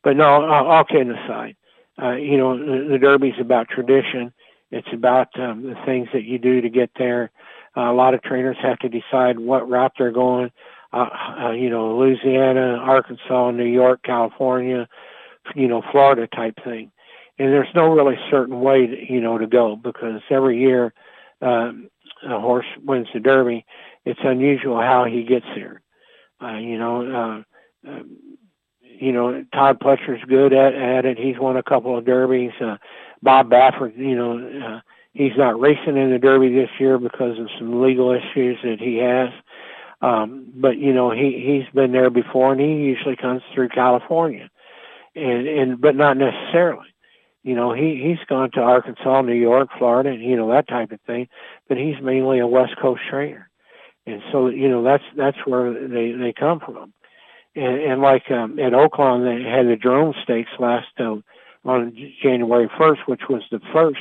But 0.04 0.18
no, 0.18 0.46
all 0.46 0.84
kidding 0.84 1.12
aside, 1.12 1.56
uh, 2.02 2.14
you 2.16 2.38
know, 2.38 2.58
the, 2.58 2.90
the 2.92 2.98
Derby's 2.98 3.40
about 3.40 3.68
tradition. 3.70 4.34
It's 4.72 4.88
about 4.94 5.28
um, 5.40 5.64
the 5.64 5.76
things 5.86 6.08
that 6.14 6.24
you 6.24 6.38
do 6.38 6.62
to 6.62 6.70
get 6.70 6.92
there. 6.98 7.32
Uh, 7.76 7.92
a 7.92 7.94
lot 7.94 8.14
of 8.14 8.22
trainers 8.22 8.58
have 8.62 8.80
to 8.80 8.90
decide 8.90 9.40
what 9.40 9.70
route 9.70 9.94
they're 9.98 10.12
going. 10.12 10.52
Uh, 10.92 11.10
uh, 11.40 11.52
you 11.52 11.70
know, 11.70 11.98
Louisiana, 11.98 12.78
Arkansas, 12.78 13.52
New 13.52 13.66
York, 13.66 14.02
California, 14.04 14.88
you 15.56 15.68
know, 15.68 15.84
Florida 15.92 16.28
type 16.28 16.56
thing. 16.64 16.92
And 17.38 17.54
there's 17.54 17.74
no 17.76 17.94
really 17.94 18.18
certain 18.30 18.62
way, 18.62 18.88
to, 18.88 19.14
you 19.14 19.22
know, 19.22 19.38
to 19.38 19.48
go 19.48 19.76
because 19.76 20.22
every 20.30 20.60
year 20.60 20.94
um, 21.42 21.90
a 22.28 22.40
horse 22.40 22.66
wins 22.84 23.08
the 23.14 23.20
Derby 23.20 23.66
it's 24.10 24.20
unusual 24.24 24.78
how 24.78 25.06
he 25.06 25.24
gets 25.24 25.46
here. 25.54 25.82
Uh, 26.42 26.58
you 26.58 26.78
know, 26.78 27.44
uh, 27.86 27.90
uh, 27.90 28.04
you 28.82 29.12
know, 29.12 29.46
Todd 29.54 29.80
Pletcher's 29.80 30.24
good 30.28 30.52
at, 30.52 30.74
at 30.74 31.06
it. 31.06 31.18
He's 31.18 31.38
won 31.38 31.58
a 31.58 31.64
couple 31.64 31.98
of 31.98 32.06
derbies. 32.06 32.52
Uh, 32.60 32.78
Bob 33.22 33.50
Baffert, 33.50 33.98
you 33.98 34.16
know, 34.16 34.38
uh, 34.38 34.80
he's 35.14 35.38
not 35.38 35.60
racing 35.60 35.98
in 35.98 36.12
the 36.12 36.18
Derby 36.18 36.50
this 36.54 36.70
year 36.80 36.98
because 36.98 37.38
of 37.40 37.50
some 37.58 37.82
legal 37.82 38.12
issues 38.12 38.58
that 38.64 38.80
he 38.80 38.98
has. 38.98 39.30
Um, 40.02 40.52
but 40.56 40.78
you 40.78 40.94
know, 40.94 41.12
he 41.12 41.44
he's 41.46 41.74
been 41.74 41.92
there 41.92 42.10
before, 42.10 42.54
and 42.54 42.62
he 42.62 42.68
usually 42.68 43.18
comes 43.18 43.42
through 43.54 43.70
California, 43.70 44.50
and 45.14 45.48
and 45.48 45.82
but 45.82 45.96
not 45.96 46.18
necessarily. 46.18 46.88
You 47.44 47.56
know, 47.56 47.74
he 47.74 48.02
he's 48.02 48.26
gone 48.28 48.52
to 48.52 48.62
Arkansas, 48.62 49.22
New 49.22 49.34
York, 49.34 49.70
Florida, 49.78 50.10
and 50.10 50.22
you 50.22 50.38
know 50.38 50.50
that 50.52 50.70
type 50.70 50.92
of 50.94 51.02
thing. 51.02 51.28
But 51.68 51.78
he's 51.78 52.02
mainly 52.02 52.40
a 52.40 52.48
West 52.48 52.78
Coast 52.82 53.02
trainer 53.10 53.49
and 54.10 54.22
so 54.32 54.48
you 54.48 54.70
know 54.70 54.84
that's 54.84 55.04
that's 55.16 55.38
where 55.46 55.88
they 55.88 56.12
they 56.12 56.34
come 56.34 56.60
from. 56.60 56.94
And, 57.56 57.82
and 57.82 58.02
like 58.02 58.30
um, 58.32 58.60
at 58.60 58.74
Oaklawn, 58.74 59.24
they 59.24 59.50
had 59.50 59.68
the 59.68 59.76
Jerome 59.76 60.14
Stakes 60.24 60.52
last 60.60 60.88
uh, 61.00 61.18
on 61.66 61.96
January 62.22 62.70
1st, 62.70 63.00
which 63.08 63.22
was 63.30 63.42
the 63.52 63.60
first 63.74 64.00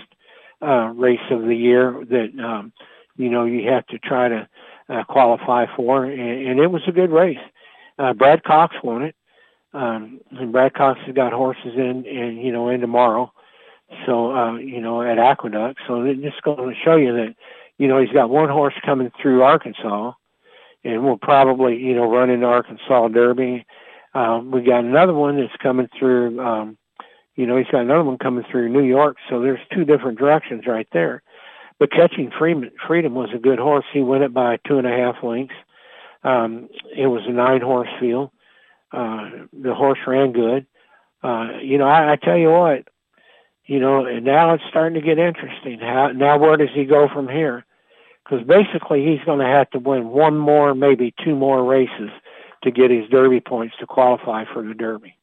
uh, 0.63 0.93
race 0.95 1.19
of 1.31 1.43
the 1.43 1.55
year 1.55 2.05
that 2.09 2.31
um, 2.43 2.73
you 3.17 3.31
know 3.31 3.45
you 3.45 3.69
have 3.71 3.87
to 3.89 3.99
try 3.99 4.29
to 4.29 4.49
uh, 4.89 5.05
qualify 5.05 5.67
for, 5.77 6.05
and, 6.05 6.47
and 6.47 6.61
it 6.61 6.71
was 6.71 6.83
a 6.87 6.93
good 6.93 7.11
race. 7.11 7.39
Uh, 7.99 8.13
Brad 8.13 8.45
Cox 8.45 8.77
won 8.83 9.03
it, 9.03 9.17
um, 9.75 10.21
and 10.31 10.53
Brad 10.53 10.75
Cox 10.75 11.01
has 11.07 11.15
got 11.15 11.33
horses 11.33 11.75
in, 11.75 12.07
and 12.07 12.43
you 12.43 12.53
know 12.53 12.69
in 12.69 12.81
tomorrow. 12.81 13.33
So 14.07 14.35
uh, 14.37 14.57
you 14.57 14.81
know 14.81 15.03
at 15.03 15.19
Aqueduct, 15.19 15.81
so 15.87 16.03
it's 16.03 16.21
just 16.21 16.43
going 16.43 16.75
to 16.75 16.81
show 16.85 16.97
you 16.97 17.13
that 17.15 17.35
you 17.79 17.89
know, 17.89 18.01
he's 18.01 18.13
got 18.13 18.31
one 18.31 18.49
horse 18.49 18.75
coming 18.85 19.11
through 19.21 19.43
Arkansas, 19.43 20.13
and 20.85 21.05
we'll 21.05 21.17
probably, 21.17 21.77
you 21.77 21.95
know, 21.95 22.11
run 22.11 22.31
into 22.31 22.47
Arkansas 22.47 23.09
Derby. 23.09 23.65
Um, 24.15 24.51
we 24.51 24.63
got 24.63 24.85
another 24.85 25.15
one 25.15 25.39
that's 25.41 25.57
coming 25.63 25.89
through. 25.99 26.41
Um, 26.41 26.77
you 27.37 27.47
know, 27.47 27.57
he's 27.57 27.69
got 27.69 27.83
another 27.83 28.05
one 28.05 28.19
coming 28.19 28.45
through 28.51 28.69
New 28.69 28.83
York. 28.83 29.17
So 29.31 29.41
there's 29.41 29.61
two 29.73 29.85
different 29.85 30.19
directions 30.19 30.67
right 30.67 30.89
there. 30.93 31.23
But 31.79 31.93
catching 31.93 32.33
freedom, 32.37 32.71
freedom 32.87 33.15
was 33.15 33.31
a 33.33 33.39
good 33.39 33.61
horse. 33.61 33.85
He 33.93 34.01
won 34.01 34.23
it 34.23 34.35
by 34.35 34.59
two 34.67 34.79
and 34.79 34.87
a 34.87 34.91
half 34.91 35.23
lengths. 35.23 35.55
Um, 36.25 36.69
it 36.97 37.07
was 37.07 37.23
a 37.27 37.33
nine 37.33 37.61
horse 37.61 37.89
field. 38.01 38.31
Uh, 38.91 39.31
the 39.53 39.75
horse 39.75 39.99
ran 40.07 40.33
good. 40.33 40.67
Uh, 41.23 41.59
you 41.63 41.79
know, 41.79 41.87
I, 41.87 42.13
I 42.13 42.17
tell 42.17 42.37
you 42.37 42.51
what, 42.51 42.89
you 43.67 43.81
know, 43.81 44.07
and 44.07 44.25
now 44.25 44.55
it's 44.55 44.65
starting 44.69 45.01
to 45.01 45.07
get 45.07 45.19
interesting. 45.19 45.79
How 45.79 46.09
now? 46.09 46.39
Where 46.39 46.57
does 46.57 46.71
he 46.75 46.85
go 46.85 47.09
from 47.09 47.29
here? 47.29 47.65
Because 48.29 48.47
basically, 48.47 49.07
he's 49.07 49.25
going 49.25 49.39
to 49.39 49.47
have 49.47 49.71
to 49.71 49.79
win 49.79 50.09
one 50.09 50.37
more, 50.37 50.75
maybe 50.75 51.15
two 51.25 51.35
more 51.35 51.65
races 51.65 52.11
to 52.63 52.71
get 52.71 52.91
his 52.91 53.09
Derby 53.09 53.41
points 53.41 53.75
to 53.81 53.87
qualify 53.87 54.45
for 54.53 54.63
the 54.63 54.75
Derby. 54.75 55.17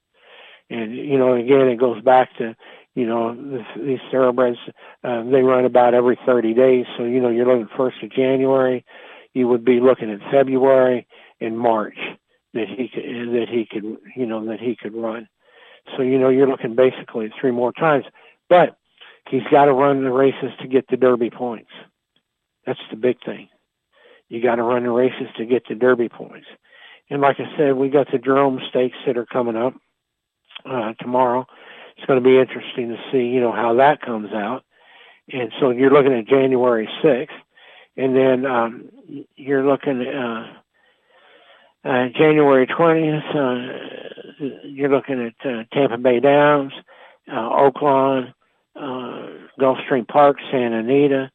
And 0.69 0.95
you 0.95 1.17
know, 1.17 1.33
again, 1.33 1.67
it 1.67 1.77
goes 1.77 2.01
back 2.01 2.35
to 2.37 2.55
you 2.95 3.05
know 3.05 3.35
this, 3.35 3.65
these 3.77 3.99
thoroughbreds. 4.11 4.57
Uh, 5.03 5.23
they 5.23 5.41
run 5.41 5.65
about 5.65 5.93
every 5.93 6.17
30 6.25 6.53
days, 6.53 6.85
so 6.97 7.03
you 7.03 7.21
know 7.21 7.29
you're 7.29 7.45
looking 7.45 7.69
first 7.77 8.01
of 8.01 8.11
January. 8.11 8.83
You 9.33 9.47
would 9.49 9.65
be 9.65 9.79
looking 9.79 10.09
at 10.09 10.19
February 10.31 11.05
and 11.39 11.59
March 11.59 11.97
that 12.53 12.67
he 12.67 12.87
could 12.87 13.03
that 13.03 13.47
he 13.49 13.67
could 13.69 13.97
you 14.15 14.25
know 14.25 14.45
that 14.47 14.59
he 14.59 14.75
could 14.75 14.95
run. 14.95 15.27
So 15.95 16.01
you 16.01 16.17
know 16.17 16.29
you're 16.29 16.47
looking 16.47 16.75
basically 16.75 17.31
three 17.39 17.51
more 17.51 17.71
times, 17.71 18.05
but 18.49 18.77
he's 19.29 19.43
got 19.51 19.65
to 19.65 19.73
run 19.73 20.03
the 20.03 20.11
races 20.11 20.51
to 20.61 20.67
get 20.67 20.87
the 20.87 20.97
Derby 20.97 21.29
points. 21.29 21.69
That's 22.65 22.79
the 22.89 22.97
big 22.97 23.17
thing. 23.23 23.49
You 24.29 24.41
got 24.41 24.55
to 24.55 24.63
run 24.63 24.83
the 24.83 24.89
races 24.89 25.27
to 25.37 25.45
get 25.45 25.67
the 25.67 25.75
Derby 25.75 26.09
points. 26.09 26.47
And 27.09 27.21
like 27.21 27.37
I 27.39 27.55
said, 27.57 27.75
we 27.75 27.89
got 27.89 28.11
the 28.11 28.17
Jerome 28.17 28.59
Stakes 28.69 28.97
that 29.05 29.17
are 29.17 29.25
coming 29.25 29.55
up 29.55 29.75
uh, 30.65 30.93
tomorrow. 30.99 31.45
It's 31.97 32.05
going 32.07 32.21
to 32.21 32.27
be 32.27 32.39
interesting 32.39 32.89
to 32.89 32.97
see, 33.11 33.27
you 33.27 33.39
know, 33.39 33.51
how 33.51 33.75
that 33.75 34.01
comes 34.01 34.31
out. 34.33 34.63
And 35.31 35.51
so 35.59 35.69
you're 35.69 35.91
looking 35.91 36.13
at 36.13 36.27
January 36.27 36.89
6th, 37.03 37.29
and 37.97 38.15
then 38.15 38.45
um, 38.45 38.89
you're 39.35 39.65
looking 39.65 40.01
at 40.01 40.15
uh, 40.15 40.45
uh, 41.83 42.05
January 42.15 42.67
20th. 42.67 43.35
Uh, 43.35 44.45
you're 44.63 44.89
looking 44.89 45.21
at 45.21 45.49
uh, 45.49 45.63
Tampa 45.71 45.97
Bay 45.97 46.19
Downs, 46.19 46.73
uh, 47.31 47.33
Oaklawn, 47.33 48.33
uh, 48.75 49.27
Gulfstream 49.59 50.07
Park, 50.07 50.37
Santa 50.51 50.79
Anita. 50.79 51.31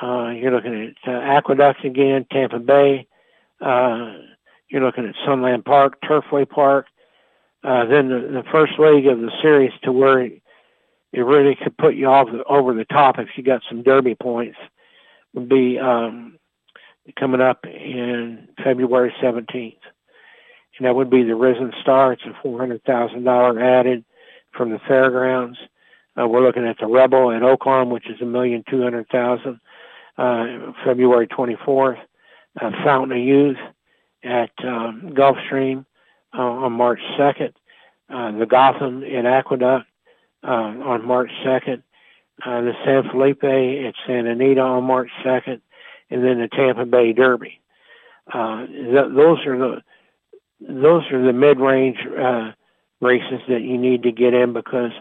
Uh, 0.00 0.30
you're 0.30 0.52
looking 0.52 0.94
at 1.06 1.10
uh, 1.12 1.18
Aqueduct 1.18 1.84
again, 1.84 2.26
Tampa 2.30 2.58
Bay. 2.58 3.06
Uh, 3.60 4.12
you're 4.68 4.82
looking 4.82 5.06
at 5.06 5.14
Sunland 5.24 5.64
Park, 5.64 6.00
Turfway 6.02 6.48
Park. 6.48 6.86
Uh, 7.64 7.86
then 7.86 8.08
the, 8.08 8.20
the 8.20 8.44
first 8.52 8.78
leg 8.78 9.06
of 9.06 9.20
the 9.20 9.30
series 9.42 9.72
to 9.82 9.92
where 9.92 10.20
it, 10.20 10.42
really 11.12 11.56
could 11.56 11.76
put 11.78 11.94
you 11.94 12.06
off 12.06 12.28
over 12.46 12.74
the 12.74 12.84
top 12.84 13.18
if 13.18 13.28
you 13.36 13.42
got 13.42 13.62
some 13.68 13.82
Derby 13.82 14.14
points 14.14 14.58
would 15.32 15.48
be 15.48 15.78
um, 15.78 16.38
coming 17.18 17.40
up 17.40 17.64
in 17.64 18.48
February 18.62 19.14
17th. 19.22 19.78
And 20.78 20.86
that 20.86 20.94
would 20.94 21.08
be 21.08 21.22
the 21.22 21.34
Risen 21.34 21.72
Star. 21.80 22.12
It's 22.12 22.22
a 22.26 22.46
$400,000 22.46 23.62
added 23.62 24.04
from 24.52 24.70
the 24.70 24.78
fairgrounds. 24.86 25.58
Uh, 26.20 26.26
we're 26.26 26.44
looking 26.44 26.66
at 26.66 26.78
the 26.78 26.86
Rebel 26.86 27.30
in 27.30 27.40
Oaklawn, 27.40 27.90
which 27.90 28.08
is 28.08 28.20
a 28.20 28.24
million 28.24 28.64
two 28.68 28.82
hundred 28.82 29.08
thousand, 29.08 29.60
uh, 30.18 30.72
February 30.84 31.26
24th. 31.28 31.98
Uh, 32.58 32.70
Fountain 32.84 33.18
of 33.18 33.22
Youth 33.22 33.58
at 34.24 34.50
um, 34.64 35.12
Gulfstream 35.14 35.84
uh, 36.32 36.40
on 36.40 36.72
March 36.72 37.00
2nd. 37.18 37.52
Uh, 38.08 38.32
the 38.38 38.46
Gotham 38.46 39.02
in 39.02 39.26
Aqueduct 39.26 39.86
uh, 40.42 40.46
on 40.50 41.04
March 41.06 41.30
2nd. 41.44 41.82
Uh, 42.44 42.60
the 42.62 42.72
San 42.84 43.10
Felipe 43.10 43.44
at 43.44 43.94
Santa 44.06 44.30
Anita 44.30 44.60
on 44.60 44.84
March 44.84 45.10
2nd, 45.24 45.60
and 46.10 46.24
then 46.24 46.38
the 46.38 46.48
Tampa 46.48 46.84
Bay 46.84 47.12
Derby. 47.12 47.60
Uh, 48.32 48.66
th- 48.66 49.14
those 49.14 49.44
are 49.46 49.58
the 49.58 49.82
those 50.60 51.02
are 51.12 51.24
the 51.24 51.32
mid-range 51.32 51.98
uh, 52.18 52.52
races 53.00 53.40
that 53.48 53.62
you 53.62 53.78
need 53.78 54.02
to 54.02 54.12
get 54.12 54.34
in 54.34 54.52
because 54.52 54.92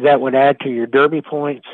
that 0.00 0.20
would 0.20 0.34
add 0.34 0.60
to 0.60 0.68
your 0.68 0.86
Derby 0.86 1.22
points 1.22 1.66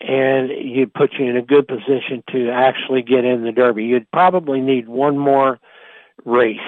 and 0.00 0.50
you'd 0.50 0.94
put 0.94 1.12
you 1.18 1.26
in 1.26 1.36
a 1.36 1.42
good 1.42 1.68
position 1.68 2.22
to 2.30 2.50
actually 2.50 3.02
get 3.02 3.24
in 3.24 3.44
the 3.44 3.52
Derby. 3.52 3.84
You'd 3.84 4.10
probably 4.10 4.60
need 4.60 4.88
one 4.88 5.18
more 5.18 5.58
race 6.24 6.58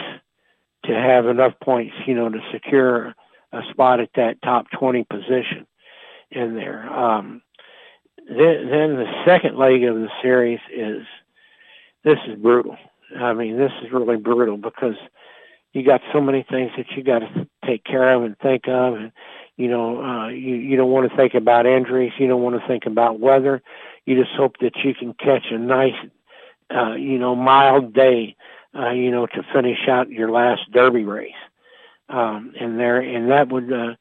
to 0.84 0.94
have 0.94 1.26
enough 1.26 1.54
points, 1.62 1.94
you 2.06 2.14
know, 2.14 2.28
to 2.28 2.40
secure 2.52 3.14
a 3.52 3.60
spot 3.70 4.00
at 4.00 4.10
that 4.16 4.42
top 4.42 4.66
20 4.78 5.04
position 5.04 5.66
in 6.30 6.54
there. 6.54 6.90
Um, 6.92 7.42
then, 8.28 8.68
then 8.70 8.96
the 8.96 9.22
second 9.24 9.56
leg 9.56 9.84
of 9.84 9.96
the 9.96 10.08
series 10.22 10.60
is 10.74 11.02
this 12.04 12.18
is 12.26 12.38
brutal. 12.38 12.76
I 13.16 13.32
mean, 13.32 13.58
this 13.58 13.72
is 13.82 13.92
really 13.92 14.16
brutal 14.16 14.56
because 14.56 14.94
you 15.72 15.84
got 15.84 16.00
so 16.12 16.20
many 16.20 16.44
things 16.48 16.70
that 16.76 16.86
you 16.96 17.02
got 17.02 17.20
to 17.20 17.48
take 17.64 17.84
care 17.84 18.14
of 18.14 18.24
and 18.24 18.36
think 18.38 18.68
of, 18.68 18.94
and 18.94 19.12
you 19.56 19.68
know, 19.68 20.02
uh, 20.02 20.28
you 20.28 20.54
you 20.56 20.76
don't 20.76 20.90
want 20.90 21.10
to 21.10 21.16
think 21.16 21.34
about 21.34 21.66
injuries. 21.66 22.12
You 22.18 22.28
don't 22.28 22.42
want 22.42 22.60
to 22.60 22.66
think 22.66 22.86
about 22.86 23.20
weather. 23.20 23.62
You 24.06 24.20
just 24.20 24.34
hope 24.36 24.56
that 24.60 24.76
you 24.84 24.94
can 24.94 25.14
catch 25.14 25.46
a 25.50 25.58
nice, 25.58 25.94
uh, 26.74 26.94
you 26.94 27.18
know, 27.18 27.36
mild 27.36 27.92
day 27.92 28.36
uh, 28.74 28.90
you 28.90 29.10
know, 29.10 29.26
to 29.26 29.42
finish 29.52 29.88
out 29.88 30.10
your 30.10 30.30
last 30.30 30.70
Derby 30.72 31.04
race. 31.04 31.32
Um, 32.08 32.54
and 32.60 32.78
there, 32.78 33.00
and 33.00 33.30
that 33.30 33.48
would 33.48 33.72
uh, 33.72 33.94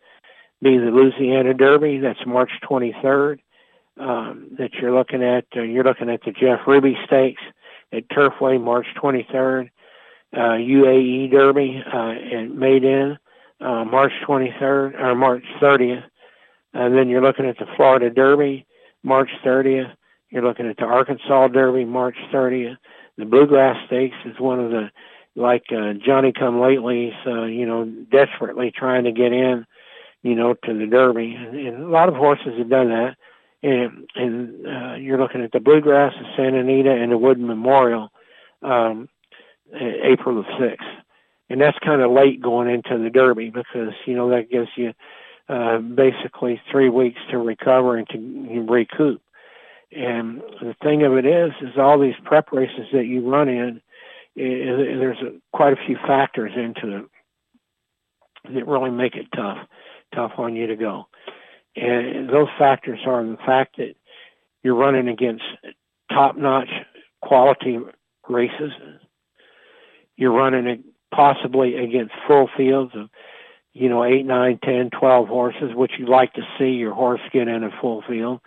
be 0.61 0.77
the 0.77 0.91
Louisiana 0.91 1.53
Derby. 1.53 1.99
That's 1.99 2.25
March 2.25 2.51
23rd. 2.69 3.39
Um, 3.97 4.47
that 4.57 4.73
you're 4.75 4.93
looking 4.93 5.21
at. 5.21 5.45
Uh, 5.55 5.61
you're 5.61 5.83
looking 5.83 6.09
at 6.09 6.21
the 6.23 6.31
Jeff 6.31 6.61
Ruby 6.65 6.97
Stakes 7.05 7.41
at 7.91 8.07
Turfway, 8.09 8.59
March 8.59 8.87
23rd. 9.01 9.69
Uh, 10.33 10.55
UAE 10.57 11.29
Derby 11.29 11.83
uh, 11.85 12.11
at 12.11 12.49
Meydan 12.49 13.17
uh, 13.61 13.85
March 13.85 14.13
23rd 14.27 14.99
or 14.99 15.15
March 15.15 15.43
30th. 15.61 16.03
And 16.73 16.95
then 16.95 17.09
you're 17.09 17.21
looking 17.21 17.45
at 17.45 17.57
the 17.57 17.65
Florida 17.75 18.09
Derby, 18.09 18.65
March 19.03 19.29
30th. 19.45 19.93
You're 20.29 20.43
looking 20.43 20.67
at 20.67 20.77
the 20.77 20.85
Arkansas 20.85 21.49
Derby, 21.49 21.85
March 21.85 22.15
30th 22.33 22.77
the 23.17 23.25
Bluegrass 23.25 23.77
Stakes 23.87 24.15
is 24.25 24.39
one 24.39 24.59
of 24.59 24.71
the 24.71 24.89
like 25.35 25.63
uh, 25.71 25.93
Johnny 25.93 26.33
Come 26.37 26.59
Lately's, 26.59 27.13
uh, 27.25 27.43
you 27.43 27.65
know, 27.65 27.85
desperately 27.85 28.71
trying 28.75 29.05
to 29.05 29.11
get 29.11 29.31
in, 29.31 29.65
you 30.23 30.35
know, 30.35 30.55
to 30.65 30.73
the 30.73 30.87
Derby, 30.87 31.33
and, 31.33 31.55
and 31.55 31.83
a 31.83 31.87
lot 31.87 32.09
of 32.09 32.15
horses 32.15 32.57
have 32.57 32.69
done 32.69 32.89
that. 32.89 33.15
And 33.63 34.09
and 34.15 34.67
uh, 34.67 34.95
you're 34.95 35.19
looking 35.19 35.43
at 35.43 35.51
the 35.51 35.59
Bluegrass, 35.59 36.13
the 36.19 36.25
Santa 36.35 36.59
Anita, 36.59 36.91
and 36.91 37.11
the 37.11 37.17
Wood 37.17 37.39
Memorial, 37.39 38.09
um, 38.63 39.07
April 39.73 40.43
the 40.43 40.59
sixth, 40.59 40.87
and 41.51 41.59
that's 41.59 41.77
kind 41.79 42.01
of 42.01 42.11
late 42.11 42.41
going 42.41 42.69
into 42.69 42.97
the 42.97 43.09
Derby 43.09 43.49
because 43.49 43.93
you 44.05 44.15
know 44.15 44.29
that 44.29 44.49
gives 44.49 44.69
you 44.77 44.93
uh, 45.49 45.79
basically 45.79 46.61
three 46.71 46.87
weeks 46.87 47.19
to 47.29 47.37
recover 47.37 47.97
and 47.97 48.07
to 48.09 48.65
recoup. 48.69 49.21
And 49.91 50.41
the 50.61 50.75
thing 50.81 51.03
of 51.03 51.17
it 51.17 51.25
is, 51.25 51.51
is 51.61 51.77
all 51.77 51.99
these 51.99 52.15
prep 52.23 52.53
races 52.53 52.85
that 52.93 53.05
you 53.05 53.29
run 53.29 53.49
in, 53.49 53.81
there's 54.33 55.17
a, 55.17 55.33
quite 55.51 55.73
a 55.73 55.85
few 55.85 55.97
factors 56.07 56.53
into 56.55 56.99
it 56.99 57.05
that 58.53 58.65
really 58.65 58.91
make 58.91 59.15
it 59.15 59.27
tough, 59.35 59.57
tough 60.15 60.31
on 60.37 60.55
you 60.55 60.67
to 60.67 60.77
go. 60.77 61.07
And 61.75 62.29
those 62.29 62.47
factors 62.57 62.99
are 63.05 63.21
the 63.25 63.35
fact 63.45 63.75
that 63.75 63.95
you're 64.63 64.75
running 64.75 65.09
against 65.09 65.43
top-notch 66.13 66.69
quality 67.21 67.77
races. 68.29 68.71
You're 70.15 70.31
running 70.31 70.85
possibly 71.11 71.75
against 71.75 72.13
full 72.27 72.49
fields 72.55 72.91
of, 72.95 73.09
you 73.73 73.89
know, 73.89 74.03
eight, 74.03 74.25
nine, 74.25 74.59
ten, 74.63 74.89
twelve 74.89 75.27
horses, 75.27 75.73
which 75.75 75.93
you 75.97 76.05
like 76.07 76.33
to 76.33 76.41
see 76.57 76.71
your 76.71 76.93
horse 76.93 77.21
get 77.31 77.47
in 77.47 77.63
a 77.63 77.71
full 77.81 78.03
field 78.07 78.41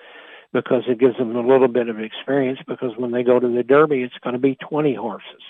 because 0.52 0.84
it 0.86 1.00
gives 1.00 1.16
them 1.18 1.34
a 1.34 1.46
little 1.46 1.68
bit 1.68 1.88
of 1.88 1.98
experience 2.00 2.60
because 2.66 2.92
when 2.96 3.10
they 3.10 3.24
go 3.24 3.40
to 3.40 3.48
the 3.48 3.62
Derby, 3.62 4.02
it's 4.02 4.14
going 4.22 4.34
to 4.34 4.40
be 4.40 4.56
20 4.56 4.94
horses 4.94 5.42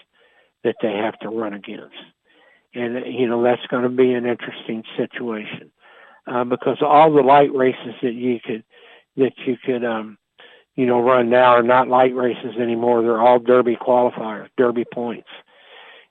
that 0.64 0.76
they 0.80 0.92
have 0.92 1.18
to 1.20 1.28
run 1.28 1.52
against. 1.52 1.94
And, 2.74 3.06
you 3.06 3.28
know, 3.28 3.42
that's 3.42 3.64
going 3.66 3.82
to 3.82 3.88
be 3.88 4.12
an 4.14 4.26
interesting 4.26 4.82
situation 4.96 5.70
uh, 6.26 6.44
because 6.44 6.78
all 6.80 7.12
the 7.12 7.22
light 7.22 7.54
races 7.54 7.94
that 8.02 8.14
you 8.14 8.40
could, 8.44 8.64
that 9.16 9.32
you 9.46 9.56
could, 9.64 9.84
um, 9.84 10.18
you 10.74 10.86
know, 10.86 11.00
run 11.00 11.30
now 11.30 11.52
are 11.52 11.62
not 11.62 11.88
light 11.88 12.14
races 12.16 12.56
anymore. 12.58 13.02
They're 13.02 13.20
all 13.20 13.38
Derby 13.38 13.76
qualifiers, 13.76 14.48
Derby 14.56 14.84
points. 14.92 15.28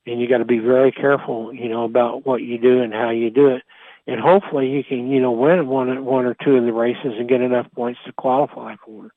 And 0.06 0.20
you 0.20 0.28
got 0.28 0.39
to 0.39 0.45
be 0.45 0.60
very 0.60 0.91
careful, 0.91 1.54
you 1.54 1.70
know, 1.70 1.86
about 1.86 2.26
what 2.26 2.41
you 2.41 2.58
do 2.58 2.82
and 2.82 2.93
how 2.93 3.10
you 3.10 3.30
do 3.30 3.47
it 3.47 3.64
and 4.08 4.20
hopefully 4.20 4.70
you 4.70 4.84
can 4.84 5.10
you 5.10 5.22
know 5.22 5.32
win 5.32 5.68
one 5.68 6.04
one 6.06 6.26
or 6.26 6.36
two 6.43 6.56
of 6.56 6.66
the 6.66 6.74
races 6.74 7.14
and 7.18 7.30
get 7.30 7.41
enough 7.41 7.68
points 7.74 7.99
to 8.06 8.14
qualify 8.14 8.76
for. 8.86 9.12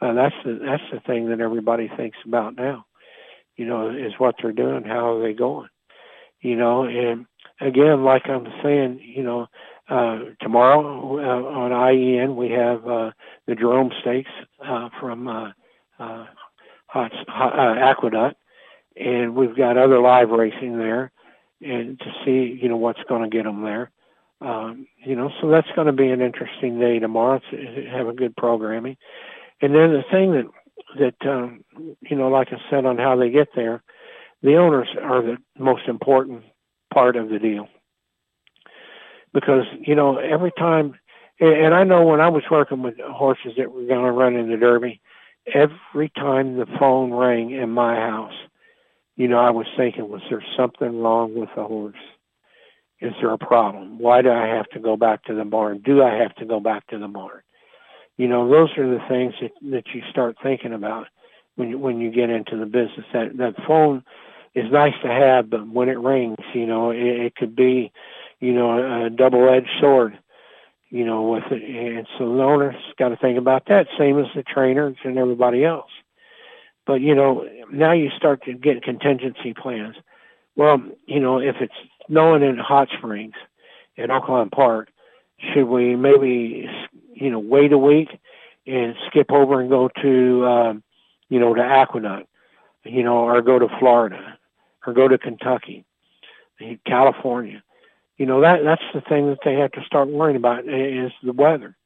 Uh, 0.00 0.14
that's 0.14 0.34
the 0.44 0.58
that's 0.64 0.82
the 0.92 1.00
thing 1.00 1.28
that 1.28 1.40
everybody 1.40 1.90
thinks 1.96 2.18
about 2.24 2.56
now. 2.56 2.84
You 3.56 3.66
know, 3.66 3.90
is 3.90 4.12
what 4.18 4.36
they're 4.40 4.52
doing, 4.52 4.84
how 4.84 5.16
are 5.16 5.22
they 5.22 5.34
going? 5.34 5.68
You 6.40 6.56
know, 6.56 6.84
and 6.84 7.26
again, 7.60 8.04
like 8.04 8.22
I'm 8.26 8.46
saying, 8.62 9.00
you 9.04 9.22
know, 9.22 9.48
uh, 9.88 10.20
tomorrow 10.40 11.18
uh, 11.18 11.58
on 11.58 11.72
IEN 11.72 12.36
we 12.36 12.50
have 12.50 12.86
uh, 12.86 13.10
the 13.46 13.54
Jerome 13.56 13.90
Stakes 14.00 14.30
uh, 14.64 14.88
from 14.98 15.28
uh, 15.28 15.50
uh, 15.98 16.26
Hot, 16.86 17.12
uh, 17.28 17.74
Aqueduct, 17.78 18.36
and 18.96 19.34
we've 19.34 19.56
got 19.56 19.76
other 19.76 20.00
live 20.00 20.30
racing 20.30 20.78
there, 20.78 21.12
and 21.60 21.98
to 21.98 22.12
see 22.24 22.58
you 22.60 22.68
know 22.68 22.76
what's 22.76 23.02
going 23.08 23.28
to 23.28 23.34
get 23.36 23.44
them 23.44 23.62
there. 23.62 23.90
Um, 24.40 24.86
you 25.04 25.16
know, 25.16 25.30
so 25.40 25.50
that's 25.50 25.68
going 25.74 25.86
to 25.86 25.92
be 25.92 26.08
an 26.08 26.20
interesting 26.20 26.78
day 26.78 26.98
tomorrow. 26.98 27.40
To 27.50 27.86
have 27.90 28.08
a 28.08 28.14
good 28.14 28.36
programming, 28.36 28.96
and 29.60 29.74
then 29.74 29.92
the 29.92 30.04
thing 30.10 30.32
that 30.32 30.46
that 30.98 31.30
um, 31.30 31.64
you 32.00 32.16
know, 32.16 32.28
like 32.28 32.48
I 32.52 32.58
said, 32.70 32.86
on 32.86 32.98
how 32.98 33.16
they 33.16 33.30
get 33.30 33.48
there, 33.54 33.82
the 34.42 34.56
owners 34.56 34.88
are 35.02 35.22
the 35.22 35.36
most 35.58 35.88
important 35.88 36.44
part 36.92 37.16
of 37.16 37.28
the 37.28 37.38
deal 37.38 37.68
because 39.32 39.64
you 39.80 39.94
know 39.94 40.18
every 40.18 40.52
time, 40.52 40.94
and 41.38 41.74
I 41.74 41.84
know 41.84 42.04
when 42.04 42.20
I 42.20 42.28
was 42.28 42.42
working 42.50 42.82
with 42.82 42.94
horses 42.98 43.52
that 43.56 43.72
were 43.72 43.86
going 43.86 44.04
to 44.04 44.12
run 44.12 44.36
in 44.36 44.50
the 44.50 44.56
Derby, 44.56 45.00
every 45.52 46.10
time 46.16 46.56
the 46.56 46.66
phone 46.78 47.12
rang 47.12 47.50
in 47.50 47.70
my 47.70 47.96
house, 47.96 48.34
you 49.20 49.28
know, 49.28 49.38
I 49.38 49.50
was 49.50 49.66
thinking, 49.76 50.08
was 50.08 50.22
there 50.30 50.42
something 50.56 51.02
wrong 51.02 51.34
with 51.34 51.50
the 51.54 51.62
horse? 51.62 51.94
Is 53.02 53.12
there 53.20 53.30
a 53.34 53.36
problem? 53.36 53.98
Why 53.98 54.22
do 54.22 54.30
I 54.30 54.46
have 54.46 54.66
to 54.70 54.80
go 54.80 54.96
back 54.96 55.24
to 55.24 55.34
the 55.34 55.44
barn? 55.44 55.82
Do 55.84 56.02
I 56.02 56.14
have 56.14 56.34
to 56.36 56.46
go 56.46 56.58
back 56.58 56.86
to 56.86 56.98
the 56.98 57.06
barn? 57.06 57.42
You 58.16 58.28
know, 58.28 58.48
those 58.48 58.70
are 58.78 58.88
the 58.88 59.04
things 59.10 59.34
that 59.42 59.50
that 59.72 59.84
you 59.94 60.00
start 60.10 60.36
thinking 60.42 60.72
about 60.72 61.08
when 61.56 61.68
you, 61.68 61.78
when 61.78 62.00
you 62.00 62.10
get 62.10 62.30
into 62.30 62.56
the 62.56 62.64
business. 62.64 63.04
That 63.12 63.36
that 63.36 63.66
phone 63.66 64.04
is 64.54 64.72
nice 64.72 64.94
to 65.02 65.08
have, 65.08 65.50
but 65.50 65.68
when 65.68 65.90
it 65.90 65.98
rings, 65.98 66.38
you 66.54 66.64
know, 66.64 66.90
it, 66.90 67.26
it 67.26 67.36
could 67.36 67.54
be, 67.54 67.92
you 68.40 68.54
know, 68.54 69.04
a 69.04 69.10
double-edged 69.10 69.68
sword, 69.82 70.18
you 70.88 71.04
know, 71.04 71.24
with 71.24 71.44
it. 71.50 71.62
And 71.62 72.06
so 72.16 72.24
the 72.34 72.42
owner's 72.42 72.74
got 72.98 73.10
to 73.10 73.18
think 73.18 73.36
about 73.36 73.66
that, 73.68 73.86
same 73.98 74.18
as 74.18 74.28
the 74.34 74.42
trainers 74.42 74.96
and 75.04 75.18
everybody 75.18 75.62
else. 75.62 75.90
But 76.90 77.02
you 77.02 77.14
know, 77.14 77.48
now 77.70 77.92
you 77.92 78.10
start 78.16 78.42
to 78.46 78.52
get 78.52 78.82
contingency 78.82 79.54
plans. 79.54 79.94
Well, 80.56 80.82
you 81.06 81.20
know, 81.20 81.38
if 81.38 81.54
it's 81.60 81.72
snowing 82.08 82.42
in 82.42 82.58
Hot 82.58 82.88
Springs 82.98 83.34
at 83.96 84.08
Oaklawn 84.08 84.50
Park, 84.50 84.88
should 85.38 85.66
we 85.66 85.94
maybe 85.94 86.68
you 87.14 87.30
know, 87.30 87.38
wait 87.38 87.72
a 87.72 87.78
week 87.78 88.08
and 88.66 88.96
skip 89.06 89.30
over 89.30 89.60
and 89.60 89.70
go 89.70 89.88
to, 90.02 90.44
um, 90.44 90.82
you 91.28 91.38
know, 91.38 91.54
to 91.54 91.62
Aqueduct, 91.62 92.26
you 92.82 93.04
know, 93.04 93.18
or 93.18 93.40
go 93.40 93.60
to 93.60 93.68
Florida 93.78 94.36
or 94.84 94.92
go 94.92 95.06
to 95.06 95.16
Kentucky, 95.16 95.84
California. 96.84 97.62
You 98.16 98.26
know, 98.26 98.40
that 98.40 98.64
that's 98.64 98.82
the 98.92 99.00
thing 99.00 99.28
that 99.28 99.38
they 99.44 99.54
have 99.54 99.70
to 99.72 99.84
start 99.84 100.08
worrying 100.08 100.36
about 100.36 100.66
is 100.66 101.12
the 101.22 101.34
weather. 101.34 101.76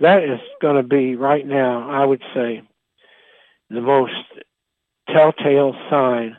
That 0.00 0.22
is 0.22 0.40
going 0.60 0.76
to 0.76 0.86
be 0.86 1.16
right 1.16 1.46
now, 1.46 1.88
I 1.88 2.04
would 2.04 2.22
say, 2.34 2.60
the 3.70 3.80
most 3.80 4.12
telltale 5.08 5.74
sign 5.90 6.36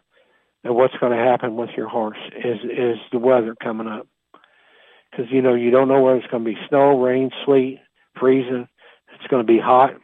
of 0.64 0.76
what's 0.76 0.96
going 0.98 1.12
to 1.12 1.24
happen 1.24 1.56
with 1.56 1.70
your 1.78 1.88
horse 1.88 2.18
is 2.36 2.60
is 2.64 2.98
the 3.12 3.20
weather 3.20 3.56
coming 3.62 3.88
up 3.88 4.08
because 5.12 5.32
you 5.32 5.42
know 5.42 5.54
you 5.54 5.72
don't 5.72 5.88
know 5.88 6.02
whether 6.02 6.18
it's 6.18 6.28
going 6.28 6.44
to 6.44 6.52
be 6.52 6.58
snow, 6.68 7.00
rain, 7.02 7.32
sleet, 7.46 7.80
freezing. 8.20 8.68
It's 9.14 9.28
going 9.28 9.46
to 9.46 9.52
be 9.52 9.60
hot. 9.60 9.96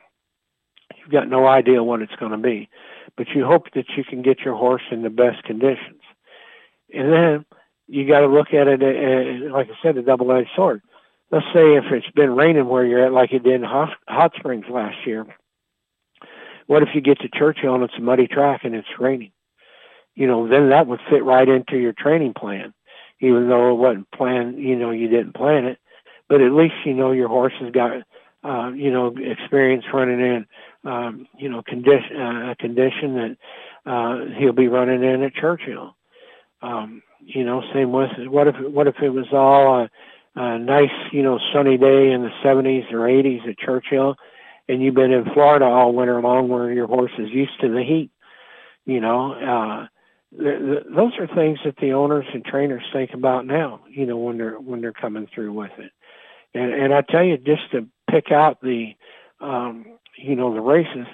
You've 0.97 1.11
got 1.11 1.27
no 1.27 1.47
idea 1.47 1.83
what 1.83 2.01
it's 2.01 2.15
going 2.15 2.31
to 2.31 2.37
be, 2.37 2.69
but 3.17 3.27
you 3.35 3.45
hope 3.45 3.65
that 3.73 3.85
you 3.97 4.03
can 4.03 4.21
get 4.21 4.39
your 4.41 4.55
horse 4.55 4.83
in 4.91 5.01
the 5.01 5.09
best 5.09 5.43
conditions. 5.43 6.01
And 6.93 7.11
then 7.11 7.45
you 7.87 8.07
got 8.07 8.21
to 8.21 8.27
look 8.27 8.53
at 8.53 8.67
it, 8.67 8.81
uh, 8.81 9.53
like 9.53 9.67
I 9.67 9.73
said, 9.81 9.97
a 9.97 10.01
double-edged 10.01 10.49
sword. 10.55 10.81
Let's 11.31 11.45
say 11.53 11.75
if 11.75 11.85
it's 11.91 12.09
been 12.11 12.35
raining 12.35 12.67
where 12.67 12.85
you're 12.85 13.05
at, 13.05 13.13
like 13.13 13.31
it 13.31 13.43
did 13.43 13.55
in 13.55 13.63
Hot, 13.63 13.89
Hot 14.07 14.33
Springs 14.37 14.65
last 14.69 14.97
year. 15.05 15.25
What 16.71 16.83
if 16.83 16.89
you 16.95 17.01
get 17.01 17.19
to 17.19 17.29
Churchill 17.29 17.75
and 17.75 17.83
it's 17.83 17.97
a 17.97 18.01
muddy 18.01 18.27
track 18.27 18.61
and 18.63 18.73
it's 18.75 18.87
raining? 18.99 19.31
You 20.15 20.27
know, 20.27 20.47
then 20.47 20.69
that 20.69 20.87
would 20.87 20.99
fit 21.09 21.23
right 21.23 21.47
into 21.47 21.77
your 21.77 21.93
training 21.93 22.33
plan, 22.33 22.73
even 23.19 23.49
though 23.49 23.71
it 23.71 23.77
wasn't 23.77 24.11
planned. 24.11 24.57
You 24.59 24.77
know, 24.77 24.91
you 24.91 25.07
didn't 25.07 25.35
plan 25.35 25.65
it 25.65 25.79
but 26.31 26.39
at 26.39 26.53
least 26.53 26.75
you 26.85 26.93
know 26.93 27.11
your 27.11 27.27
horse 27.27 27.53
has 27.59 27.71
got 27.73 27.91
uh, 28.45 28.69
you 28.69 28.89
know 28.89 29.13
experience 29.19 29.83
running 29.93 30.21
in 30.21 30.45
um, 30.89 31.27
you 31.37 31.49
know 31.49 31.61
condition 31.61 32.15
uh, 32.15 32.51
a 32.51 32.55
condition 32.55 33.15
that 33.15 33.37
uh, 33.85 34.39
he'll 34.39 34.53
be 34.53 34.69
running 34.69 35.03
in 35.03 35.23
at 35.23 35.35
Churchill. 35.35 35.93
Um, 36.61 37.03
you 37.19 37.43
know, 37.43 37.61
same 37.73 37.91
with 37.91 38.11
what 38.27 38.47
if 38.47 38.55
what 38.61 38.87
if 38.87 38.95
it 39.03 39.09
was 39.09 39.27
all 39.33 39.81
a, 39.81 39.89
a 40.41 40.57
nice 40.57 40.89
you 41.11 41.21
know 41.21 41.37
sunny 41.53 41.77
day 41.77 42.11
in 42.13 42.21
the 42.21 42.31
70s 42.41 42.93
or 42.93 42.99
80s 42.99 43.49
at 43.49 43.59
Churchill, 43.59 44.15
and 44.71 44.81
you've 44.81 44.95
been 44.95 45.11
in 45.11 45.25
Florida 45.33 45.65
all 45.65 45.93
winter 45.93 46.21
long 46.21 46.47
where 46.47 46.71
your 46.71 46.87
horse 46.87 47.11
is 47.19 47.29
used 47.29 47.59
to 47.59 47.67
the 47.69 47.83
heat. 47.83 48.09
You 48.85 49.01
know, 49.01 49.33
uh, 49.33 49.87
th- 50.41 50.59
th- 50.59 50.83
those 50.95 51.11
are 51.19 51.27
things 51.27 51.59
that 51.65 51.75
the 51.81 51.91
owners 51.91 52.25
and 52.33 52.43
trainers 52.45 52.83
think 52.93 53.13
about 53.13 53.45
now. 53.45 53.81
You 53.89 54.05
know, 54.05 54.15
when 54.15 54.37
they're 54.37 54.57
when 54.57 54.79
they're 54.79 54.93
coming 54.93 55.27
through 55.33 55.51
with 55.51 55.71
it. 55.77 55.91
And, 56.53 56.73
and 56.73 56.93
I 56.93 57.01
tell 57.01 57.23
you, 57.23 57.37
just 57.37 57.69
to 57.73 57.85
pick 58.09 58.31
out 58.31 58.61
the, 58.61 58.93
um, 59.41 59.85
you 60.17 60.37
know, 60.37 60.53
the 60.53 60.61
races. 60.61 61.07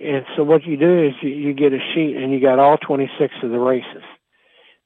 And 0.00 0.24
so 0.36 0.44
what 0.44 0.64
you 0.64 0.76
do 0.76 1.06
is 1.06 1.14
you, 1.22 1.30
you 1.30 1.54
get 1.54 1.72
a 1.72 1.78
sheet 1.94 2.16
and 2.16 2.32
you 2.32 2.40
got 2.40 2.58
all 2.58 2.76
26 2.76 3.34
of 3.42 3.50
the 3.50 3.58
races 3.58 4.02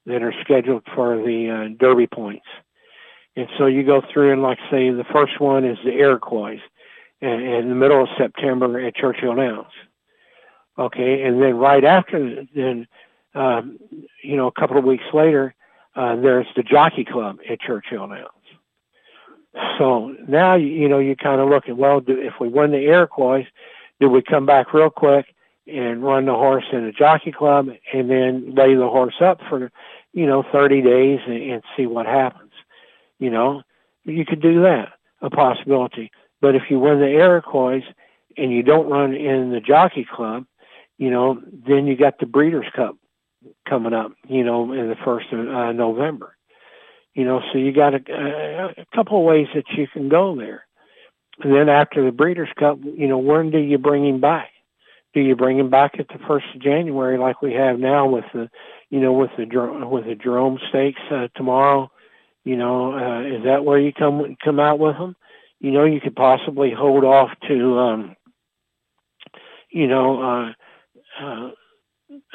that 0.05 0.23
are 0.23 0.33
scheduled 0.43 0.83
for 0.95 1.17
the 1.17 1.49
uh, 1.49 1.77
Derby 1.77 2.07
points. 2.07 2.45
And 3.35 3.47
so 3.57 3.65
you 3.65 3.83
go 3.83 4.01
through 4.13 4.33
and 4.33 4.41
like 4.41 4.59
say 4.71 4.89
the 4.89 5.05
first 5.13 5.39
one 5.39 5.65
is 5.65 5.77
the 5.83 5.91
Iroquois 5.91 6.59
in, 7.23 7.69
the 7.69 7.75
middle 7.75 8.03
of 8.03 8.09
September 8.17 8.79
at 8.85 8.95
Churchill 8.95 9.35
Downs. 9.35 9.71
Okay, 10.77 11.21
and 11.23 11.41
then 11.41 11.55
right 11.55 11.83
after 11.83 12.45
then, 12.55 12.87
um, 13.35 13.79
you 14.23 14.35
know, 14.35 14.47
a 14.47 14.51
couple 14.51 14.77
of 14.77 14.83
weeks 14.83 15.03
later, 15.13 15.53
uh, 15.95 16.15
there's 16.15 16.47
the 16.55 16.63
Jockey 16.63 17.05
Club 17.05 17.37
at 17.49 17.61
Churchill 17.61 18.07
Downs. 18.07 18.27
So 19.77 20.15
now, 20.27 20.55
you 20.55 20.89
know, 20.89 20.97
you 20.97 21.15
kind 21.15 21.39
of 21.39 21.49
look 21.49 21.69
at, 21.69 21.77
well, 21.77 21.99
do, 21.99 22.19
if 22.19 22.33
we 22.39 22.49
win 22.49 22.71
the 22.71 22.79
Iroquois, 22.79 23.45
do 23.99 24.09
we 24.09 24.23
come 24.23 24.45
back 24.47 24.73
real 24.73 24.89
quick 24.89 25.27
and 25.67 26.03
run 26.03 26.25
the 26.25 26.33
horse 26.33 26.65
in 26.73 26.83
a 26.83 26.91
jockey 26.91 27.31
club 27.31 27.69
and 27.93 28.09
then 28.09 28.55
lay 28.55 28.73
the 28.73 28.87
horse 28.87 29.15
up 29.21 29.39
for, 29.47 29.71
you 30.11 30.25
know, 30.25 30.43
30 30.51 30.81
days 30.81 31.19
and, 31.27 31.51
and 31.51 31.63
see 31.77 31.85
what 31.85 32.07
happens? 32.07 32.51
You 33.19 33.29
know, 33.29 33.61
you 34.03 34.25
could 34.25 34.41
do 34.41 34.63
that, 34.63 34.93
a 35.21 35.29
possibility. 35.29 36.11
But 36.43 36.55
if 36.55 36.63
you 36.69 36.77
win 36.77 36.99
the 36.99 37.07
Iroquois 37.07 37.83
and 38.35 38.51
you 38.51 38.63
don't 38.63 38.89
run 38.89 39.13
in 39.13 39.51
the 39.51 39.61
jockey 39.61 40.05
club, 40.05 40.45
you 40.97 41.09
know, 41.09 41.41
then 41.65 41.87
you 41.87 41.95
got 41.95 42.19
the 42.19 42.25
Breeders' 42.25 42.65
Cup 42.75 42.97
coming 43.67 43.93
up, 43.93 44.11
you 44.27 44.43
know, 44.43 44.73
in 44.73 44.89
the 44.89 44.97
first 45.05 45.27
of 45.31 45.39
uh, 45.39 45.71
November. 45.71 46.35
You 47.13 47.23
know, 47.23 47.39
so 47.49 47.57
you 47.57 47.71
got 47.71 47.93
a, 47.93 48.73
a 48.77 48.85
couple 48.93 49.19
of 49.19 49.23
ways 49.23 49.47
that 49.55 49.63
you 49.77 49.87
can 49.87 50.09
go 50.09 50.35
there. 50.35 50.65
And 51.41 51.55
then 51.55 51.69
after 51.69 52.03
the 52.03 52.11
Breeders' 52.11 52.49
Cup, 52.59 52.77
you 52.83 53.07
know, 53.07 53.19
when 53.19 53.49
do 53.49 53.59
you 53.59 53.77
bring 53.77 54.05
him 54.05 54.19
back? 54.19 54.49
Do 55.13 55.21
you 55.21 55.37
bring 55.37 55.57
him 55.57 55.69
back 55.69 55.93
at 55.97 56.09
the 56.09 56.19
first 56.27 56.47
of 56.53 56.61
January, 56.61 57.17
like 57.17 57.41
we 57.41 57.53
have 57.53 57.79
now 57.79 58.05
with 58.07 58.25
the, 58.33 58.49
you 58.89 58.99
know, 58.99 59.13
with 59.13 59.31
the 59.37 59.45
with 59.87 60.07
the 60.07 60.15
Jerome 60.15 60.59
Stakes 60.67 60.99
uh, 61.09 61.29
tomorrow? 61.35 61.89
You 62.43 62.57
know, 62.57 62.93
uh, 62.95 63.21
is 63.21 63.45
that 63.45 63.63
where 63.63 63.79
you 63.79 63.93
come 63.93 64.35
come 64.43 64.59
out 64.59 64.77
with 64.77 64.97
them? 64.97 65.15
You 65.63 65.71
know, 65.71 65.85
you 65.85 65.99
could 65.99 66.15
possibly 66.15 66.71
hold 66.71 67.03
off 67.03 67.31
to, 67.47 67.79
um, 67.79 68.15
you 69.71 69.87
know, 69.87 70.21
uh, 70.21 71.23
uh, 71.23 71.51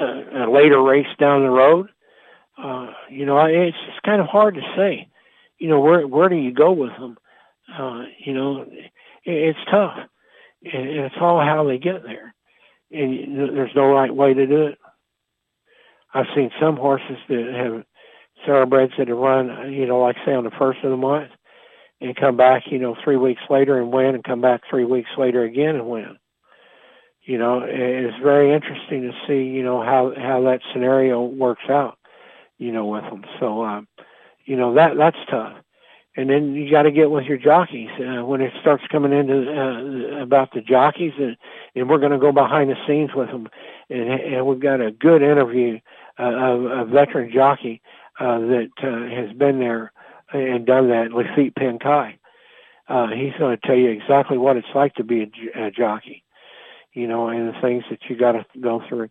a, 0.00 0.04
a 0.04 0.50
later 0.50 0.82
race 0.82 1.06
down 1.18 1.42
the 1.42 1.50
road 1.50 1.88
uh, 2.62 2.88
you 3.08 3.24
know, 3.24 3.38
it's 3.44 3.76
it's 3.88 4.00
kind 4.04 4.20
of 4.20 4.26
hard 4.26 4.54
to 4.56 4.60
say. 4.76 5.08
You 5.58 5.68
know, 5.68 5.80
where 5.80 6.06
where 6.06 6.28
do 6.28 6.36
you 6.36 6.52
go 6.52 6.72
with 6.72 6.90
them? 6.98 7.16
Uh, 7.72 8.04
you 8.24 8.34
know, 8.34 8.62
it, 8.62 8.90
it's 9.24 9.58
tough, 9.70 9.96
and, 10.64 10.88
and 10.88 11.00
it's 11.06 11.14
all 11.20 11.40
how 11.40 11.64
they 11.66 11.78
get 11.78 12.02
there. 12.02 12.34
And 12.90 13.38
there's 13.38 13.74
no 13.76 13.86
right 13.92 14.14
way 14.14 14.34
to 14.34 14.46
do 14.46 14.66
it. 14.66 14.78
I've 16.14 16.26
seen 16.34 16.50
some 16.60 16.76
horses 16.76 17.18
that 17.28 17.52
have 17.54 17.84
thoroughbreds 18.46 18.94
that 18.98 19.08
have 19.08 19.16
run, 19.16 19.72
you 19.72 19.86
know, 19.86 20.00
like 20.00 20.16
say 20.24 20.32
on 20.32 20.44
the 20.44 20.50
first 20.58 20.78
of 20.82 20.90
the 20.90 20.96
month, 20.96 21.30
and 22.00 22.16
come 22.16 22.36
back, 22.36 22.64
you 22.70 22.78
know, 22.78 22.96
three 23.02 23.16
weeks 23.16 23.42
later 23.50 23.78
and 23.78 23.92
win, 23.92 24.14
and 24.14 24.24
come 24.24 24.40
back 24.40 24.62
three 24.68 24.84
weeks 24.84 25.10
later 25.18 25.42
again 25.44 25.74
and 25.76 25.86
win. 25.88 26.18
You 27.22 27.38
know, 27.38 27.62
it's 27.66 28.16
very 28.22 28.54
interesting 28.54 29.02
to 29.02 29.12
see, 29.26 29.50
you 29.50 29.62
know, 29.62 29.82
how 29.82 30.14
how 30.16 30.42
that 30.42 30.60
scenario 30.72 31.22
works 31.24 31.68
out 31.68 31.98
you 32.58 32.72
know, 32.72 32.86
with 32.86 33.04
them. 33.04 33.24
So, 33.40 33.62
uh, 33.62 33.80
you 34.44 34.56
know, 34.56 34.74
that 34.74 34.96
that's 34.96 35.16
tough. 35.30 35.56
And 36.16 36.28
then 36.28 36.54
you 36.54 36.68
got 36.68 36.82
to 36.82 36.90
get 36.90 37.12
with 37.12 37.26
your 37.26 37.38
jockeys 37.38 37.90
uh, 38.00 38.24
when 38.24 38.40
it 38.40 38.52
starts 38.60 38.82
coming 38.90 39.12
into 39.12 39.48
uh, 39.48 40.20
about 40.20 40.52
the 40.52 40.60
jockeys, 40.60 41.12
and, 41.16 41.36
and 41.76 41.88
we're 41.88 41.98
going 41.98 42.10
to 42.10 42.18
go 42.18 42.32
behind 42.32 42.70
the 42.70 42.76
scenes 42.88 43.10
with 43.14 43.28
them. 43.28 43.48
And, 43.88 44.10
and 44.10 44.46
we've 44.46 44.58
got 44.58 44.80
a 44.80 44.90
good 44.90 45.22
interview 45.22 45.78
uh, 46.18 46.22
of 46.22 46.64
a 46.64 46.84
veteran 46.86 47.30
jockey 47.32 47.80
uh, 48.18 48.38
that 48.40 48.70
uh, 48.82 49.14
has 49.14 49.36
been 49.36 49.60
there 49.60 49.92
and 50.32 50.66
done 50.66 50.88
that, 50.88 51.10
Laffit 51.10 51.54
Pincay. 51.54 52.18
Uh, 52.88 53.08
he's 53.08 53.34
going 53.38 53.56
to 53.56 53.66
tell 53.66 53.76
you 53.76 53.90
exactly 53.90 54.38
what 54.38 54.56
it's 54.56 54.74
like 54.74 54.94
to 54.94 55.04
be 55.04 55.30
a, 55.54 55.66
a 55.66 55.70
jockey, 55.70 56.24
you 56.92 57.06
know, 57.06 57.28
and 57.28 57.48
the 57.48 57.60
things 57.60 57.84
that 57.90 58.00
you 58.08 58.16
got 58.16 58.32
to 58.32 58.46
go 58.60 58.82
through. 58.88 59.10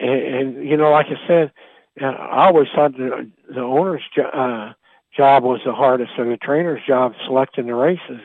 And, 0.00 0.20
and 0.58 0.68
you 0.68 0.76
know, 0.76 0.90
like 0.90 1.06
I 1.06 1.26
said, 1.26 1.52
uh, 2.00 2.06
I 2.06 2.46
always 2.46 2.68
thought 2.74 2.96
the, 2.96 3.30
the 3.48 3.60
owner's 3.60 4.02
jo- 4.14 4.22
uh, 4.22 4.72
job 5.16 5.44
was 5.44 5.60
the 5.64 5.72
hardest, 5.72 6.12
or 6.18 6.24
the 6.24 6.36
trainer's 6.36 6.80
job 6.86 7.12
selecting 7.26 7.66
the 7.66 7.74
races, 7.74 8.20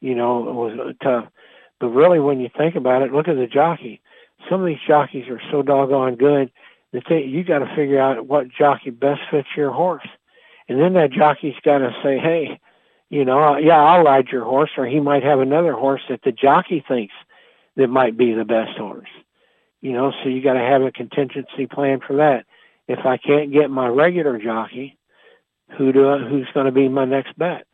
you 0.00 0.14
know, 0.14 0.40
was 0.40 0.94
tough. 1.02 1.26
But 1.80 1.88
really, 1.88 2.20
when 2.20 2.40
you 2.40 2.50
think 2.56 2.76
about 2.76 3.02
it, 3.02 3.12
look 3.12 3.28
at 3.28 3.36
the 3.36 3.46
jockey. 3.46 4.00
Some 4.48 4.60
of 4.60 4.66
these 4.66 4.78
jockeys 4.86 5.28
are 5.28 5.40
so 5.50 5.62
doggone 5.62 6.16
good 6.16 6.50
that 6.92 7.04
they, 7.08 7.22
you 7.22 7.44
got 7.44 7.58
to 7.60 7.74
figure 7.74 8.00
out 8.00 8.26
what 8.26 8.48
jockey 8.48 8.90
best 8.90 9.20
fits 9.30 9.48
your 9.56 9.72
horse. 9.72 10.06
And 10.68 10.80
then 10.80 10.92
that 10.94 11.12
jockey's 11.12 11.54
got 11.64 11.78
to 11.78 11.94
say, 12.02 12.18
hey, 12.18 12.60
you 13.10 13.24
know, 13.24 13.56
yeah, 13.56 13.82
I'll 13.82 14.04
ride 14.04 14.28
your 14.28 14.44
horse, 14.44 14.70
or 14.76 14.86
he 14.86 15.00
might 15.00 15.22
have 15.22 15.40
another 15.40 15.72
horse 15.72 16.02
that 16.10 16.20
the 16.22 16.32
jockey 16.32 16.84
thinks 16.86 17.14
that 17.76 17.88
might 17.88 18.16
be 18.16 18.34
the 18.34 18.44
best 18.44 18.76
horse. 18.76 19.08
You 19.80 19.92
know, 19.92 20.12
so 20.22 20.28
you 20.28 20.42
got 20.42 20.54
to 20.54 20.60
have 20.60 20.82
a 20.82 20.92
contingency 20.92 21.66
plan 21.66 22.00
for 22.06 22.16
that. 22.16 22.44
If 22.86 23.06
I 23.06 23.16
can't 23.16 23.52
get 23.52 23.70
my 23.70 23.86
regular 23.86 24.38
jockey, 24.38 24.98
who 25.76 25.92
do 25.92 26.08
I, 26.10 26.18
who's 26.18 26.48
going 26.52 26.66
to 26.66 26.72
be 26.72 26.88
my 26.88 27.04
next 27.04 27.38
bet? 27.38 27.66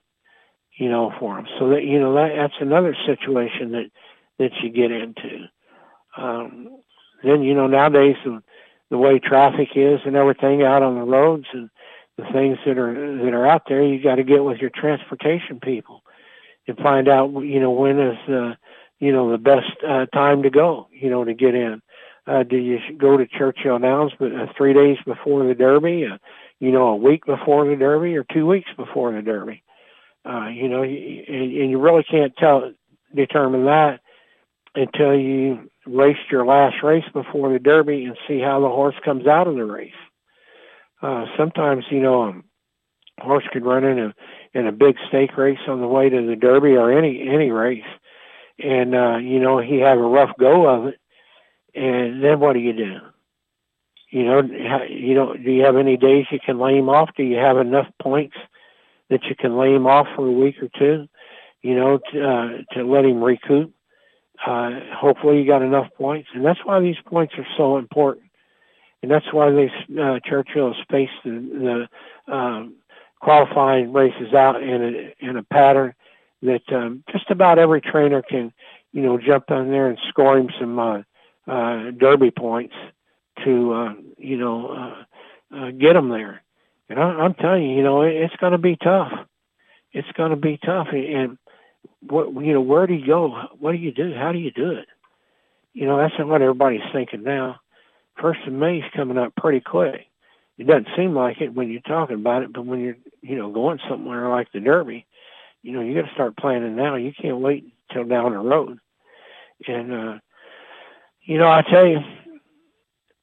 You 0.76 0.88
know, 0.88 1.12
for 1.18 1.38
him. 1.38 1.46
So 1.58 1.70
that 1.70 1.84
you 1.84 2.00
know 2.00 2.14
that 2.14 2.32
that's 2.36 2.60
another 2.60 2.96
situation 3.06 3.72
that 3.72 3.90
that 4.38 4.50
you 4.62 4.70
get 4.70 4.90
into. 4.90 5.48
Um, 6.16 6.80
then 7.22 7.42
you 7.42 7.54
know 7.54 7.66
nowadays 7.66 8.16
the, 8.24 8.42
the 8.90 8.98
way 8.98 9.18
traffic 9.18 9.68
is 9.76 10.00
and 10.04 10.16
everything 10.16 10.62
out 10.62 10.82
on 10.82 10.96
the 10.96 11.04
roads 11.04 11.46
and 11.52 11.70
the 12.16 12.24
things 12.32 12.58
that 12.66 12.78
are 12.78 12.94
that 13.18 13.34
are 13.34 13.46
out 13.46 13.62
there, 13.68 13.82
you 13.82 14.02
got 14.02 14.16
to 14.16 14.24
get 14.24 14.44
with 14.44 14.58
your 14.58 14.70
transportation 14.70 15.60
people 15.60 16.02
and 16.66 16.76
find 16.78 17.08
out 17.08 17.30
you 17.42 17.60
know 17.60 17.70
when 17.70 17.98
is 17.98 18.18
the 18.26 18.56
you 19.00 19.12
know 19.12 19.30
the 19.30 19.38
best 19.38 19.70
uh, 19.86 20.06
time 20.06 20.42
to 20.42 20.50
go 20.50 20.88
you 20.92 21.10
know 21.10 21.24
to 21.24 21.34
get 21.34 21.54
in. 21.54 21.82
Uh, 22.26 22.42
do 22.42 22.56
you 22.56 22.78
go 22.96 23.18
to 23.18 23.26
Churchill 23.26 23.78
Downs 23.78 24.12
but 24.18 24.32
uh, 24.32 24.46
three 24.56 24.72
days 24.72 24.96
before 25.04 25.46
the 25.46 25.54
Derby, 25.54 26.06
uh, 26.06 26.16
you 26.60 26.72
know 26.72 26.88
a 26.88 26.96
week 26.96 27.26
before 27.26 27.68
the 27.68 27.76
Derby, 27.76 28.16
or 28.16 28.24
two 28.32 28.46
weeks 28.46 28.70
before 28.76 29.12
the 29.12 29.22
Derby? 29.22 29.62
Uh, 30.24 30.48
you 30.48 30.68
know, 30.68 30.82
and, 30.82 31.28
and 31.28 31.70
you 31.70 31.78
really 31.78 32.04
can't 32.04 32.34
tell 32.36 32.72
determine 33.14 33.66
that 33.66 34.00
until 34.74 35.14
you 35.14 35.70
raced 35.86 36.30
your 36.30 36.46
last 36.46 36.76
race 36.82 37.04
before 37.12 37.52
the 37.52 37.58
Derby 37.58 38.04
and 38.04 38.16
see 38.26 38.40
how 38.40 38.60
the 38.60 38.68
horse 38.68 38.94
comes 39.04 39.26
out 39.26 39.46
of 39.46 39.54
the 39.54 39.64
race. 39.64 39.92
Uh, 41.04 41.26
sometimes, 41.36 41.84
you 41.90 42.00
know, 42.00 42.22
a 43.20 43.22
horse 43.22 43.44
could 43.52 43.66
run 43.66 43.84
in 43.84 43.98
a 43.98 44.14
in 44.54 44.66
a 44.66 44.72
big 44.72 44.96
stake 45.08 45.36
race 45.36 45.58
on 45.68 45.82
the 45.82 45.86
way 45.86 46.08
to 46.08 46.26
the 46.26 46.34
Derby 46.34 46.76
or 46.76 46.96
any 46.96 47.28
any 47.28 47.50
race, 47.50 47.84
and 48.58 48.94
uh, 48.94 49.18
you 49.18 49.38
know 49.38 49.58
he 49.58 49.80
have 49.80 49.98
a 49.98 50.02
rough 50.02 50.30
go 50.40 50.66
of 50.66 50.86
it, 50.86 50.98
and 51.74 52.24
then 52.24 52.40
what 52.40 52.54
do 52.54 52.60
you 52.60 52.72
do? 52.72 52.96
You 54.08 54.24
know, 54.24 54.42
you 54.88 55.14
know, 55.14 55.34
do 55.34 55.50
you 55.50 55.64
have 55.64 55.76
any 55.76 55.98
days 55.98 56.24
you 56.30 56.38
can 56.40 56.58
lay 56.58 56.78
him 56.78 56.88
off? 56.88 57.10
Do 57.18 57.22
you 57.22 57.36
have 57.36 57.58
enough 57.58 57.88
points 58.00 58.36
that 59.10 59.24
you 59.24 59.36
can 59.38 59.58
lay 59.58 59.74
him 59.74 59.86
off 59.86 60.06
for 60.16 60.26
a 60.26 60.32
week 60.32 60.54
or 60.62 60.68
two? 60.78 61.06
You 61.60 61.74
know, 61.74 61.98
to, 62.12 62.24
uh, 62.26 62.74
to 62.74 62.84
let 62.84 63.04
him 63.04 63.22
recoup. 63.22 63.74
Uh, 64.46 64.70
hopefully, 64.96 65.42
you 65.42 65.46
got 65.46 65.60
enough 65.60 65.88
points, 65.98 66.30
and 66.34 66.46
that's 66.46 66.64
why 66.64 66.80
these 66.80 66.96
points 67.06 67.34
are 67.36 67.46
so 67.58 67.76
important 67.76 68.23
and 69.04 69.10
that's 69.10 69.30
why 69.34 69.50
they 69.50 69.70
uh, 70.00 70.18
Churchill 70.24 70.74
spaced 70.80 71.12
the, 71.26 71.88
the 72.26 72.34
um, 72.34 72.72
qualifying 73.20 73.92
races 73.92 74.32
out 74.32 74.62
in 74.62 74.82
a 74.82 75.14
in 75.20 75.36
a 75.36 75.42
pattern 75.42 75.94
that 76.40 76.62
um, 76.72 77.04
just 77.12 77.30
about 77.30 77.58
every 77.58 77.82
trainer 77.82 78.22
can, 78.22 78.50
you 78.92 79.02
know, 79.02 79.18
jump 79.18 79.50
on 79.50 79.70
there 79.70 79.90
and 79.90 79.98
score 80.08 80.38
him 80.38 80.48
some 80.58 80.78
uh, 80.78 81.02
uh, 81.46 81.90
derby 81.90 82.30
points 82.30 82.74
to, 83.44 83.74
uh, 83.74 83.94
you 84.16 84.38
know, 84.38 84.68
uh, 84.68 85.54
uh, 85.54 85.70
get 85.72 85.92
them 85.92 86.08
there. 86.08 86.42
And 86.88 86.98
I, 86.98 87.02
I'm 87.02 87.34
telling 87.34 87.62
you, 87.62 87.76
you 87.76 87.82
know, 87.82 88.00
it, 88.00 88.14
it's 88.14 88.36
going 88.36 88.52
to 88.52 88.58
be 88.58 88.76
tough. 88.76 89.12
It's 89.92 90.12
going 90.12 90.30
to 90.30 90.36
be 90.36 90.58
tough. 90.64 90.88
And 90.92 91.36
what 92.00 92.32
you 92.42 92.54
know, 92.54 92.62
where 92.62 92.86
do 92.86 92.94
you 92.94 93.06
go? 93.06 93.48
What 93.58 93.72
do 93.72 93.76
you 93.76 93.92
do? 93.92 94.14
How 94.14 94.32
do 94.32 94.38
you 94.38 94.50
do 94.50 94.70
it? 94.70 94.86
You 95.74 95.84
know, 95.84 95.98
that's 95.98 96.18
what 96.18 96.40
everybody's 96.40 96.90
thinking 96.90 97.22
now 97.22 97.60
first 98.20 98.40
of 98.46 98.52
May 98.52 98.78
is 98.78 98.84
coming 98.94 99.18
up 99.18 99.34
pretty 99.36 99.60
quick. 99.60 100.06
It 100.56 100.66
doesn't 100.66 100.88
seem 100.96 101.14
like 101.14 101.40
it 101.40 101.54
when 101.54 101.70
you're 101.70 101.80
talking 101.80 102.16
about 102.16 102.42
it, 102.42 102.52
but 102.52 102.64
when 102.64 102.80
you're, 102.80 102.96
you 103.22 103.36
know, 103.36 103.50
going 103.50 103.80
somewhere 103.88 104.28
like 104.28 104.52
the 104.52 104.60
Derby, 104.60 105.06
you 105.62 105.72
know, 105.72 105.80
you 105.80 105.94
got 105.94 106.06
to 106.06 106.14
start 106.14 106.36
planning 106.36 106.76
now. 106.76 106.94
You 106.94 107.12
can't 107.12 107.38
wait 107.40 107.72
till 107.92 108.04
down 108.04 108.32
the 108.32 108.38
road. 108.38 108.78
And, 109.66 109.92
uh, 109.92 110.18
you 111.22 111.38
know, 111.38 111.48
I 111.48 111.62
tell 111.62 111.86
you, 111.86 111.98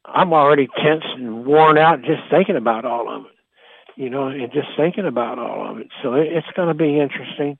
I'm 0.04 0.34
already 0.34 0.68
tense 0.84 1.04
and 1.06 1.46
worn 1.46 1.78
out 1.78 2.02
just 2.02 2.24
thinking 2.30 2.58
about 2.58 2.84
all 2.84 3.10
of 3.10 3.26
it, 3.26 3.32
you 3.96 4.10
know, 4.10 4.28
and 4.28 4.52
just 4.52 4.70
thinking 4.76 5.06
about 5.06 5.40
all 5.40 5.70
of 5.70 5.78
it. 5.78 5.88
So 6.02 6.16
it, 6.16 6.28
it's 6.34 6.52
going 6.56 6.68
to 6.68 6.74
be 6.74 7.00
interesting 7.00 7.58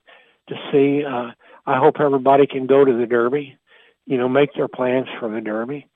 to 0.48 0.54
see. 0.70 1.04
Uh, 1.04 1.30
I 1.64 1.78
hope 1.78 1.96
everybody 2.00 2.46
can 2.46 2.66
go 2.66 2.84
to 2.84 2.92
the 2.92 3.06
Derby, 3.06 3.56
you 4.04 4.18
know, 4.18 4.28
make 4.28 4.52
their 4.54 4.68
plans 4.68 5.06
for 5.18 5.30
the 5.30 5.40
Derby 5.40 5.86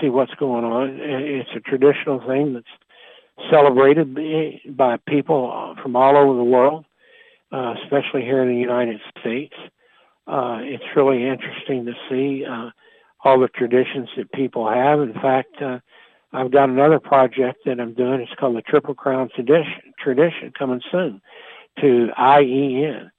see 0.00 0.08
what's 0.08 0.34
going 0.34 0.64
on. 0.64 0.98
It's 1.00 1.50
a 1.54 1.60
traditional 1.60 2.20
thing 2.26 2.54
that's 2.54 3.50
celebrated 3.50 4.76
by 4.76 4.96
people 5.06 5.76
from 5.82 5.96
all 5.96 6.16
over 6.16 6.36
the 6.36 6.44
world, 6.44 6.84
uh, 7.52 7.74
especially 7.82 8.22
here 8.22 8.42
in 8.42 8.48
the 8.48 8.60
United 8.60 9.00
States. 9.18 9.54
Uh, 10.26 10.58
it's 10.60 10.84
really 10.96 11.26
interesting 11.26 11.86
to 11.86 11.92
see 12.08 12.44
uh, 12.44 12.70
all 13.24 13.38
the 13.40 13.48
traditions 13.48 14.08
that 14.16 14.30
people 14.32 14.68
have. 14.68 15.00
In 15.00 15.14
fact, 15.14 15.62
uh, 15.62 15.78
I've 16.32 16.50
got 16.50 16.68
another 16.68 16.98
project 16.98 17.60
that 17.64 17.80
I'm 17.80 17.94
doing. 17.94 18.20
It's 18.20 18.34
called 18.38 18.56
the 18.56 18.62
Triple 18.62 18.94
Crown 18.94 19.30
Tradition, 19.34 19.94
tradition 19.98 20.52
coming 20.58 20.82
soon 20.90 21.22
to 21.80 22.10
IEN. 22.18 23.10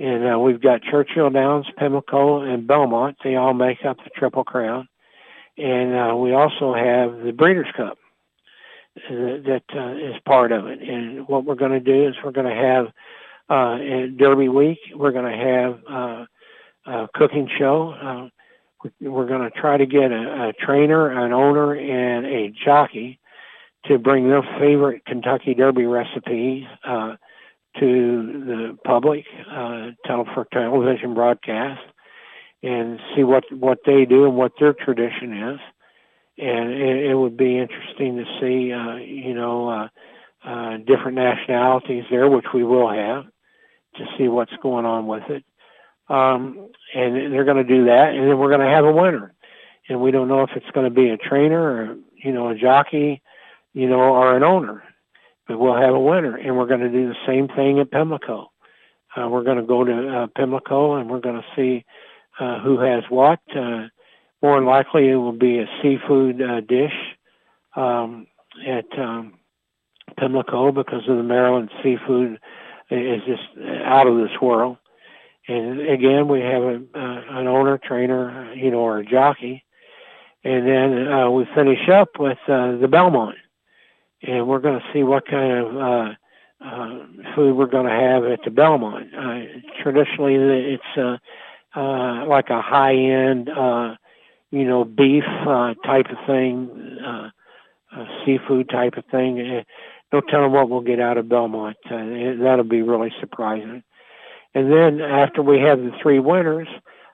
And 0.00 0.32
uh, 0.32 0.38
we've 0.38 0.60
got 0.60 0.82
Churchill 0.82 1.30
Downs, 1.30 1.66
Pimlico, 1.76 2.40
and 2.40 2.66
Belmont. 2.66 3.18
They 3.22 3.36
all 3.36 3.54
make 3.54 3.84
up 3.84 3.98
the 3.98 4.10
Triple 4.16 4.44
Crown 4.44 4.88
and 5.58 5.94
uh, 5.94 6.16
we 6.16 6.32
also 6.32 6.74
have 6.74 7.24
the 7.24 7.32
Breeders' 7.32 7.66
Cup 7.76 7.98
uh, 8.96 9.10
that 9.10 9.62
uh, 9.74 9.92
is 9.94 10.14
part 10.24 10.52
of 10.52 10.66
it. 10.66 10.80
And 10.80 11.26
what 11.28 11.44
we're 11.44 11.54
going 11.56 11.72
to 11.72 11.80
do 11.80 12.08
is 12.08 12.14
we're 12.24 12.32
going 12.32 12.46
to 12.46 12.54
have 12.54 12.86
uh, 13.48 13.78
Derby 14.16 14.48
Week. 14.48 14.78
We're 14.94 15.12
going 15.12 15.30
to 15.30 15.44
have 15.44 15.80
uh, 15.90 16.26
a 16.86 17.08
cooking 17.14 17.48
show. 17.58 17.90
Uh, 17.90 18.28
we're 19.00 19.26
going 19.26 19.42
to 19.42 19.50
try 19.50 19.76
to 19.76 19.86
get 19.86 20.12
a, 20.12 20.48
a 20.48 20.52
trainer, 20.64 21.10
an 21.10 21.32
owner, 21.32 21.74
and 21.74 22.26
a 22.26 22.52
jockey 22.64 23.18
to 23.86 23.98
bring 23.98 24.28
their 24.28 24.42
favorite 24.58 25.04
Kentucky 25.04 25.54
Derby 25.54 25.86
recipe 25.86 26.66
uh, 26.84 27.16
to 27.80 28.44
the 28.46 28.78
public 28.84 29.24
uh, 29.50 29.90
for 30.06 30.46
television 30.52 31.14
broadcast 31.14 31.80
and 32.62 33.00
see 33.14 33.22
what 33.22 33.44
what 33.52 33.80
they 33.86 34.04
do 34.04 34.24
and 34.24 34.36
what 34.36 34.52
their 34.58 34.72
tradition 34.72 35.32
is. 35.32 35.60
And 36.38 36.70
it, 36.70 37.10
it 37.10 37.14
would 37.14 37.36
be 37.36 37.58
interesting 37.58 38.16
to 38.16 38.24
see, 38.40 38.72
uh, 38.72 38.96
you 38.96 39.34
know, 39.34 39.68
uh, 39.68 39.88
uh, 40.44 40.76
different 40.78 41.16
nationalities 41.16 42.04
there, 42.10 42.28
which 42.28 42.46
we 42.54 42.62
will 42.62 42.88
have, 42.88 43.24
to 43.96 44.06
see 44.16 44.28
what's 44.28 44.52
going 44.62 44.86
on 44.86 45.06
with 45.06 45.24
it. 45.30 45.44
Um, 46.08 46.70
and 46.94 47.32
they're 47.32 47.44
going 47.44 47.56
to 47.56 47.64
do 47.64 47.86
that, 47.86 48.14
and 48.14 48.28
then 48.28 48.38
we're 48.38 48.48
going 48.48 48.66
to 48.66 48.74
have 48.74 48.84
a 48.84 48.92
winner. 48.92 49.34
And 49.88 50.00
we 50.00 50.10
don't 50.10 50.28
know 50.28 50.42
if 50.42 50.50
it's 50.54 50.70
going 50.72 50.84
to 50.84 50.94
be 50.94 51.08
a 51.10 51.16
trainer 51.16 51.60
or, 51.60 51.96
you 52.14 52.32
know, 52.32 52.50
a 52.50 52.54
jockey, 52.54 53.22
you 53.72 53.88
know, 53.88 54.00
or 54.00 54.36
an 54.36 54.42
owner. 54.42 54.82
But 55.46 55.58
we'll 55.58 55.76
have 55.76 55.94
a 55.94 56.00
winner, 56.00 56.36
and 56.36 56.56
we're 56.56 56.66
going 56.66 56.80
to 56.80 56.90
do 56.90 57.08
the 57.08 57.16
same 57.26 57.48
thing 57.48 57.80
at 57.80 57.90
Pimlico. 57.90 58.52
Uh, 59.16 59.28
we're 59.28 59.44
going 59.44 59.56
to 59.56 59.64
go 59.64 59.82
to 59.82 60.08
uh, 60.08 60.26
Pimlico, 60.36 60.96
and 60.96 61.10
we're 61.10 61.20
going 61.20 61.40
to 61.40 61.46
see 61.56 61.84
uh, 62.38 62.60
who 62.60 62.78
has 62.78 63.04
what. 63.08 63.40
Uh, 63.54 63.88
more 64.42 64.56
than 64.56 64.66
likely, 64.66 65.08
it 65.08 65.16
will 65.16 65.32
be 65.32 65.58
a 65.58 65.66
seafood 65.82 66.40
uh, 66.40 66.60
dish 66.60 66.94
um, 67.74 68.26
at 68.66 68.86
um, 68.98 69.34
Pimlico 70.16 70.72
because 70.72 71.08
of 71.08 71.16
the 71.16 71.22
Maryland 71.22 71.70
seafood 71.82 72.38
is 72.90 73.22
just 73.26 73.42
out 73.84 74.06
of 74.06 74.16
this 74.16 74.40
world. 74.40 74.78
And 75.48 75.80
again, 75.80 76.28
we 76.28 76.40
have 76.40 76.62
a, 76.62 76.82
uh, 76.94 77.22
an 77.30 77.46
owner, 77.46 77.78
trainer, 77.78 78.52
you 78.54 78.70
know, 78.70 78.78
or 78.78 78.98
a 78.98 79.04
jockey. 79.04 79.64
And 80.44 80.66
then 80.66 81.08
uh, 81.08 81.30
we 81.30 81.46
finish 81.54 81.88
up 81.88 82.10
with 82.18 82.38
uh, 82.48 82.76
the 82.76 82.88
Belmont. 82.88 83.36
And 84.22 84.46
we're 84.46 84.60
going 84.60 84.78
to 84.78 84.86
see 84.92 85.02
what 85.02 85.26
kind 85.26 85.52
of 85.52 85.76
uh, 85.76 86.14
uh, 86.64 87.06
food 87.34 87.56
we're 87.56 87.66
going 87.66 87.86
to 87.86 87.92
have 87.92 88.24
at 88.24 88.40
the 88.44 88.50
Belmont. 88.50 89.08
Uh, 89.14 89.40
traditionally, 89.82 90.34
it's 90.34 90.98
uh, 90.98 91.16
uh, 91.74 92.24
like 92.26 92.50
a 92.50 92.62
high 92.62 92.94
end, 92.94 93.48
uh, 93.48 93.94
you 94.50 94.64
know, 94.64 94.84
beef 94.84 95.24
uh, 95.46 95.74
type 95.84 96.06
of 96.10 96.26
thing, 96.26 96.98
uh, 97.04 97.30
uh, 97.94 98.04
seafood 98.24 98.68
type 98.68 98.94
of 98.96 99.04
thing. 99.06 99.40
Uh, 99.40 99.62
no 100.12 100.20
telling 100.20 100.52
what 100.52 100.70
we'll 100.70 100.80
get 100.80 101.00
out 101.00 101.18
of 101.18 101.28
Belmont. 101.28 101.76
Uh, 101.84 102.40
that'll 102.42 102.64
be 102.64 102.82
really 102.82 103.12
surprising. 103.20 103.82
And 104.54 104.72
then 104.72 105.00
after 105.00 105.42
we 105.42 105.60
have 105.60 105.78
the 105.78 105.92
three 106.02 106.18
winners 106.18 106.68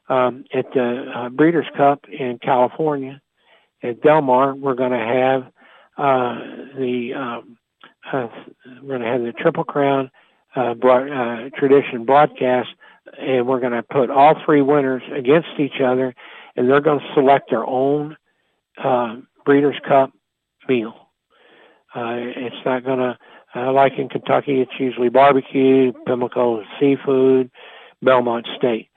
um, 0.09 0.45
at 0.53 0.67
the 0.73 1.11
uh, 1.15 1.29
Breeders' 1.31 1.67
Cup 1.77 2.05
in 2.09 2.39
California 2.39 3.21
at 3.83 4.01
Del 4.01 4.23
Mar, 4.23 4.55
we're 4.55 4.75
going 4.75 4.93
to 4.93 4.99
have 4.99 5.43
uh, 5.97 6.39
the 6.77 7.15
um, 7.15 7.59
uh, 8.13 8.29
we're 8.83 8.99
going 8.99 9.01
to 9.01 9.07
have 9.07 9.23
the 9.23 9.33
Triple 9.33 9.65
Crown 9.65 10.11
uh, 10.55 10.75
broad, 10.75 11.11
uh, 11.11 11.51
tradition 11.57 12.05
broadcast, 12.05 12.69
and 13.19 13.47
we're 13.47 13.61
going 13.61 13.73
to 13.73 13.83
put 13.83 14.11
all 14.11 14.35
three 14.45 14.63
winners 14.63 15.03
against 15.15 15.49
each 15.59 15.81
other, 15.85 16.15
and 16.57 16.69
they're 16.69 16.81
going 16.81 17.01
to 17.01 17.15
select 17.15 17.51
their 17.51 17.67
own 17.67 18.17
uh, 18.83 19.17
Breeders' 19.45 19.81
Cup 19.87 20.13
meal. 20.69 20.95
Uh, 21.95 22.17
it's 22.17 22.57
not 22.65 22.85
going 22.85 22.99
to, 22.99 23.19
uh, 23.55 23.73
like 23.73 23.93
in 23.99 24.09
Kentucky, 24.09 24.61
it's 24.61 24.73
usually 24.79 25.09
barbecue, 25.09 25.93
Pimlico 26.07 26.63
seafood, 26.81 27.51
Belmont 28.03 28.47
State. 28.57 28.89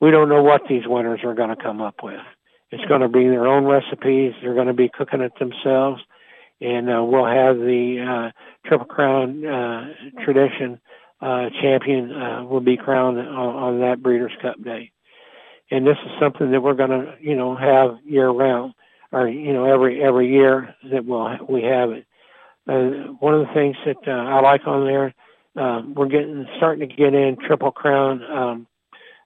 We 0.00 0.10
don't 0.10 0.28
know 0.28 0.42
what 0.42 0.62
these 0.68 0.86
winners 0.86 1.20
are 1.24 1.34
going 1.34 1.48
to 1.48 1.62
come 1.62 1.80
up 1.80 1.96
with. 2.02 2.20
It's 2.70 2.84
going 2.86 3.00
to 3.00 3.08
be 3.08 3.24
their 3.24 3.46
own 3.46 3.64
recipes. 3.64 4.34
They're 4.42 4.54
going 4.54 4.66
to 4.66 4.72
be 4.74 4.88
cooking 4.88 5.20
it 5.20 5.32
themselves. 5.38 6.02
And 6.60 6.88
uh, 6.88 7.02
we'll 7.04 7.26
have 7.26 7.56
the 7.56 8.30
uh, 8.32 8.68
Triple 8.68 8.86
Crown 8.86 9.44
uh, 9.44 9.88
tradition 10.24 10.80
uh, 11.24 11.48
champion 11.62 12.12
uh, 12.12 12.44
will 12.44 12.60
be 12.60 12.76
crowned 12.76 13.18
on, 13.18 13.26
on 13.26 13.80
that 13.80 14.02
Breeders' 14.02 14.32
Cup 14.42 14.62
Day. 14.62 14.92
And 15.70 15.86
this 15.86 15.96
is 16.04 16.12
something 16.20 16.50
that 16.50 16.60
we're 16.60 16.74
going 16.74 16.90
to, 16.90 17.14
you 17.18 17.34
know, 17.34 17.56
have 17.56 17.96
year 18.04 18.28
round, 18.28 18.74
or 19.10 19.26
you 19.28 19.54
know, 19.54 19.64
every 19.64 20.02
every 20.02 20.30
year 20.30 20.74
that 20.92 21.06
we'll 21.06 21.38
we 21.48 21.62
have 21.62 21.90
it. 21.90 22.04
Uh, 22.68 23.12
one 23.20 23.34
of 23.34 23.46
the 23.46 23.54
things 23.54 23.76
that 23.86 23.96
uh, 24.06 24.10
I 24.10 24.40
like 24.40 24.66
on 24.66 24.84
there, 24.84 25.14
uh, 25.56 25.80
we're 25.94 26.08
getting 26.08 26.46
starting 26.58 26.86
to 26.86 26.94
get 26.94 27.14
in 27.14 27.38
Triple 27.46 27.72
Crown 27.72 28.22
um, 28.24 28.66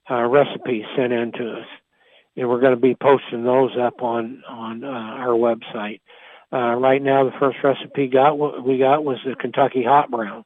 uh, 0.09 0.23
recipes 0.23 0.85
sent 0.95 1.11
in 1.11 1.33
to 1.33 1.51
us, 1.59 1.67
and 2.37 2.47
we're 2.47 2.61
going 2.61 2.75
to 2.75 2.81
be 2.81 2.95
posting 2.95 3.43
those 3.43 3.71
up 3.77 4.01
on 4.01 4.41
on 4.47 4.85
uh, 4.85 4.87
our 4.87 5.35
website. 5.35 5.99
Uh, 6.51 6.75
right 6.75 7.01
now, 7.01 7.25
the 7.25 7.37
first 7.39 7.57
recipe 7.61 8.07
got 8.07 8.35
we 8.63 8.77
got 8.77 9.03
was 9.03 9.17
the 9.25 9.35
Kentucky 9.35 9.83
Hot 9.83 10.09
Brown. 10.09 10.45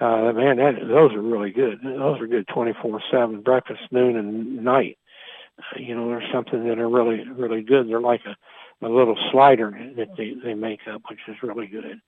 Uh, 0.00 0.32
man, 0.32 0.56
that, 0.56 0.74
those 0.88 1.12
are 1.12 1.20
really 1.20 1.50
good. 1.50 1.80
Those 1.82 2.20
are 2.20 2.26
good 2.26 2.46
24/7, 2.48 3.44
breakfast, 3.44 3.82
noon, 3.90 4.16
and 4.16 4.64
night. 4.64 4.98
Uh, 5.58 5.78
you 5.78 5.94
know, 5.94 6.08
there's 6.08 6.30
something 6.32 6.66
that 6.68 6.78
are 6.78 6.88
really, 6.88 7.22
really 7.28 7.62
good. 7.62 7.88
They're 7.88 8.00
like 8.00 8.22
a, 8.24 8.86
a 8.86 8.88
little 8.88 9.16
slider 9.30 9.70
that 9.96 10.08
they 10.16 10.34
they 10.42 10.54
make 10.54 10.80
up, 10.90 11.02
which 11.10 11.20
is 11.28 11.36
really 11.42 11.66
good. 11.66 12.00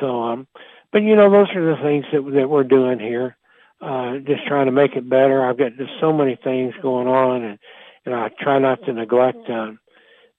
So, 0.00 0.22
um, 0.22 0.46
but 0.92 1.02
you 1.02 1.14
know, 1.14 1.30
those 1.30 1.48
are 1.54 1.76
the 1.76 1.82
things 1.82 2.06
that 2.12 2.22
that 2.34 2.48
we're 2.48 2.64
doing 2.64 2.98
here. 2.98 3.36
Uh, 3.82 4.18
just 4.18 4.46
trying 4.46 4.66
to 4.66 4.72
make 4.72 4.94
it 4.96 5.08
better. 5.08 5.44
I've 5.44 5.58
got 5.58 5.76
just 5.76 5.92
so 6.00 6.12
many 6.12 6.36
things 6.42 6.74
going 6.82 7.06
on, 7.06 7.42
and 7.44 7.58
and 8.06 8.14
I 8.14 8.30
try 8.40 8.58
not 8.58 8.82
to 8.84 8.92
neglect, 8.92 9.48
uh, 9.48 9.72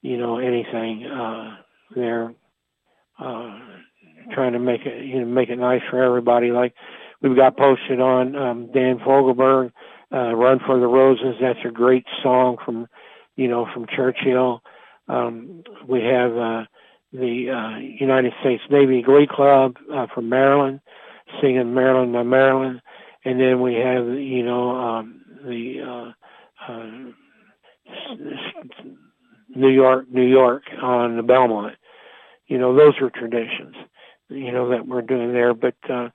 you 0.01 0.17
know, 0.17 0.39
anything 0.39 1.05
uh, 1.05 1.57
there. 1.95 2.33
Uh, 3.19 3.59
trying 4.33 4.53
to 4.53 4.59
make 4.59 4.81
it 4.85 5.05
you 5.05 5.19
know 5.19 5.25
make 5.25 5.49
it 5.49 5.57
nice 5.57 5.81
for 5.89 6.01
everybody. 6.03 6.51
Like 6.51 6.73
we've 7.21 7.35
got 7.35 7.57
posted 7.57 7.99
on 7.99 8.35
um, 8.35 8.71
Dan 8.71 8.99
Fogelberg, 8.99 9.71
uh, 10.11 10.35
"Run 10.35 10.59
for 10.65 10.79
the 10.79 10.87
Roses." 10.87 11.35
That's 11.41 11.59
a 11.65 11.71
great 11.71 12.05
song 12.23 12.57
from 12.63 12.87
you 13.35 13.47
know 13.47 13.67
from 13.73 13.85
Churchill. 13.87 14.61
Um, 15.07 15.63
we 15.87 16.01
have 16.03 16.31
uh, 16.31 16.63
the 17.11 17.49
uh, 17.49 17.79
United 17.79 18.33
States 18.41 18.63
Navy 18.69 19.01
Glee 19.01 19.27
Club 19.29 19.75
uh, 19.93 20.07
from 20.13 20.29
Maryland 20.29 20.81
singing 21.41 21.73
"Maryland, 21.73 22.11
My 22.11 22.23
Maryland," 22.23 22.81
and 23.23 23.39
then 23.39 23.61
we 23.61 23.75
have 23.75 24.05
you 24.07 24.43
know 24.43 24.71
um, 24.71 25.21
the 25.43 26.13
uh, 26.67 26.71
uh, 26.71 26.89
New 29.55 29.69
York, 29.69 30.09
New 30.09 30.27
York 30.27 30.63
on 30.81 31.17
the 31.17 31.23
Belmont. 31.23 31.75
You 32.47 32.57
know, 32.57 32.75
those 32.75 32.93
are 33.01 33.09
traditions 33.09 33.75
you 34.31 34.51
know, 34.51 34.69
that 34.69 34.87
we're 34.87 35.01
doing 35.01 35.33
there. 35.33 35.53
But 35.53 35.75
uh, 35.89 36.09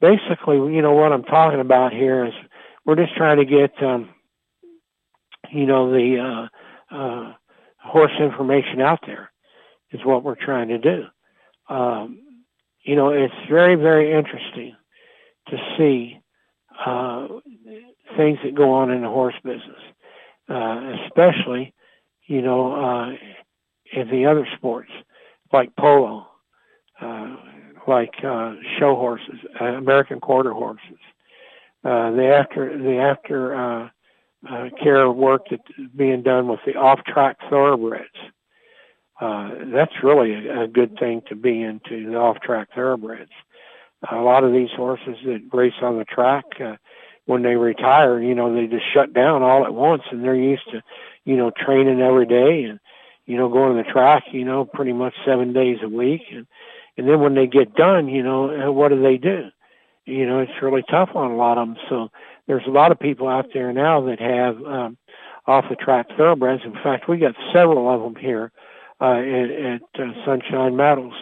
basically, 0.00 0.56
you 0.56 0.82
know, 0.82 0.92
what 0.92 1.12
I'm 1.12 1.24
talking 1.24 1.60
about 1.60 1.92
here 1.92 2.26
is 2.26 2.32
we're 2.84 2.96
just 2.96 3.16
trying 3.16 3.38
to 3.38 3.44
get, 3.44 3.82
um, 3.82 4.10
you 5.50 5.66
know, 5.66 5.90
the 5.90 6.48
uh, 6.90 6.94
uh, 6.94 7.34
horse 7.78 8.12
information 8.20 8.80
out 8.80 9.00
there 9.06 9.30
is 9.90 10.04
what 10.04 10.22
we're 10.22 10.34
trying 10.34 10.68
to 10.68 10.78
do. 10.78 11.04
Um, 11.68 12.20
you 12.82 12.96
know, 12.96 13.10
it's 13.10 13.34
very, 13.48 13.76
very 13.76 14.12
interesting 14.12 14.76
to 15.48 15.56
see 15.78 16.18
uh, 16.84 17.28
things 18.16 18.38
that 18.44 18.54
go 18.54 18.72
on 18.72 18.90
in 18.90 19.02
the 19.02 19.08
horse 19.08 19.34
business, 19.44 19.80
uh, 20.48 20.94
especially, 21.06 21.74
you 22.26 22.42
know, 22.42 22.72
uh, 22.72 23.10
in 23.92 24.10
the 24.10 24.26
other 24.26 24.46
sports 24.56 24.90
like 25.52 25.74
polo. 25.76 26.26
Uh, 27.02 27.36
like 27.88 28.14
uh, 28.24 28.54
show 28.78 28.94
horses, 28.94 29.40
uh, 29.60 29.64
American 29.64 30.20
quarter 30.20 30.52
horses. 30.52 31.00
Uh, 31.84 32.12
the 32.12 32.26
after 32.26 32.78
the 32.78 32.96
after 32.98 33.54
uh, 33.54 33.88
uh, 34.48 34.68
care 34.82 35.10
work 35.10 35.42
that's 35.50 35.62
being 35.96 36.22
done 36.22 36.46
with 36.48 36.60
the 36.64 36.74
off-track 36.76 37.38
thoroughbreds. 37.50 38.08
Uh, 39.20 39.50
that's 39.66 39.92
really 40.02 40.32
a, 40.32 40.62
a 40.62 40.68
good 40.68 40.96
thing 40.98 41.22
to 41.28 41.34
be 41.34 41.60
into 41.62 42.10
the 42.10 42.16
off-track 42.16 42.68
thoroughbreds. 42.74 43.30
A 44.10 44.16
lot 44.16 44.44
of 44.44 44.52
these 44.52 44.70
horses 44.76 45.16
that 45.24 45.42
race 45.52 45.74
on 45.80 45.98
the 45.98 46.04
track, 46.04 46.44
uh, 46.60 46.76
when 47.26 47.42
they 47.42 47.54
retire, 47.54 48.20
you 48.20 48.34
know, 48.34 48.52
they 48.52 48.66
just 48.66 48.84
shut 48.92 49.12
down 49.12 49.42
all 49.42 49.64
at 49.64 49.74
once, 49.74 50.02
and 50.10 50.24
they're 50.24 50.34
used 50.34 50.68
to, 50.72 50.82
you 51.24 51.36
know, 51.36 51.50
training 51.50 52.00
every 52.00 52.26
day 52.26 52.64
and, 52.64 52.80
you 53.26 53.36
know, 53.36 53.48
going 53.48 53.76
to 53.76 53.82
the 53.82 53.92
track, 53.92 54.24
you 54.32 54.44
know, 54.44 54.64
pretty 54.64 54.92
much 54.92 55.14
seven 55.24 55.52
days 55.52 55.78
a 55.82 55.88
week, 55.88 56.22
and 56.32 56.46
and 56.96 57.08
then 57.08 57.20
when 57.20 57.34
they 57.34 57.46
get 57.46 57.74
done, 57.74 58.08
you 58.08 58.22
know, 58.22 58.68
uh, 58.68 58.72
what 58.72 58.88
do 58.88 59.00
they 59.02 59.16
do? 59.16 59.48
You 60.04 60.26
know, 60.26 60.40
it's 60.40 60.62
really 60.62 60.84
tough 60.90 61.10
on 61.14 61.30
a 61.30 61.36
lot 61.36 61.58
of 61.58 61.68
them. 61.68 61.76
So 61.88 62.08
there's 62.46 62.66
a 62.66 62.70
lot 62.70 62.92
of 62.92 62.98
people 62.98 63.28
out 63.28 63.46
there 63.54 63.72
now 63.72 64.00
that 64.02 64.20
have 64.20 64.62
um, 64.64 64.98
off 65.46 65.64
the 65.70 65.76
track 65.76 66.08
thoroughbreds. 66.16 66.62
In 66.64 66.74
fact, 66.74 67.08
we 67.08 67.18
got 67.18 67.34
several 67.52 67.88
of 67.88 68.02
them 68.02 68.20
here 68.20 68.52
uh, 69.00 69.14
at, 69.14 69.50
at 69.50 69.82
uh, 69.98 70.24
Sunshine 70.24 70.76
Meadows. 70.76 71.14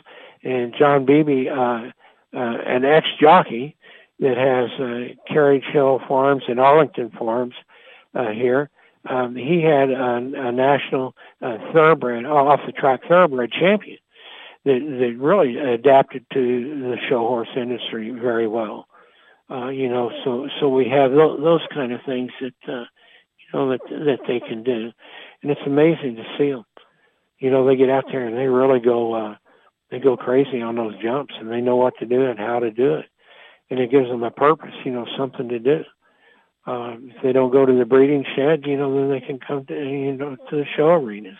And 0.42 0.74
John 0.76 1.04
Beebe, 1.04 1.48
uh, 1.48 1.54
uh, 1.54 1.90
an 2.32 2.84
ex 2.84 3.06
jockey 3.20 3.76
that 4.18 4.36
has 4.36 4.70
uh, 4.80 5.14
Carriage 5.32 5.64
Hill 5.72 6.00
Farms 6.08 6.44
and 6.48 6.58
Arlington 6.58 7.10
Farms 7.10 7.54
uh, 8.14 8.30
here, 8.30 8.70
um, 9.08 9.34
he 9.36 9.62
had 9.62 9.90
a, 9.90 10.16
a 10.16 10.52
national 10.52 11.14
uh, 11.40 11.58
thoroughbred, 11.72 12.26
off 12.26 12.60
the 12.66 12.72
track 12.72 13.00
thoroughbred 13.08 13.50
champion 13.52 13.98
that, 14.64 14.80
that 14.80 15.16
really 15.18 15.56
adapted 15.56 16.24
to 16.32 16.40
the 16.80 16.96
show 17.08 17.20
horse 17.20 17.48
industry 17.56 18.10
very 18.10 18.46
well. 18.46 18.86
Uh, 19.50 19.68
you 19.68 19.88
know, 19.88 20.10
so 20.24 20.48
so 20.60 20.68
we 20.68 20.88
have 20.88 21.10
those, 21.10 21.40
those 21.42 21.66
kind 21.74 21.92
of 21.92 22.00
things 22.06 22.30
that 22.40 22.72
uh, 22.72 22.84
you 23.38 23.48
know 23.52 23.70
that 23.70 23.80
that 23.88 24.20
they 24.28 24.38
can 24.38 24.62
do, 24.62 24.92
and 25.42 25.50
it's 25.50 25.60
amazing 25.66 26.16
to 26.16 26.24
see 26.38 26.50
them. 26.50 26.64
You 27.38 27.50
know, 27.50 27.66
they 27.66 27.74
get 27.74 27.90
out 27.90 28.04
there 28.12 28.26
and 28.26 28.36
they 28.36 28.46
really 28.46 28.78
go 28.78 29.14
uh, 29.14 29.36
they 29.90 29.98
go 29.98 30.16
crazy 30.16 30.62
on 30.62 30.76
those 30.76 30.94
jumps, 31.02 31.34
and 31.38 31.50
they 31.50 31.60
know 31.60 31.74
what 31.76 31.94
to 31.98 32.06
do 32.06 32.26
and 32.26 32.38
how 32.38 32.60
to 32.60 32.70
do 32.70 32.94
it, 32.94 33.06
and 33.70 33.80
it 33.80 33.90
gives 33.90 34.08
them 34.08 34.22
a 34.22 34.30
purpose. 34.30 34.74
You 34.84 34.92
know, 34.92 35.06
something 35.18 35.48
to 35.48 35.58
do. 35.58 35.84
Uh, 36.64 36.94
if 37.02 37.22
they 37.22 37.32
don't 37.32 37.50
go 37.50 37.66
to 37.66 37.72
the 37.72 37.84
breeding 37.84 38.24
shed, 38.36 38.64
you 38.66 38.76
know, 38.76 38.94
then 38.94 39.10
they 39.10 39.26
can 39.26 39.40
come 39.40 39.64
to 39.66 39.74
you 39.74 40.12
know 40.12 40.36
to 40.48 40.56
the 40.56 40.66
show 40.76 40.90
arenas. 40.90 41.38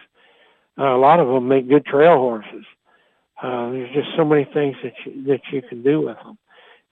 Uh, 0.77 0.97
a 0.97 0.99
lot 0.99 1.21
of 1.21 1.29
them 1.29 1.47
make 1.47 1.69
good 1.69 1.85
trail 1.87 2.17
horses. 2.17 2.65
Uh, 3.43 3.71
there's 3.71 3.95
just 3.95 4.09
so 4.17 4.25
many 4.25 4.45
things 4.45 4.77
that 4.83 4.93
you, 5.05 5.25
that 5.25 5.41
you 5.53 5.63
can 5.63 5.83
do 5.83 6.03
with 6.03 6.17
them, 6.19 6.39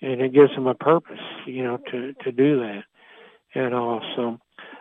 and 0.01 0.20
it 0.20 0.32
gives 0.32 0.55
them 0.55 0.66
a 0.66 0.74
purpose, 0.74 1.20
you 1.46 1.62
know, 1.62 1.78
to 1.90 2.14
to 2.24 2.32
do 2.32 2.61
that, 2.61 2.84
and 3.55 3.74
also. 3.74 4.40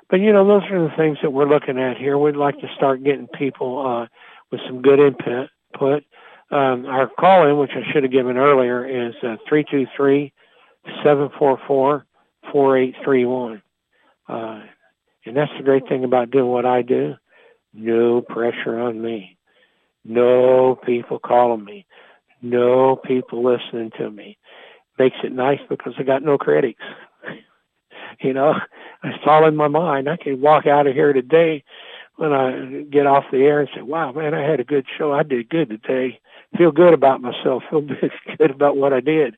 But 0.10 0.22
you 0.22 0.32
know, 0.32 0.48
those 0.48 0.64
are 0.72 0.88
the 0.88 0.96
things 0.96 1.18
that 1.22 1.32
we're 1.32 1.50
looking 1.50 1.78
at 1.78 1.98
here. 1.98 2.18
We'd 2.18 2.38
like 2.38 2.60
to 2.62 2.68
start 2.76 3.04
getting 3.04 3.28
people 3.28 3.86
uh, 3.86 4.08
with 4.52 4.62
some 4.66 4.82
good 4.82 5.00
input. 5.00 5.50
Put 5.74 6.06
um, 6.52 6.86
our 6.86 7.10
call 7.20 7.48
in, 7.48 7.58
which 7.58 7.72
I 7.76 7.92
should 7.92 8.04
have 8.04 8.12
given 8.12 8.38
earlier, 8.38 8.86
is 8.86 9.16
uh, 9.22 9.36
three 9.48 9.66
two 9.70 9.86
three 9.96 10.32
seven 11.04 11.30
four 11.38 11.60
four 11.68 12.06
four 12.52 12.78
eight 12.78 12.96
three 13.04 13.26
one. 13.26 13.62
Uh, 14.30 14.62
and 15.26 15.36
that's 15.36 15.52
the 15.58 15.64
great 15.64 15.88
thing 15.90 16.06
about 16.06 16.32
doing 16.32 16.48
what 16.48 16.66
I 16.66 16.82
do. 16.82 17.16
No 17.74 18.22
pressure 18.22 18.80
on 18.80 19.02
me. 19.02 19.37
No 20.08 20.76
people 20.86 21.20
calling 21.20 21.66
me. 21.66 21.86
No 22.42 22.96
people 22.96 23.44
listening 23.44 23.92
to 23.98 24.10
me. 24.10 24.38
Makes 24.98 25.18
it 25.24 25.34
nice 25.34 25.60
because 25.70 25.94
I 26.00 26.04
got 26.04 26.24
no 26.24 26.38
critics. 26.38 26.82
you 28.22 28.34
know, 28.34 28.56
it's 29.04 29.24
all 29.26 29.46
in 29.46 29.56
my 29.56 29.68
mind. 29.68 30.10
I 30.10 30.18
can 30.18 30.40
walk 30.42 30.66
out 30.66 30.88
of 30.88 30.94
here 30.94 31.12
today 31.14 31.64
when 32.16 32.32
I 32.32 32.84
get 32.90 33.06
off 33.06 33.26
the 33.32 33.40
air 33.40 33.60
and 33.60 33.70
say, 33.76 33.82
wow, 33.82 34.12
man, 34.14 34.34
I 34.34 34.42
had 34.42 34.60
a 34.62 34.64
good 34.64 34.86
show. 34.98 35.14
I 35.14 35.24
did 35.24 35.50
good 35.50 35.70
today. 35.70 36.20
feel 36.58 36.72
good 36.72 36.94
about 36.94 37.22
myself, 37.22 37.64
feel 37.70 37.82
good 38.38 38.52
about 38.52 38.78
what 38.78 38.94
I 38.94 39.02
did. 39.02 39.36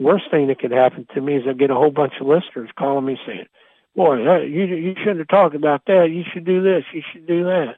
Worst 0.00 0.30
thing 0.30 0.48
that 0.48 0.58
could 0.58 0.72
happen 0.72 1.06
to 1.14 1.20
me 1.20 1.36
is 1.36 1.44
I 1.48 1.52
get 1.52 1.70
a 1.70 1.74
whole 1.74 1.90
bunch 1.90 2.14
of 2.20 2.26
listeners 2.26 2.70
calling 2.78 3.04
me 3.04 3.18
saying, 3.26 3.46
"Boy, 3.94 4.16
you 4.42 4.64
you 4.64 4.94
shouldn't 4.96 5.18
have 5.18 5.28
talked 5.28 5.54
about 5.54 5.82
that. 5.88 6.10
You 6.10 6.24
should 6.32 6.46
do 6.46 6.62
this. 6.62 6.84
You 6.94 7.02
should 7.12 7.26
do 7.26 7.44
that." 7.44 7.76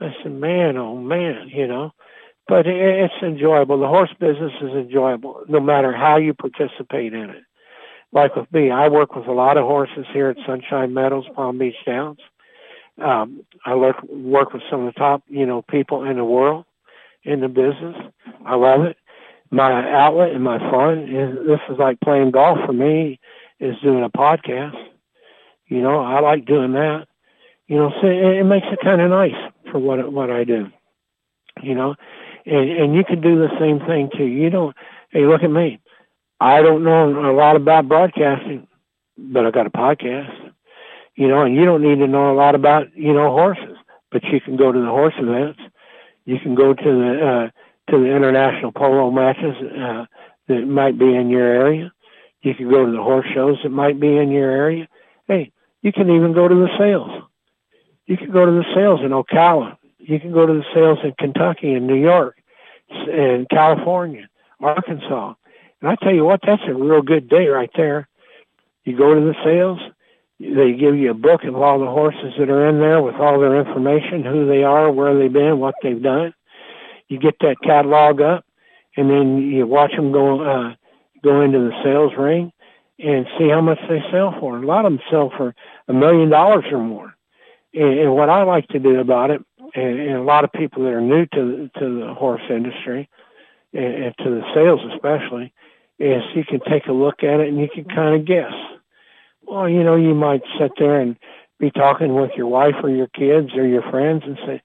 I 0.00 0.14
said, 0.22 0.32
"Man, 0.32 0.76
oh 0.76 0.96
man, 0.96 1.48
you 1.48 1.66
know." 1.66 1.92
But 2.48 2.66
it's 2.66 3.14
enjoyable. 3.22 3.78
The 3.78 3.86
horse 3.86 4.12
business 4.18 4.52
is 4.60 4.70
enjoyable, 4.70 5.44
no 5.48 5.60
matter 5.60 5.92
how 5.92 6.16
you 6.16 6.34
participate 6.34 7.12
in 7.14 7.30
it. 7.30 7.44
Like 8.12 8.34
with 8.34 8.52
me, 8.52 8.72
I 8.72 8.88
work 8.88 9.14
with 9.14 9.28
a 9.28 9.32
lot 9.32 9.56
of 9.56 9.64
horses 9.64 10.04
here 10.12 10.30
at 10.30 10.36
Sunshine 10.44 10.92
Meadows, 10.92 11.26
Palm 11.36 11.58
Beach 11.58 11.76
Downs. 11.86 12.18
Um, 13.00 13.44
I 13.64 13.76
work 13.76 14.02
work 14.02 14.52
with 14.52 14.62
some 14.68 14.86
of 14.86 14.92
the 14.92 14.98
top, 14.98 15.22
you 15.28 15.46
know, 15.46 15.62
people 15.62 16.02
in 16.04 16.16
the 16.16 16.24
world 16.24 16.64
in 17.22 17.40
the 17.40 17.48
business. 17.48 17.96
I 18.44 18.56
love 18.56 18.82
it. 18.82 18.96
My 19.50 19.88
outlet 19.92 20.32
and 20.32 20.42
my 20.42 20.58
fun 20.58 21.08
is 21.08 21.46
this 21.46 21.60
is 21.70 21.78
like 21.78 22.00
playing 22.00 22.32
golf 22.32 22.58
for 22.66 22.72
me. 22.72 23.20
Is 23.60 23.76
doing 23.82 24.02
a 24.02 24.10
podcast. 24.10 24.76
You 25.66 25.82
know, 25.82 26.00
I 26.00 26.20
like 26.20 26.46
doing 26.46 26.72
that. 26.72 27.06
You 27.68 27.76
know, 27.76 27.92
so 28.00 28.08
it, 28.08 28.38
it 28.38 28.44
makes 28.44 28.66
it 28.72 28.80
kind 28.82 29.00
of 29.00 29.10
nice 29.10 29.52
for 29.70 29.78
what 29.78 30.12
what 30.12 30.30
I 30.30 30.44
do. 30.44 30.68
You 31.62 31.74
know, 31.74 31.94
and 32.46 32.70
and 32.70 32.94
you 32.94 33.04
can 33.04 33.20
do 33.20 33.36
the 33.36 33.50
same 33.58 33.80
thing 33.80 34.10
too. 34.16 34.24
You 34.24 34.50
don't. 34.50 34.76
Hey, 35.10 35.26
look 35.26 35.42
at 35.42 35.50
me. 35.50 35.80
I 36.40 36.62
don't 36.62 36.84
know 36.84 37.30
a 37.30 37.34
lot 37.34 37.56
about 37.56 37.88
broadcasting, 37.88 38.66
but 39.18 39.46
I 39.46 39.50
got 39.50 39.66
a 39.66 39.70
podcast. 39.70 40.52
You 41.14 41.28
know, 41.28 41.42
and 41.42 41.54
you 41.54 41.64
don't 41.64 41.82
need 41.82 41.98
to 41.98 42.06
know 42.06 42.32
a 42.32 42.36
lot 42.36 42.54
about 42.54 42.96
you 42.96 43.12
know 43.12 43.30
horses, 43.30 43.76
but 44.10 44.22
you 44.24 44.40
can 44.40 44.56
go 44.56 44.72
to 44.72 44.80
the 44.80 44.86
horse 44.86 45.14
events 45.18 45.60
you 46.30 46.38
can 46.38 46.54
go 46.54 46.74
to 46.74 46.84
the 46.84 47.26
uh, 47.26 47.90
to 47.90 47.98
the 47.98 48.06
international 48.06 48.72
polo 48.72 49.10
matches 49.10 49.56
uh, 49.76 50.06
that 50.48 50.66
might 50.66 50.98
be 50.98 51.14
in 51.14 51.28
your 51.28 51.46
area. 51.46 51.92
You 52.42 52.54
can 52.54 52.70
go 52.70 52.86
to 52.86 52.92
the 52.92 53.02
horse 53.02 53.26
shows 53.34 53.58
that 53.62 53.70
might 53.70 53.98
be 53.98 54.16
in 54.16 54.30
your 54.30 54.50
area. 54.50 54.88
Hey, 55.26 55.52
you 55.82 55.92
can 55.92 56.08
even 56.10 56.32
go 56.32 56.46
to 56.46 56.54
the 56.54 56.68
sales. 56.78 57.19
You 58.10 58.16
can 58.16 58.32
go 58.32 58.44
to 58.44 58.50
the 58.50 58.64
sales 58.74 59.02
in 59.04 59.10
Ocala. 59.12 59.76
You 59.98 60.18
can 60.18 60.32
go 60.32 60.44
to 60.44 60.52
the 60.52 60.64
sales 60.74 60.98
in 61.04 61.12
Kentucky 61.16 61.74
and 61.74 61.86
New 61.86 61.94
York 61.94 62.36
and 62.90 63.48
California, 63.48 64.28
Arkansas. 64.58 65.34
And 65.80 65.90
I 65.90 65.94
tell 65.94 66.12
you 66.12 66.24
what, 66.24 66.40
that's 66.44 66.62
a 66.66 66.74
real 66.74 67.02
good 67.02 67.28
day 67.28 67.46
right 67.46 67.70
there. 67.76 68.08
You 68.82 68.98
go 68.98 69.14
to 69.14 69.20
the 69.20 69.36
sales, 69.44 69.78
they 70.40 70.72
give 70.72 70.96
you 70.96 71.12
a 71.12 71.14
book 71.14 71.44
of 71.44 71.54
all 71.54 71.78
the 71.78 71.86
horses 71.86 72.34
that 72.36 72.50
are 72.50 72.68
in 72.68 72.80
there 72.80 73.00
with 73.00 73.14
all 73.14 73.38
their 73.38 73.60
information, 73.60 74.24
who 74.24 74.44
they 74.44 74.64
are, 74.64 74.90
where 74.90 75.16
they've 75.16 75.32
been, 75.32 75.60
what 75.60 75.76
they've 75.80 76.02
done. 76.02 76.34
You 77.06 77.20
get 77.20 77.36
that 77.42 77.62
catalog 77.62 78.20
up, 78.20 78.44
and 78.96 79.08
then 79.08 79.38
you 79.38 79.68
watch 79.68 79.92
them 79.94 80.10
go 80.10 80.40
uh, 80.40 80.74
go 81.22 81.42
into 81.42 81.60
the 81.60 81.80
sales 81.84 82.14
ring 82.18 82.50
and 82.98 83.28
see 83.38 83.50
how 83.50 83.60
much 83.60 83.78
they 83.88 84.02
sell 84.10 84.34
for. 84.40 84.58
A 84.58 84.66
lot 84.66 84.84
of 84.84 84.90
them 84.90 85.00
sell 85.08 85.30
for 85.36 85.54
a 85.86 85.92
million 85.92 86.28
dollars 86.28 86.64
or 86.72 86.78
more. 86.78 87.14
And, 87.74 87.98
and 87.98 88.14
what 88.14 88.28
I 88.30 88.42
like 88.42 88.68
to 88.68 88.78
do 88.78 88.98
about 89.00 89.30
it, 89.30 89.44
and, 89.74 90.00
and 90.00 90.16
a 90.16 90.22
lot 90.22 90.44
of 90.44 90.52
people 90.52 90.84
that 90.84 90.92
are 90.92 91.00
new 91.00 91.26
to 91.26 91.70
the, 91.74 91.80
to 91.80 92.00
the 92.00 92.14
horse 92.14 92.42
industry 92.50 93.08
and, 93.72 93.94
and 94.04 94.14
to 94.18 94.30
the 94.30 94.42
sales 94.54 94.80
especially, 94.94 95.52
is 95.98 96.22
you 96.34 96.44
can 96.44 96.60
take 96.68 96.86
a 96.86 96.92
look 96.92 97.22
at 97.22 97.40
it 97.40 97.48
and 97.48 97.58
you 97.60 97.68
can 97.72 97.84
kind 97.84 98.14
of 98.14 98.26
guess 98.26 98.52
well, 99.50 99.68
you 99.68 99.82
know, 99.82 99.96
you 99.96 100.14
might 100.14 100.42
sit 100.58 100.72
there 100.78 101.00
and 101.00 101.16
be 101.58 101.70
talking 101.72 102.14
with 102.14 102.30
your 102.36 102.46
wife 102.46 102.76
or 102.82 102.88
your 102.88 103.08
kids 103.08 103.50
or 103.56 103.66
your 103.66 103.82
friends 103.90 104.22
and 104.24 104.38
say, 104.46 104.62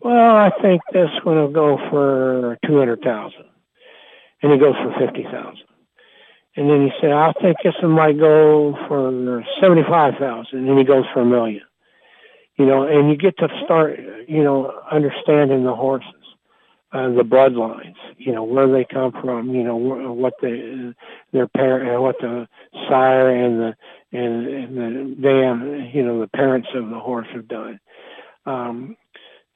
well, 0.00 0.36
I 0.36 0.50
think 0.62 0.80
this 0.92 1.10
one 1.22 1.36
will 1.36 1.52
go 1.52 1.76
for 1.90 2.58
200,000 2.66 3.32
and 4.42 4.52
it 4.52 4.58
goes 4.58 4.74
for 4.76 4.94
50,000. 4.98 5.58
And 6.56 6.68
then 6.68 6.82
you 6.82 6.90
say, 7.00 7.12
I 7.12 7.32
think 7.40 7.58
this 7.62 7.74
one 7.82 7.92
might 7.92 8.18
go 8.18 8.76
for 8.88 9.44
75,000 9.60 10.68
and 10.68 10.78
he 10.78 10.84
goes 10.84 11.04
for 11.12 11.20
a 11.20 11.26
million. 11.26 11.62
You 12.62 12.68
know, 12.68 12.84
and 12.86 13.10
you 13.10 13.16
get 13.16 13.38
to 13.38 13.48
start, 13.64 13.98
you 14.28 14.44
know, 14.44 14.72
understanding 14.90 15.64
the 15.64 15.74
horses 15.74 16.22
uh, 16.92 17.08
the 17.08 17.22
bloodlines, 17.22 17.96
you 18.18 18.32
know, 18.32 18.44
where 18.44 18.70
they 18.70 18.84
come 18.84 19.12
from, 19.22 19.54
you 19.54 19.64
know, 19.64 19.76
what 19.76 20.34
the 20.42 20.94
their 21.32 21.48
parent, 21.48 22.02
what 22.02 22.16
the 22.20 22.46
sire 22.88 23.30
and 23.30 23.60
the 23.60 23.74
and, 24.18 24.46
and 24.46 24.76
the 24.76 25.22
dam, 25.22 25.90
you 25.94 26.02
know, 26.04 26.20
the 26.20 26.28
parents 26.28 26.68
of 26.74 26.90
the 26.90 26.98
horse 26.98 27.28
have 27.32 27.48
done. 27.48 27.80
Um, 28.44 28.96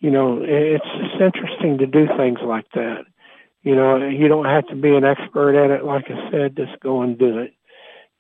you 0.01 0.11
know, 0.11 0.41
it's 0.43 0.87
it's 0.87 1.23
interesting 1.23 1.79
to 1.79 1.87
do 1.87 2.07
things 2.17 2.39
like 2.43 2.67
that. 2.75 3.05
You 3.63 3.75
know, 3.75 4.09
you 4.09 4.29
don't 4.29 4.47
have 4.47 4.67
to 4.69 4.77
be 4.77 4.95
an 4.95 5.05
expert 5.05 5.57
at 5.63 5.71
it. 5.71 5.85
Like 5.85 6.07
I 6.11 6.31
said, 6.31 6.57
just 6.57 6.81
go 6.81 7.03
and 7.03 7.19
do 7.19 7.39
it. 7.39 7.53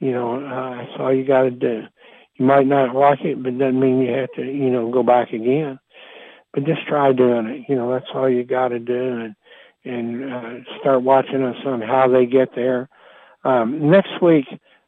You 0.01 0.13
know, 0.13 0.45
uh, 0.45 0.77
that's 0.77 1.01
all 1.01 1.15
you 1.15 1.25
got 1.25 1.43
to 1.43 1.51
do. 1.51 1.85
You 2.37 2.47
might 2.47 2.67
not 2.67 2.95
like 2.95 3.21
it, 3.23 3.43
but 3.43 3.59
doesn't 3.59 3.81
mean 3.81 4.01
you 4.01 4.13
have 4.13 4.33
to, 4.37 4.43
you 4.45 4.71
know, 4.71 4.91
go 4.91 5.03
back 5.03 5.33
again 5.33 5.79
but 6.57 6.65
just 6.65 6.87
try 6.87 7.13
doing 7.13 7.47
it. 7.47 7.67
You 7.69 7.77
know, 7.77 7.93
that's 7.93 8.07
all 8.15 8.31
you 8.31 8.43
got 8.43 8.69
to 8.69 8.79
do, 8.79 8.95
and 9.21 9.37
and 9.85 10.33
uh, 10.33 10.71
start 10.81 11.03
watching 11.03 11.45
us 11.45 11.57
on 11.65 11.83
how 11.83 12.09
they 12.09 12.27
get 12.27 12.55
there. 12.57 12.89
Um, 13.45 13.91
next 13.91 14.21
week, 14.21 14.47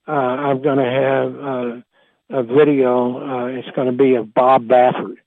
uh, 0.09 0.11
I'm 0.11 0.63
going 0.63 0.79
to 0.79 0.91
have 0.91 1.37
uh, 1.37 2.39
a 2.41 2.43
video. 2.43 3.19
Uh, 3.19 3.47
it's 3.49 3.71
going 3.77 3.87
to 3.87 3.93
be 3.93 4.15
of 4.15 4.35
Bob 4.35 4.67
Baffert. 4.67 5.19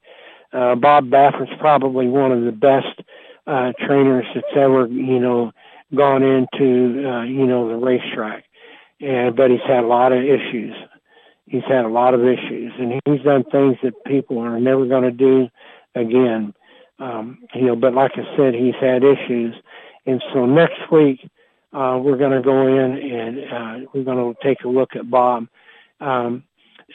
Uh, 0.51 0.75
Bob 0.75 1.05
Baffert's 1.05 1.53
probably 1.59 2.07
one 2.07 2.33
of 2.33 2.43
the 2.43 2.51
best 2.51 3.01
uh, 3.47 3.71
trainers 3.87 4.25
that's 4.35 4.47
ever, 4.55 4.87
you 4.87 5.19
know, 5.19 5.51
gone 5.95 6.23
into, 6.23 7.07
uh, 7.07 7.23
you 7.23 7.45
know, 7.45 7.69
the 7.69 7.75
racetrack. 7.75 8.43
And 8.99 9.35
but 9.35 9.51
he's 9.51 9.61
had 9.65 9.83
a 9.83 9.87
lot 9.87 10.11
of 10.11 10.23
issues. 10.23 10.73
He's 11.51 11.63
had 11.67 11.83
a 11.83 11.89
lot 11.89 12.13
of 12.13 12.21
issues, 12.21 12.71
and 12.79 13.01
he's 13.05 13.21
done 13.23 13.43
things 13.51 13.75
that 13.83 14.05
people 14.05 14.39
are 14.39 14.57
never 14.57 14.85
going 14.85 15.03
to 15.03 15.11
do 15.11 15.49
again. 15.95 16.53
Um, 16.97 17.39
you 17.53 17.65
know, 17.65 17.75
but 17.75 17.93
like 17.93 18.13
I 18.15 18.37
said, 18.37 18.53
he's 18.53 18.75
had 18.79 19.03
issues, 19.03 19.55
and 20.05 20.23
so 20.33 20.45
next 20.45 20.79
week 20.89 21.19
uh, 21.73 21.99
we're 22.01 22.17
going 22.17 22.31
to 22.31 22.41
go 22.41 22.67
in 22.67 22.97
and 22.97 23.39
uh, 23.51 23.89
we're 23.93 24.05
going 24.05 24.33
to 24.33 24.39
take 24.41 24.63
a 24.63 24.69
look 24.69 24.95
at 24.95 25.09
Bob. 25.09 25.47
Um, 25.99 26.43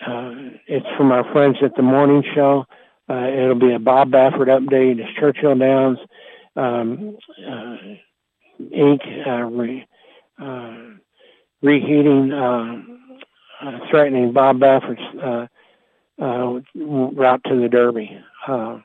uh, 0.06 0.32
it's 0.66 0.86
from 0.96 1.12
our 1.12 1.30
friends 1.32 1.58
at 1.62 1.76
the 1.76 1.82
morning 1.82 2.24
show. 2.34 2.64
Uh, 3.10 3.28
it'll 3.28 3.54
be 3.58 3.74
a 3.74 3.78
Bob 3.78 4.10
Baffert 4.10 4.48
update. 4.48 4.98
It's 5.00 5.18
Churchill 5.18 5.54
Downs 5.56 5.98
um, 6.56 7.18
uh, 7.46 7.76
Inc. 8.60 9.26
Uh, 9.26 9.42
re, 9.42 9.86
uh, 10.40 10.76
reheating, 11.62 12.32
uh, 12.32 12.82
uh, 13.62 13.78
threatening 13.90 14.32
Bob 14.32 14.60
Baffert's 14.60 15.02
uh, 15.22 15.46
uh, 16.22 16.60
route 16.74 17.42
to 17.44 17.60
the 17.60 17.68
Derby. 17.70 18.18
Uh, 18.46 18.78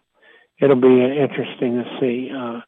it'll 0.60 0.76
be 0.76 1.02
interesting 1.02 1.84
to 1.84 1.98
see. 2.00 2.30
Uh, 2.32 2.62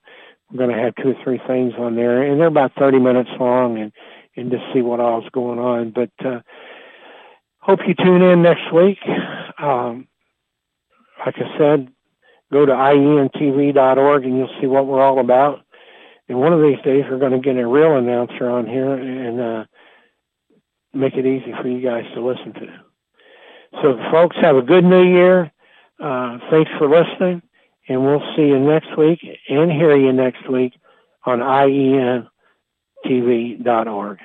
we're 0.51 0.65
going 0.65 0.75
to 0.75 0.81
have 0.81 0.95
two 0.95 1.09
or 1.09 1.23
three 1.23 1.41
things 1.47 1.73
on 1.77 1.95
there, 1.95 2.23
and 2.23 2.39
they're 2.39 2.47
about 2.47 2.73
30 2.77 2.99
minutes 2.99 3.29
long, 3.39 3.79
and 3.79 3.91
and 4.35 4.51
just 4.51 4.63
see 4.73 4.81
what 4.81 4.99
all's 4.99 5.29
going 5.31 5.59
on. 5.59 5.91
But 5.91 6.11
uh, 6.25 6.39
hope 7.59 7.79
you 7.87 7.93
tune 7.93 8.21
in 8.21 8.41
next 8.41 8.73
week. 8.73 8.97
Um, 9.59 10.07
like 11.25 11.35
I 11.37 11.57
said, 11.57 11.89
go 12.51 12.65
to 12.65 12.71
ientv.org 12.71 14.25
and 14.25 14.37
you'll 14.37 14.55
see 14.59 14.67
what 14.67 14.87
we're 14.87 15.01
all 15.01 15.19
about. 15.19 15.61
And 16.27 16.39
one 16.39 16.53
of 16.53 16.61
these 16.61 16.81
days, 16.83 17.03
we're 17.09 17.19
going 17.19 17.31
to 17.31 17.39
get 17.39 17.57
a 17.57 17.67
real 17.67 17.95
announcer 17.97 18.49
on 18.49 18.65
here 18.65 18.93
and 18.93 19.39
uh, 19.39 19.65
make 20.93 21.15
it 21.15 21.25
easy 21.25 21.53
for 21.61 21.67
you 21.67 21.81
guys 21.81 22.05
to 22.13 22.25
listen 22.25 22.53
to. 22.53 22.67
So, 23.81 23.97
folks, 24.11 24.35
have 24.41 24.55
a 24.55 24.61
good 24.61 24.83
new 24.83 25.03
year. 25.03 25.51
Uh, 25.99 26.37
thanks 26.51 26.69
for 26.77 26.87
listening, 26.89 27.41
and 27.87 28.03
we'll 28.03 28.21
see 28.35 28.43
you 28.43 28.59
next 28.59 28.95
week 28.97 29.19
and 29.49 29.71
hear 29.71 29.95
you 29.95 30.13
next 30.13 30.47
week 30.49 30.73
on 31.25 31.39
IENTV.org. 31.39 34.19